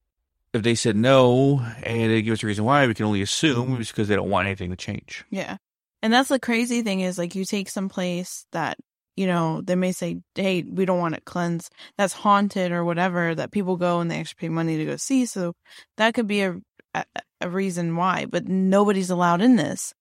if 0.53 0.63
they 0.63 0.75
said 0.75 0.97
no 0.97 1.61
and 1.83 2.11
they 2.11 2.23
give 2.23 2.33
us 2.35 2.43
a 2.43 2.47
reason 2.47 2.65
why, 2.65 2.87
we 2.87 2.95
can 2.95 3.07
only 3.07 3.23
assume 3.23 3.81
it's 3.81 3.91
because 3.91 4.09
they 4.09 4.17
don't 4.17 4.31
want 4.31 4.47
anything 4.47 4.71
to 4.71 4.77
change. 4.77 5.25
Yeah. 5.31 5.57
And 6.03 6.13
that's 6.13 6.29
the 6.29 6.39
crazy 6.41 6.83
thing 6.83 7.01
is 7.01 7.17
like 7.17 7.35
you 7.35 7.45
take 7.45 7.71
some 7.71 7.89
place 7.89 8.45
that, 8.53 8.77
you 9.17 9.27
know, 9.27 9.61
they 9.63 9.77
may 9.77 9.93
say, 9.93 10.21
Hey, 10.35 10.63
we 10.65 10.85
don't 10.85 10.99
want 10.99 11.15
it 11.15 11.25
cleansed. 11.25 11.73
That's 11.97 12.13
haunted 12.13 12.73
or 12.73 12.85
whatever 12.85 13.35
that 13.37 13.53
people 13.53 13.77
go 13.77 14.01
and 14.01 14.11
they 14.11 14.19
actually 14.21 14.41
pay 14.41 14.49
money 14.49 14.77
to 14.77 14.85
go 14.85 14.97
see. 14.97 15.27
So 15.27 15.55
that 15.97 16.13
could 16.15 16.27
be 16.27 16.43
a, 16.43 16.57
a, 16.93 17.05
a 17.41 17.49
reason 17.49 17.97
why, 17.97 18.27
but 18.27 18.47
nobody's 18.49 19.11
allowed 19.11 19.41
in 19.41 19.57
this. 19.57 19.95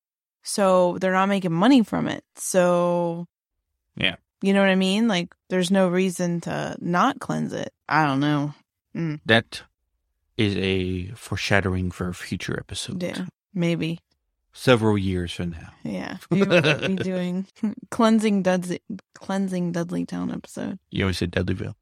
So 0.43 0.97
they're 0.99 1.13
not 1.13 1.29
making 1.29 1.53
money 1.53 1.83
from 1.83 2.07
it. 2.07 2.23
So 2.35 3.27
Yeah. 3.95 4.15
You 4.41 4.53
know 4.53 4.59
what 4.59 4.69
I 4.69 4.75
mean? 4.75 5.07
Like 5.07 5.33
there's 5.49 5.71
no 5.71 5.87
reason 5.87 6.41
to 6.41 6.75
not 6.79 7.19
cleanse 7.19 7.53
it. 7.53 7.73
I 7.87 8.05
don't 8.05 8.19
know. 8.19 8.53
Mm. 8.95 9.21
That 9.25 9.61
is 10.37 10.55
a 10.57 11.07
foreshadowing 11.15 11.91
for 11.91 12.09
a 12.09 12.13
future 12.13 12.57
episode. 12.59 13.01
Yeah. 13.01 13.25
Maybe. 13.53 13.99
Several 14.51 14.97
years 14.97 15.31
from 15.31 15.51
now. 15.51 15.71
Yeah. 15.83 16.17
We 16.29 16.43
be 16.45 16.95
doing 17.03 17.47
cleansing 17.89 18.43
Dudley 18.43 18.81
cleansing 19.15 19.71
Dudley 19.71 20.05
Town 20.05 20.31
episode. 20.31 20.77
You 20.91 21.05
always 21.05 21.17
said 21.17 21.31
Dudleyville. 21.31 21.75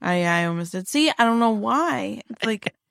I 0.00 0.24
I 0.24 0.44
almost 0.44 0.72
did. 0.72 0.86
See, 0.86 1.10
I 1.10 1.24
don't 1.24 1.40
know 1.40 1.50
why. 1.50 2.20
It's 2.28 2.44
like 2.44 2.74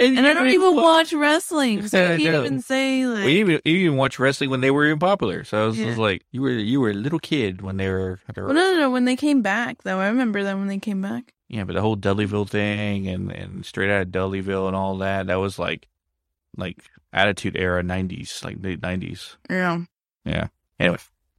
And 0.00 0.18
I 0.26 0.32
don't 0.34 0.48
even 0.50 0.76
watch 0.76 1.12
wrestling. 1.12 1.86
So 1.88 1.98
I 2.04 2.14
you 2.14 2.30
can't 2.30 2.46
even 2.46 2.60
say 2.60 3.06
like 3.06 3.24
We 3.24 3.40
even 3.40 3.60
you 3.64 3.76
even 3.78 3.96
watched 3.96 4.18
wrestling 4.18 4.50
when 4.50 4.60
they 4.60 4.70
were 4.70 4.86
even 4.86 4.98
popular. 4.98 5.44
So 5.44 5.62
I 5.64 5.66
was 5.66 5.78
Yeah. 5.78 5.86
just 5.86 5.98
like, 5.98 6.24
you 6.30 6.42
were 6.42 6.50
you 6.50 6.80
were 6.80 6.90
a 6.90 6.94
little 6.94 7.18
kid 7.18 7.62
when 7.62 7.76
they 7.78 7.88
were. 7.88 8.20
they 8.34 8.40
were- 8.40 8.48
Well, 8.48 8.54
no, 8.56 8.74
no, 8.74 8.80
no. 8.80 8.90
When 8.90 9.04
they 9.06 9.16
came 9.16 9.42
back, 9.42 9.82
though, 9.82 9.98
I 9.98 10.06
remember 10.08 10.42
them 10.44 10.58
when 10.60 10.68
they 10.68 10.78
came 10.78 11.02
back. 11.02 11.32
Yeah, 11.48 11.64
but 11.64 11.72
the 11.74 11.80
whole 11.80 11.96
Dudleyville 11.96 12.48
thing 12.48 13.08
and 13.08 13.32
and 13.32 13.64
straight 13.66 13.90
out 13.90 14.02
of 14.02 14.08
Dudleyville 14.08 14.66
and 14.68 14.76
all 14.76 14.98
that 14.98 15.26
that 15.28 15.36
was 15.36 15.58
like 15.58 15.88
like 16.56 16.78
Attitude 17.12 17.56
Era 17.56 17.82
'90s, 17.82 18.44
like 18.44 18.58
late 18.60 18.80
'90s. 18.80 19.36
Yeah. 19.50 19.80
Yeah. 20.24 20.48
Anyway, 20.78 20.98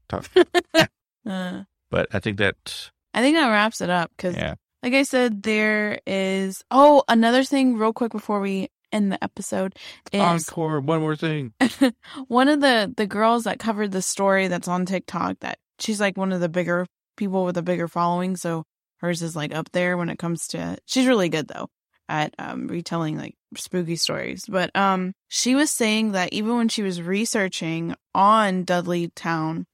tough. 0.10 0.30
Uh, 1.26 1.64
but 1.92 2.08
I 2.12 2.20
think 2.20 2.38
that 2.38 2.90
I 3.14 3.22
think 3.22 3.36
that 3.38 3.50
wraps 3.50 3.82
it 3.82 3.90
up 3.90 4.10
because, 4.18 4.36
yeah. 4.36 4.56
Like 4.84 4.94
I 4.94 5.04
said, 5.04 5.44
there 5.44 6.00
is. 6.08 6.64
Oh, 6.72 7.04
another 7.08 7.44
thing, 7.44 7.78
real 7.78 7.94
quick 7.94 8.12
before 8.12 8.40
we 8.40 8.70
end 8.92 9.12
the 9.12 9.24
episode 9.24 9.76
is 10.12 10.22
Encore. 10.22 10.80
One 10.80 11.02
more 11.02 11.16
thing. 11.16 11.54
one 12.28 12.48
of 12.48 12.62
the 12.62 12.94
the 12.96 13.08
girls 13.08 13.44
that 13.44 13.60
covered 13.60 13.92
the 13.92 14.02
story 14.02 14.48
that's 14.48 14.68
on 14.68 14.86
TikTok. 14.86 15.40
That 15.40 15.60
she's 15.80 16.00
like 16.00 16.18
one 16.18 16.32
of 16.32 16.42
the 16.42 16.50
bigger 16.50 16.86
people 17.18 17.46
with 17.46 17.58
a 17.58 17.62
bigger 17.62 17.88
following, 17.88 18.36
so 18.36 18.64
hers 18.98 19.22
is 19.22 19.36
like 19.36 19.54
up 19.54 19.72
there 19.72 19.98
when 19.98 20.10
it 20.10 20.20
comes 20.20 20.48
to. 20.48 20.78
She's 20.86 21.08
really 21.08 21.30
good 21.30 21.48
though 21.48 21.70
at 22.10 22.34
um, 22.40 22.68
retelling 22.68 23.18
like 23.18 23.36
spooky 23.56 23.96
stories. 23.96 24.44
But 24.50 24.76
um, 24.76 25.14
she 25.28 25.56
was 25.56 25.70
saying 25.72 26.14
that 26.14 26.34
even 26.34 26.58
when 26.58 26.68
she 26.68 26.82
was 26.82 27.02
researching 27.02 27.96
on 28.14 28.64
Dudley 28.64 29.10
Town, 29.10 29.68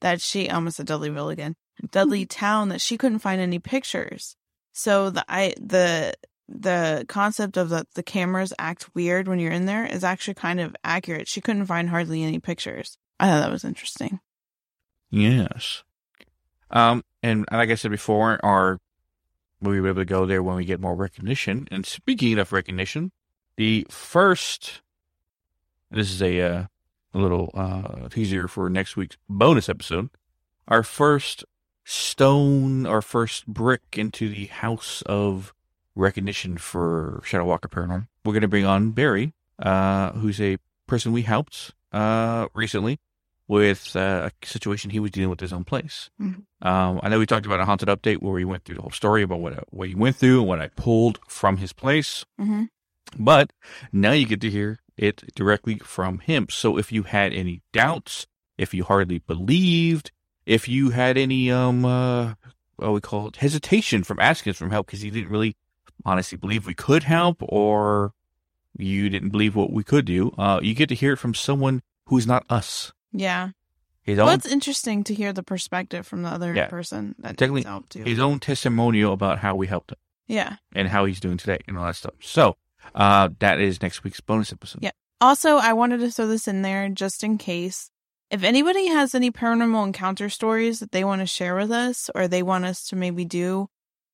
that 0.00 0.20
she 0.20 0.48
almost 0.48 0.78
said 0.78 0.86
Dudleyville 0.86 1.32
again, 1.32 1.54
Dudley 1.90 2.24
Town, 2.26 2.70
that 2.70 2.80
she 2.80 2.96
couldn't 2.96 3.20
find 3.20 3.40
any 3.40 3.58
pictures. 3.58 4.36
So 4.72 5.10
the 5.10 5.24
I 5.28 5.54
the 5.60 6.14
the 6.48 7.04
concept 7.08 7.56
of 7.56 7.68
the 7.68 7.86
the 7.94 8.02
cameras 8.02 8.52
act 8.58 8.94
weird 8.94 9.28
when 9.28 9.38
you're 9.38 9.52
in 9.52 9.66
there 9.66 9.86
is 9.86 10.04
actually 10.04 10.34
kind 10.34 10.60
of 10.60 10.74
accurate. 10.84 11.28
She 11.28 11.40
couldn't 11.40 11.66
find 11.66 11.88
hardly 11.88 12.22
any 12.22 12.38
pictures. 12.38 12.98
I 13.20 13.28
thought 13.28 13.40
that 13.40 13.52
was 13.52 13.64
interesting. 13.64 14.20
Yes. 15.10 15.84
Um, 16.70 17.04
and 17.22 17.44
like 17.52 17.70
I 17.70 17.74
said 17.74 17.90
before, 17.90 18.40
our 18.44 18.78
we'll 19.60 19.80
be 19.80 19.88
able 19.88 20.00
to 20.00 20.04
go 20.04 20.26
there 20.26 20.42
when 20.42 20.56
we 20.56 20.64
get 20.64 20.80
more 20.80 20.96
recognition. 20.96 21.68
And 21.70 21.86
speaking 21.86 22.38
of 22.38 22.52
recognition, 22.52 23.12
the 23.56 23.86
first 23.90 24.82
this 25.90 26.10
is 26.10 26.22
a 26.22 26.40
uh, 26.40 26.64
a 27.14 27.18
little 27.18 27.50
uh, 27.54 28.08
teaser 28.08 28.48
for 28.48 28.68
next 28.70 28.96
week's 28.96 29.18
bonus 29.28 29.68
episode. 29.68 30.10
Our 30.66 30.82
first 30.82 31.44
stone, 31.84 32.86
our 32.86 33.02
first 33.02 33.46
brick 33.46 33.82
into 33.96 34.28
the 34.28 34.46
house 34.46 35.02
of 35.06 35.52
recognition 35.94 36.56
for 36.58 37.20
Shadow 37.24 37.44
Walker 37.44 37.68
Paranormal. 37.68 38.06
We're 38.24 38.32
going 38.32 38.42
to 38.42 38.48
bring 38.48 38.64
on 38.64 38.92
Barry, 38.92 39.34
uh, 39.58 40.12
who's 40.12 40.40
a 40.40 40.58
person 40.86 41.12
we 41.12 41.22
helped 41.22 41.72
uh, 41.92 42.48
recently 42.54 42.98
with 43.48 43.94
uh, 43.96 44.30
a 44.30 44.46
situation 44.46 44.90
he 44.90 45.00
was 45.00 45.10
dealing 45.10 45.28
with 45.30 45.40
his 45.40 45.52
own 45.52 45.64
place. 45.64 46.08
Mhm. 46.20 46.44
Um, 46.62 47.00
I 47.02 47.08
know 47.08 47.18
we 47.18 47.26
talked 47.26 47.44
about 47.44 47.60
a 47.60 47.64
haunted 47.64 47.88
update 47.88 48.22
where 48.22 48.32
we 48.32 48.44
went 48.44 48.64
through 48.64 48.76
the 48.76 48.82
whole 48.82 48.90
story 48.90 49.22
about 49.22 49.40
what 49.40 49.64
what 49.70 49.88
he 49.88 49.94
went 49.94 50.16
through 50.16 50.38
and 50.40 50.48
what 50.48 50.60
I 50.60 50.68
pulled 50.68 51.18
from 51.28 51.58
his 51.58 51.72
place. 51.72 52.24
Mm-hmm. 52.40 52.64
But 53.18 53.52
now 53.92 54.12
you 54.12 54.24
get 54.26 54.40
to 54.42 54.50
hear 54.50 54.78
it 54.96 55.34
directly 55.34 55.78
from 55.78 56.20
him. 56.20 56.46
So 56.50 56.78
if 56.78 56.92
you 56.92 57.02
had 57.02 57.34
any 57.34 57.60
doubts, 57.72 58.26
if 58.56 58.72
you 58.72 58.84
hardly 58.84 59.18
believed, 59.18 60.12
if 60.46 60.68
you 60.68 60.90
had 60.90 61.16
any 61.18 61.50
um 61.50 61.84
uh 61.84 62.34
what 62.76 62.92
we 62.92 63.00
call 63.00 63.28
it 63.28 63.36
hesitation 63.36 64.02
from 64.02 64.18
asking 64.18 64.50
us 64.50 64.56
for 64.56 64.68
help 64.68 64.86
because 64.86 65.04
you 65.04 65.10
didn't 65.10 65.30
really 65.30 65.56
honestly 66.04 66.36
believe 66.38 66.66
we 66.66 66.74
could 66.74 67.04
help 67.04 67.36
or 67.42 68.12
you 68.76 69.08
didn't 69.08 69.28
believe 69.30 69.54
what 69.54 69.72
we 69.72 69.84
could 69.84 70.04
do, 70.04 70.30
uh 70.38 70.58
you 70.62 70.74
get 70.74 70.88
to 70.88 70.94
hear 70.94 71.12
it 71.12 71.18
from 71.18 71.34
someone 71.34 71.82
who's 72.06 72.26
not 72.26 72.44
us. 72.50 72.92
Yeah. 73.12 73.50
His 74.02 74.18
Well, 74.18 74.28
own 74.30 74.34
it's 74.34 74.46
interesting 74.46 75.04
to 75.04 75.14
hear 75.14 75.32
the 75.32 75.44
perspective 75.44 76.06
from 76.06 76.22
the 76.22 76.28
other 76.30 76.52
Yeah. 76.54 76.66
person 76.66 77.14
that 77.20 77.36
Technically, 77.38 77.60
needs 77.60 77.68
help 77.68 77.88
too. 77.88 78.02
his 78.02 78.18
own 78.18 78.40
testimonial 78.40 79.12
about 79.12 79.38
how 79.38 79.54
we 79.54 79.68
helped 79.68 79.92
him 79.92 79.98
Yeah. 80.26 80.56
and 80.74 80.88
how 80.88 81.04
he's 81.04 81.20
doing 81.20 81.36
today 81.36 81.58
and 81.68 81.78
all 81.78 81.84
that 81.86 81.96
stuff. 81.96 82.14
So 82.20 82.56
uh 82.96 83.28
that 83.38 83.60
is 83.60 83.80
next 83.80 84.02
week's 84.02 84.20
bonus 84.20 84.52
episode. 84.52 84.82
Yeah. 84.82 84.90
Also, 85.20 85.56
I 85.58 85.72
wanted 85.72 86.00
to 86.00 86.10
throw 86.10 86.26
this 86.26 86.48
in 86.48 86.62
there 86.62 86.88
just 86.88 87.22
in 87.22 87.38
case. 87.38 87.91
If 88.32 88.44
anybody 88.44 88.86
has 88.86 89.14
any 89.14 89.30
paranormal 89.30 89.84
encounter 89.84 90.30
stories 90.30 90.80
that 90.80 90.90
they 90.90 91.04
want 91.04 91.20
to 91.20 91.26
share 91.26 91.54
with 91.54 91.70
us 91.70 92.08
or 92.14 92.26
they 92.26 92.42
want 92.42 92.64
us 92.64 92.82
to 92.88 92.96
maybe 92.96 93.26
do 93.26 93.68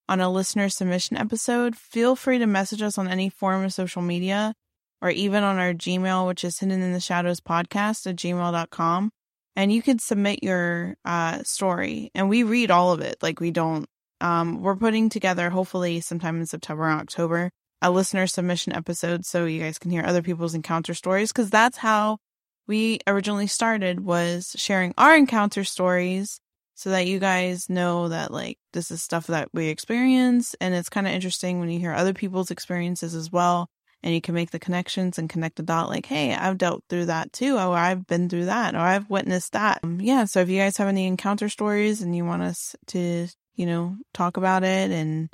on 0.08 0.20
a 0.20 0.28
listener 0.28 0.68
submission 0.68 1.16
episode, 1.16 1.76
feel 1.76 2.16
free 2.16 2.38
to 2.38 2.46
message 2.48 2.82
us 2.82 2.98
on 2.98 3.06
any 3.06 3.28
form 3.28 3.64
of 3.64 3.72
social 3.72 4.02
media 4.02 4.54
or 5.00 5.08
even 5.10 5.44
on 5.44 5.58
our 5.58 5.72
Gmail, 5.72 6.26
which 6.26 6.42
is 6.42 6.58
hidden 6.58 6.82
in 6.82 6.92
the 6.92 6.98
shadows 6.98 7.38
podcast 7.38 8.08
at 8.08 8.16
gmail.com. 8.16 9.12
And 9.54 9.72
you 9.72 9.82
can 9.82 10.00
submit 10.00 10.42
your 10.42 10.96
uh, 11.04 11.44
story 11.44 12.10
and 12.12 12.28
we 12.28 12.42
read 12.42 12.72
all 12.72 12.92
of 12.92 13.00
it. 13.00 13.22
Like 13.22 13.38
we 13.38 13.52
don't, 13.52 13.86
um, 14.20 14.62
we're 14.62 14.74
putting 14.74 15.10
together 15.10 15.48
hopefully 15.48 16.00
sometime 16.00 16.40
in 16.40 16.46
September 16.46 16.86
or 16.86 16.90
October 16.90 17.52
a 17.80 17.92
listener 17.92 18.26
submission 18.26 18.72
episode 18.72 19.24
so 19.24 19.44
you 19.44 19.60
guys 19.60 19.78
can 19.78 19.92
hear 19.92 20.02
other 20.04 20.22
people's 20.22 20.56
encounter 20.56 20.92
stories 20.92 21.30
because 21.30 21.50
that's 21.50 21.76
how 21.76 22.18
we 22.68 23.00
originally 23.06 23.46
started 23.48 24.00
was 24.00 24.54
sharing 24.56 24.94
our 24.96 25.16
encounter 25.16 25.64
stories 25.64 26.40
so 26.74 26.90
that 26.90 27.06
you 27.08 27.18
guys 27.18 27.68
know 27.68 28.08
that 28.08 28.30
like 28.30 28.58
this 28.72 28.92
is 28.92 29.02
stuff 29.02 29.26
that 29.26 29.48
we 29.52 29.66
experience. 29.66 30.54
And 30.60 30.74
it's 30.74 30.88
kind 30.88 31.08
of 31.08 31.12
interesting 31.12 31.58
when 31.58 31.70
you 31.70 31.80
hear 31.80 31.92
other 31.92 32.14
people's 32.14 32.52
experiences 32.52 33.14
as 33.16 33.32
well 33.32 33.68
and 34.04 34.14
you 34.14 34.20
can 34.20 34.34
make 34.34 34.52
the 34.52 34.60
connections 34.60 35.18
and 35.18 35.28
connect 35.28 35.56
the 35.56 35.62
dot 35.64 35.88
like 35.88 36.06
hey 36.06 36.32
i've 36.32 36.56
dealt 36.56 36.84
through 36.88 37.06
that 37.06 37.32
too. 37.32 37.56
Or 37.56 37.76
i've 37.76 38.06
been 38.06 38.28
through 38.28 38.44
that. 38.44 38.74
Or 38.76 38.78
i've 38.78 39.10
witnessed 39.10 39.52
that. 39.54 39.80
Um, 39.82 40.00
yeah 40.00 40.24
so 40.24 40.40
if 40.40 40.48
you 40.48 40.58
guys 40.58 40.76
have 40.76 40.86
any 40.86 41.06
encounter 41.06 41.48
stories 41.48 42.00
and 42.00 42.14
you 42.14 42.24
want 42.24 42.42
us 42.42 42.76
to 42.88 43.26
you 43.56 43.66
know 43.66 43.96
talk 44.14 44.36
about 44.36 44.62
it 44.62 44.92
and 44.92 45.30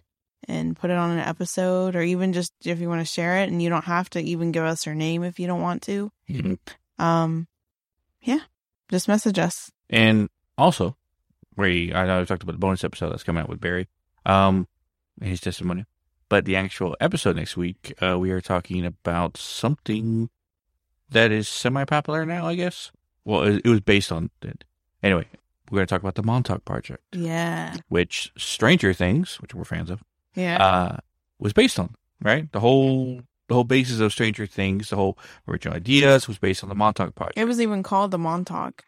and 0.48 0.76
put 0.76 0.90
it 0.90 0.96
on 0.96 1.10
an 1.10 1.18
episode 1.18 1.96
or 1.96 2.02
even 2.02 2.32
just 2.32 2.52
if 2.64 2.80
you 2.80 2.88
want 2.88 3.00
to 3.00 3.12
share 3.12 3.38
it 3.38 3.48
and 3.50 3.62
you 3.62 3.68
don't 3.68 3.84
have 3.84 4.08
to 4.10 4.20
even 4.20 4.52
give 4.52 4.64
us 4.64 4.86
your 4.86 4.94
name 4.94 5.24
if 5.24 5.38
you 5.38 5.46
don't 5.46 5.62
want 5.62 5.82
to. 5.82 6.10
Mhm. 6.30 6.58
Um 6.98 7.46
yeah 8.20 8.40
just 8.90 9.08
message 9.08 9.38
us 9.38 9.70
And 9.90 10.28
also, 10.56 10.96
we 11.56 11.92
I 11.92 12.06
know 12.06 12.20
I 12.20 12.24
talked 12.24 12.42
about 12.42 12.52
the 12.52 12.58
bonus 12.58 12.84
episode 12.84 13.10
that's 13.10 13.22
coming 13.24 13.42
out 13.42 13.48
with 13.48 13.60
Barry, 13.60 13.88
um, 14.24 14.68
and 15.20 15.30
his 15.30 15.40
testimony. 15.40 15.84
But 16.28 16.44
the 16.46 16.56
actual 16.56 16.96
episode 17.00 17.36
next 17.36 17.56
week, 17.56 17.92
uh, 18.00 18.18
we 18.18 18.30
are 18.30 18.40
talking 18.40 18.84
about 18.84 19.36
something 19.36 20.30
that 21.10 21.30
is 21.30 21.48
semi-popular 21.48 22.24
now, 22.24 22.46
I 22.48 22.54
guess. 22.54 22.90
Well, 23.24 23.42
it, 23.42 23.62
it 23.64 23.68
was 23.68 23.80
based 23.80 24.10
on 24.10 24.30
it. 24.42 24.64
Anyway, 25.02 25.26
we're 25.70 25.76
going 25.76 25.86
to 25.86 25.90
talk 25.90 26.00
about 26.00 26.14
the 26.14 26.22
Montauk 26.22 26.64
Project, 26.64 27.02
yeah 27.12 27.76
which 27.88 28.32
Stranger 28.38 28.92
Things, 28.92 29.36
which 29.40 29.54
we're 29.54 29.64
fans 29.64 29.90
of, 29.90 30.02
yeah 30.34 30.56
uh, 30.64 30.96
was 31.38 31.52
based 31.52 31.78
on. 31.78 31.94
Right, 32.22 32.50
the 32.52 32.60
whole 32.60 33.20
the 33.48 33.54
whole 33.54 33.64
basis 33.64 34.00
of 34.00 34.12
Stranger 34.12 34.46
Things, 34.46 34.90
the 34.90 34.96
whole 34.96 35.18
original 35.48 35.76
ideas 35.76 36.26
was 36.28 36.38
based 36.38 36.62
on 36.62 36.68
the 36.68 36.74
Montauk 36.74 37.14
Project 37.14 37.38
it 37.38 37.44
was 37.44 37.60
even 37.60 37.82
called 37.82 38.10
the 38.10 38.18
montauk 38.18 38.82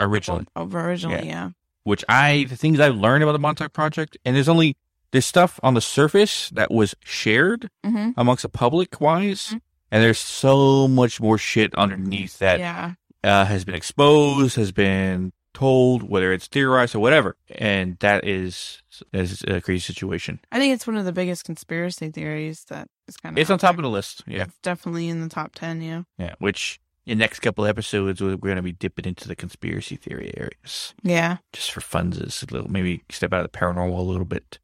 originally. 0.00 0.46
Oh, 0.56 0.68
originally 0.72 1.26
yeah. 1.28 1.50
which 1.84 2.04
I 2.08 2.46
the 2.48 2.56
things 2.56 2.80
I've 2.80 2.96
learned 2.96 3.22
about 3.22 3.32
the 3.32 3.38
Montauk 3.38 3.72
Project, 3.72 4.16
and 4.24 4.34
there's 4.36 4.48
only 4.48 4.76
there's 5.10 5.26
stuff 5.26 5.60
on 5.62 5.74
the 5.74 5.80
surface 5.80 6.48
that 6.50 6.70
was 6.70 6.94
shared 7.04 7.68
hmm 7.84 8.10
amongst 8.16 8.42
the 8.42 8.48
public 8.48 9.00
wise, 9.00 9.48
Mhm. 9.48 9.60
and 9.90 10.02
there's 10.02 10.18
so 10.18 10.88
much 10.88 11.20
more 11.20 11.36
shit 11.38 11.74
underneath 11.74 12.38
that 12.38 12.60
yeah 12.60 12.94
uh, 13.24 13.44
has 13.44 13.64
been 13.64 13.74
exposed, 13.74 14.56
has 14.56 14.72
been 14.72 15.32
told, 15.62 16.02
whether 16.02 16.32
it's 16.32 16.48
theorized 16.48 16.94
or 16.94 16.98
whatever, 17.00 17.36
and 17.56 17.96
that 18.00 18.24
is 18.26 18.82
is 19.12 19.42
a 19.48 19.60
crazy 19.60 19.80
situation. 19.92 20.38
i 20.52 20.58
think 20.58 20.74
it's 20.74 20.86
one 20.86 20.96
of 20.96 21.04
the 21.04 21.12
biggest 21.12 21.44
conspiracy 21.44 22.10
theories 22.10 22.64
that 22.68 22.88
is 23.08 23.16
kind 23.16 23.34
of 23.36 23.40
It's 23.40 23.50
on 23.50 23.58
top 23.58 23.76
of 23.78 23.82
the 23.82 23.88
list, 23.88 24.22
yeah, 24.26 24.44
it's 24.44 24.58
definitely 24.62 25.08
in 25.08 25.20
the 25.22 25.28
top 25.28 25.54
10 25.54 25.80
yeah 25.80 26.02
yeah. 26.18 26.34
Which 26.38 26.80
in 27.06 27.18
the 27.18 27.22
next 27.24 27.40
couple 27.40 27.64
episodes 27.66 28.20
we're 28.20 28.36
going 28.36 28.56
to 28.56 28.62
be 28.62 28.72
dipping 28.84 29.06
into 29.06 29.26
the 29.28 29.36
conspiracy 29.36 29.96
theory 29.96 30.32
areas. 30.36 30.94
yeah 31.02 31.38
just 31.52 31.70
for 31.72 31.80
funses, 31.80 32.44
a 32.48 32.52
little 32.52 32.70
maybe 32.70 33.02
step 33.10 33.32
out 33.32 33.44
of 33.44 33.50
the 33.50 33.58
paranormal 33.58 33.98
a 33.98 34.02
little 34.02 34.24
bit. 34.36 34.58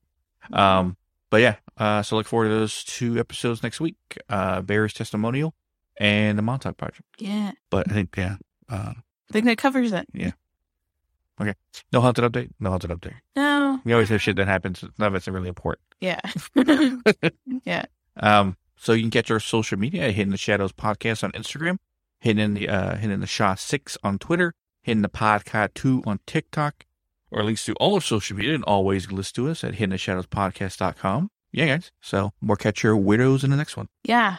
Um, 0.53 0.97
but 1.31 1.41
yeah, 1.41 1.57
uh, 1.77 2.03
so 2.03 2.17
look 2.17 2.27
forward 2.27 2.49
to 2.49 2.55
those 2.55 2.83
two 2.85 3.19
episodes 3.19 3.63
next 3.63 3.81
week. 3.81 3.97
Uh, 4.29 4.63
Barry's 4.63 4.95
testimonial 4.95 5.55
and 5.99 6.39
the 6.39 6.43
Montauk 6.43 6.77
Project. 6.77 7.09
yeah 7.19 7.53
But 7.71 7.91
I 7.91 7.95
think 7.95 8.17
yeah, 8.17 8.37
uh, 8.69 8.93
i 8.97 9.33
think 9.33 9.45
that 9.47 9.59
covers 9.59 9.93
it 9.93 10.07
no 11.93 12.01
haunted 12.01 12.25
update, 12.31 12.51
no 12.61 12.71
haunted 12.71 12.91
update. 12.91 13.15
no 13.37 13.81
We 13.85 13.93
always 13.93 14.09
have 14.11 14.21
shit 14.23 14.37
that 14.37 14.49
happens. 14.49 14.85
None 14.99 15.09
of 15.09 15.15
it's 15.15 15.29
really 15.29 15.49
important. 15.49 15.83
yeah 16.01 16.21
yeah 17.65 17.85
Um, 18.17 18.57
so 18.77 18.93
you 18.93 19.03
can 19.03 19.11
catch 19.11 19.31
our 19.31 19.41
social 19.41 19.79
media 19.79 20.05
at 20.09 20.15
Hidden 20.15 20.31
the 20.31 20.37
Shadows 20.37 20.73
Podcast 20.73 21.25
on 21.25 21.33
Instagram, 21.33 21.79
Hidden 22.21 22.39
in 22.41 22.55
the 22.55 22.69
uh, 22.69 22.95
Hidden 22.97 23.11
in 23.13 23.21
the 23.21 23.27
Shaw 23.27 23.55
Six 23.55 23.97
on 24.03 24.19
Twitter, 24.19 24.53
Hidden 24.83 25.03
the 25.03 25.09
Podcast 25.09 25.75
Two 25.75 26.03
on 26.07 26.21
TikTok, 26.27 26.85
or 27.31 27.43
links 27.43 27.65
to 27.67 27.75
all 27.75 27.97
of 27.97 28.05
social 28.05 28.37
media, 28.37 28.55
and 28.55 28.65
always 28.65 29.11
listen 29.11 29.35
to 29.45 29.51
us 29.51 29.65
at 29.65 29.75
hiddentheshadowspodcast.com. 29.75 31.31
Yeah, 31.53 31.67
guys. 31.67 31.91
So 32.01 32.33
we'll 32.43 32.57
catch 32.57 32.83
your 32.83 32.97
widows 32.97 33.43
in 33.45 33.51
the 33.51 33.57
next 33.57 33.77
one. 33.77 33.89
yeah 34.05 34.39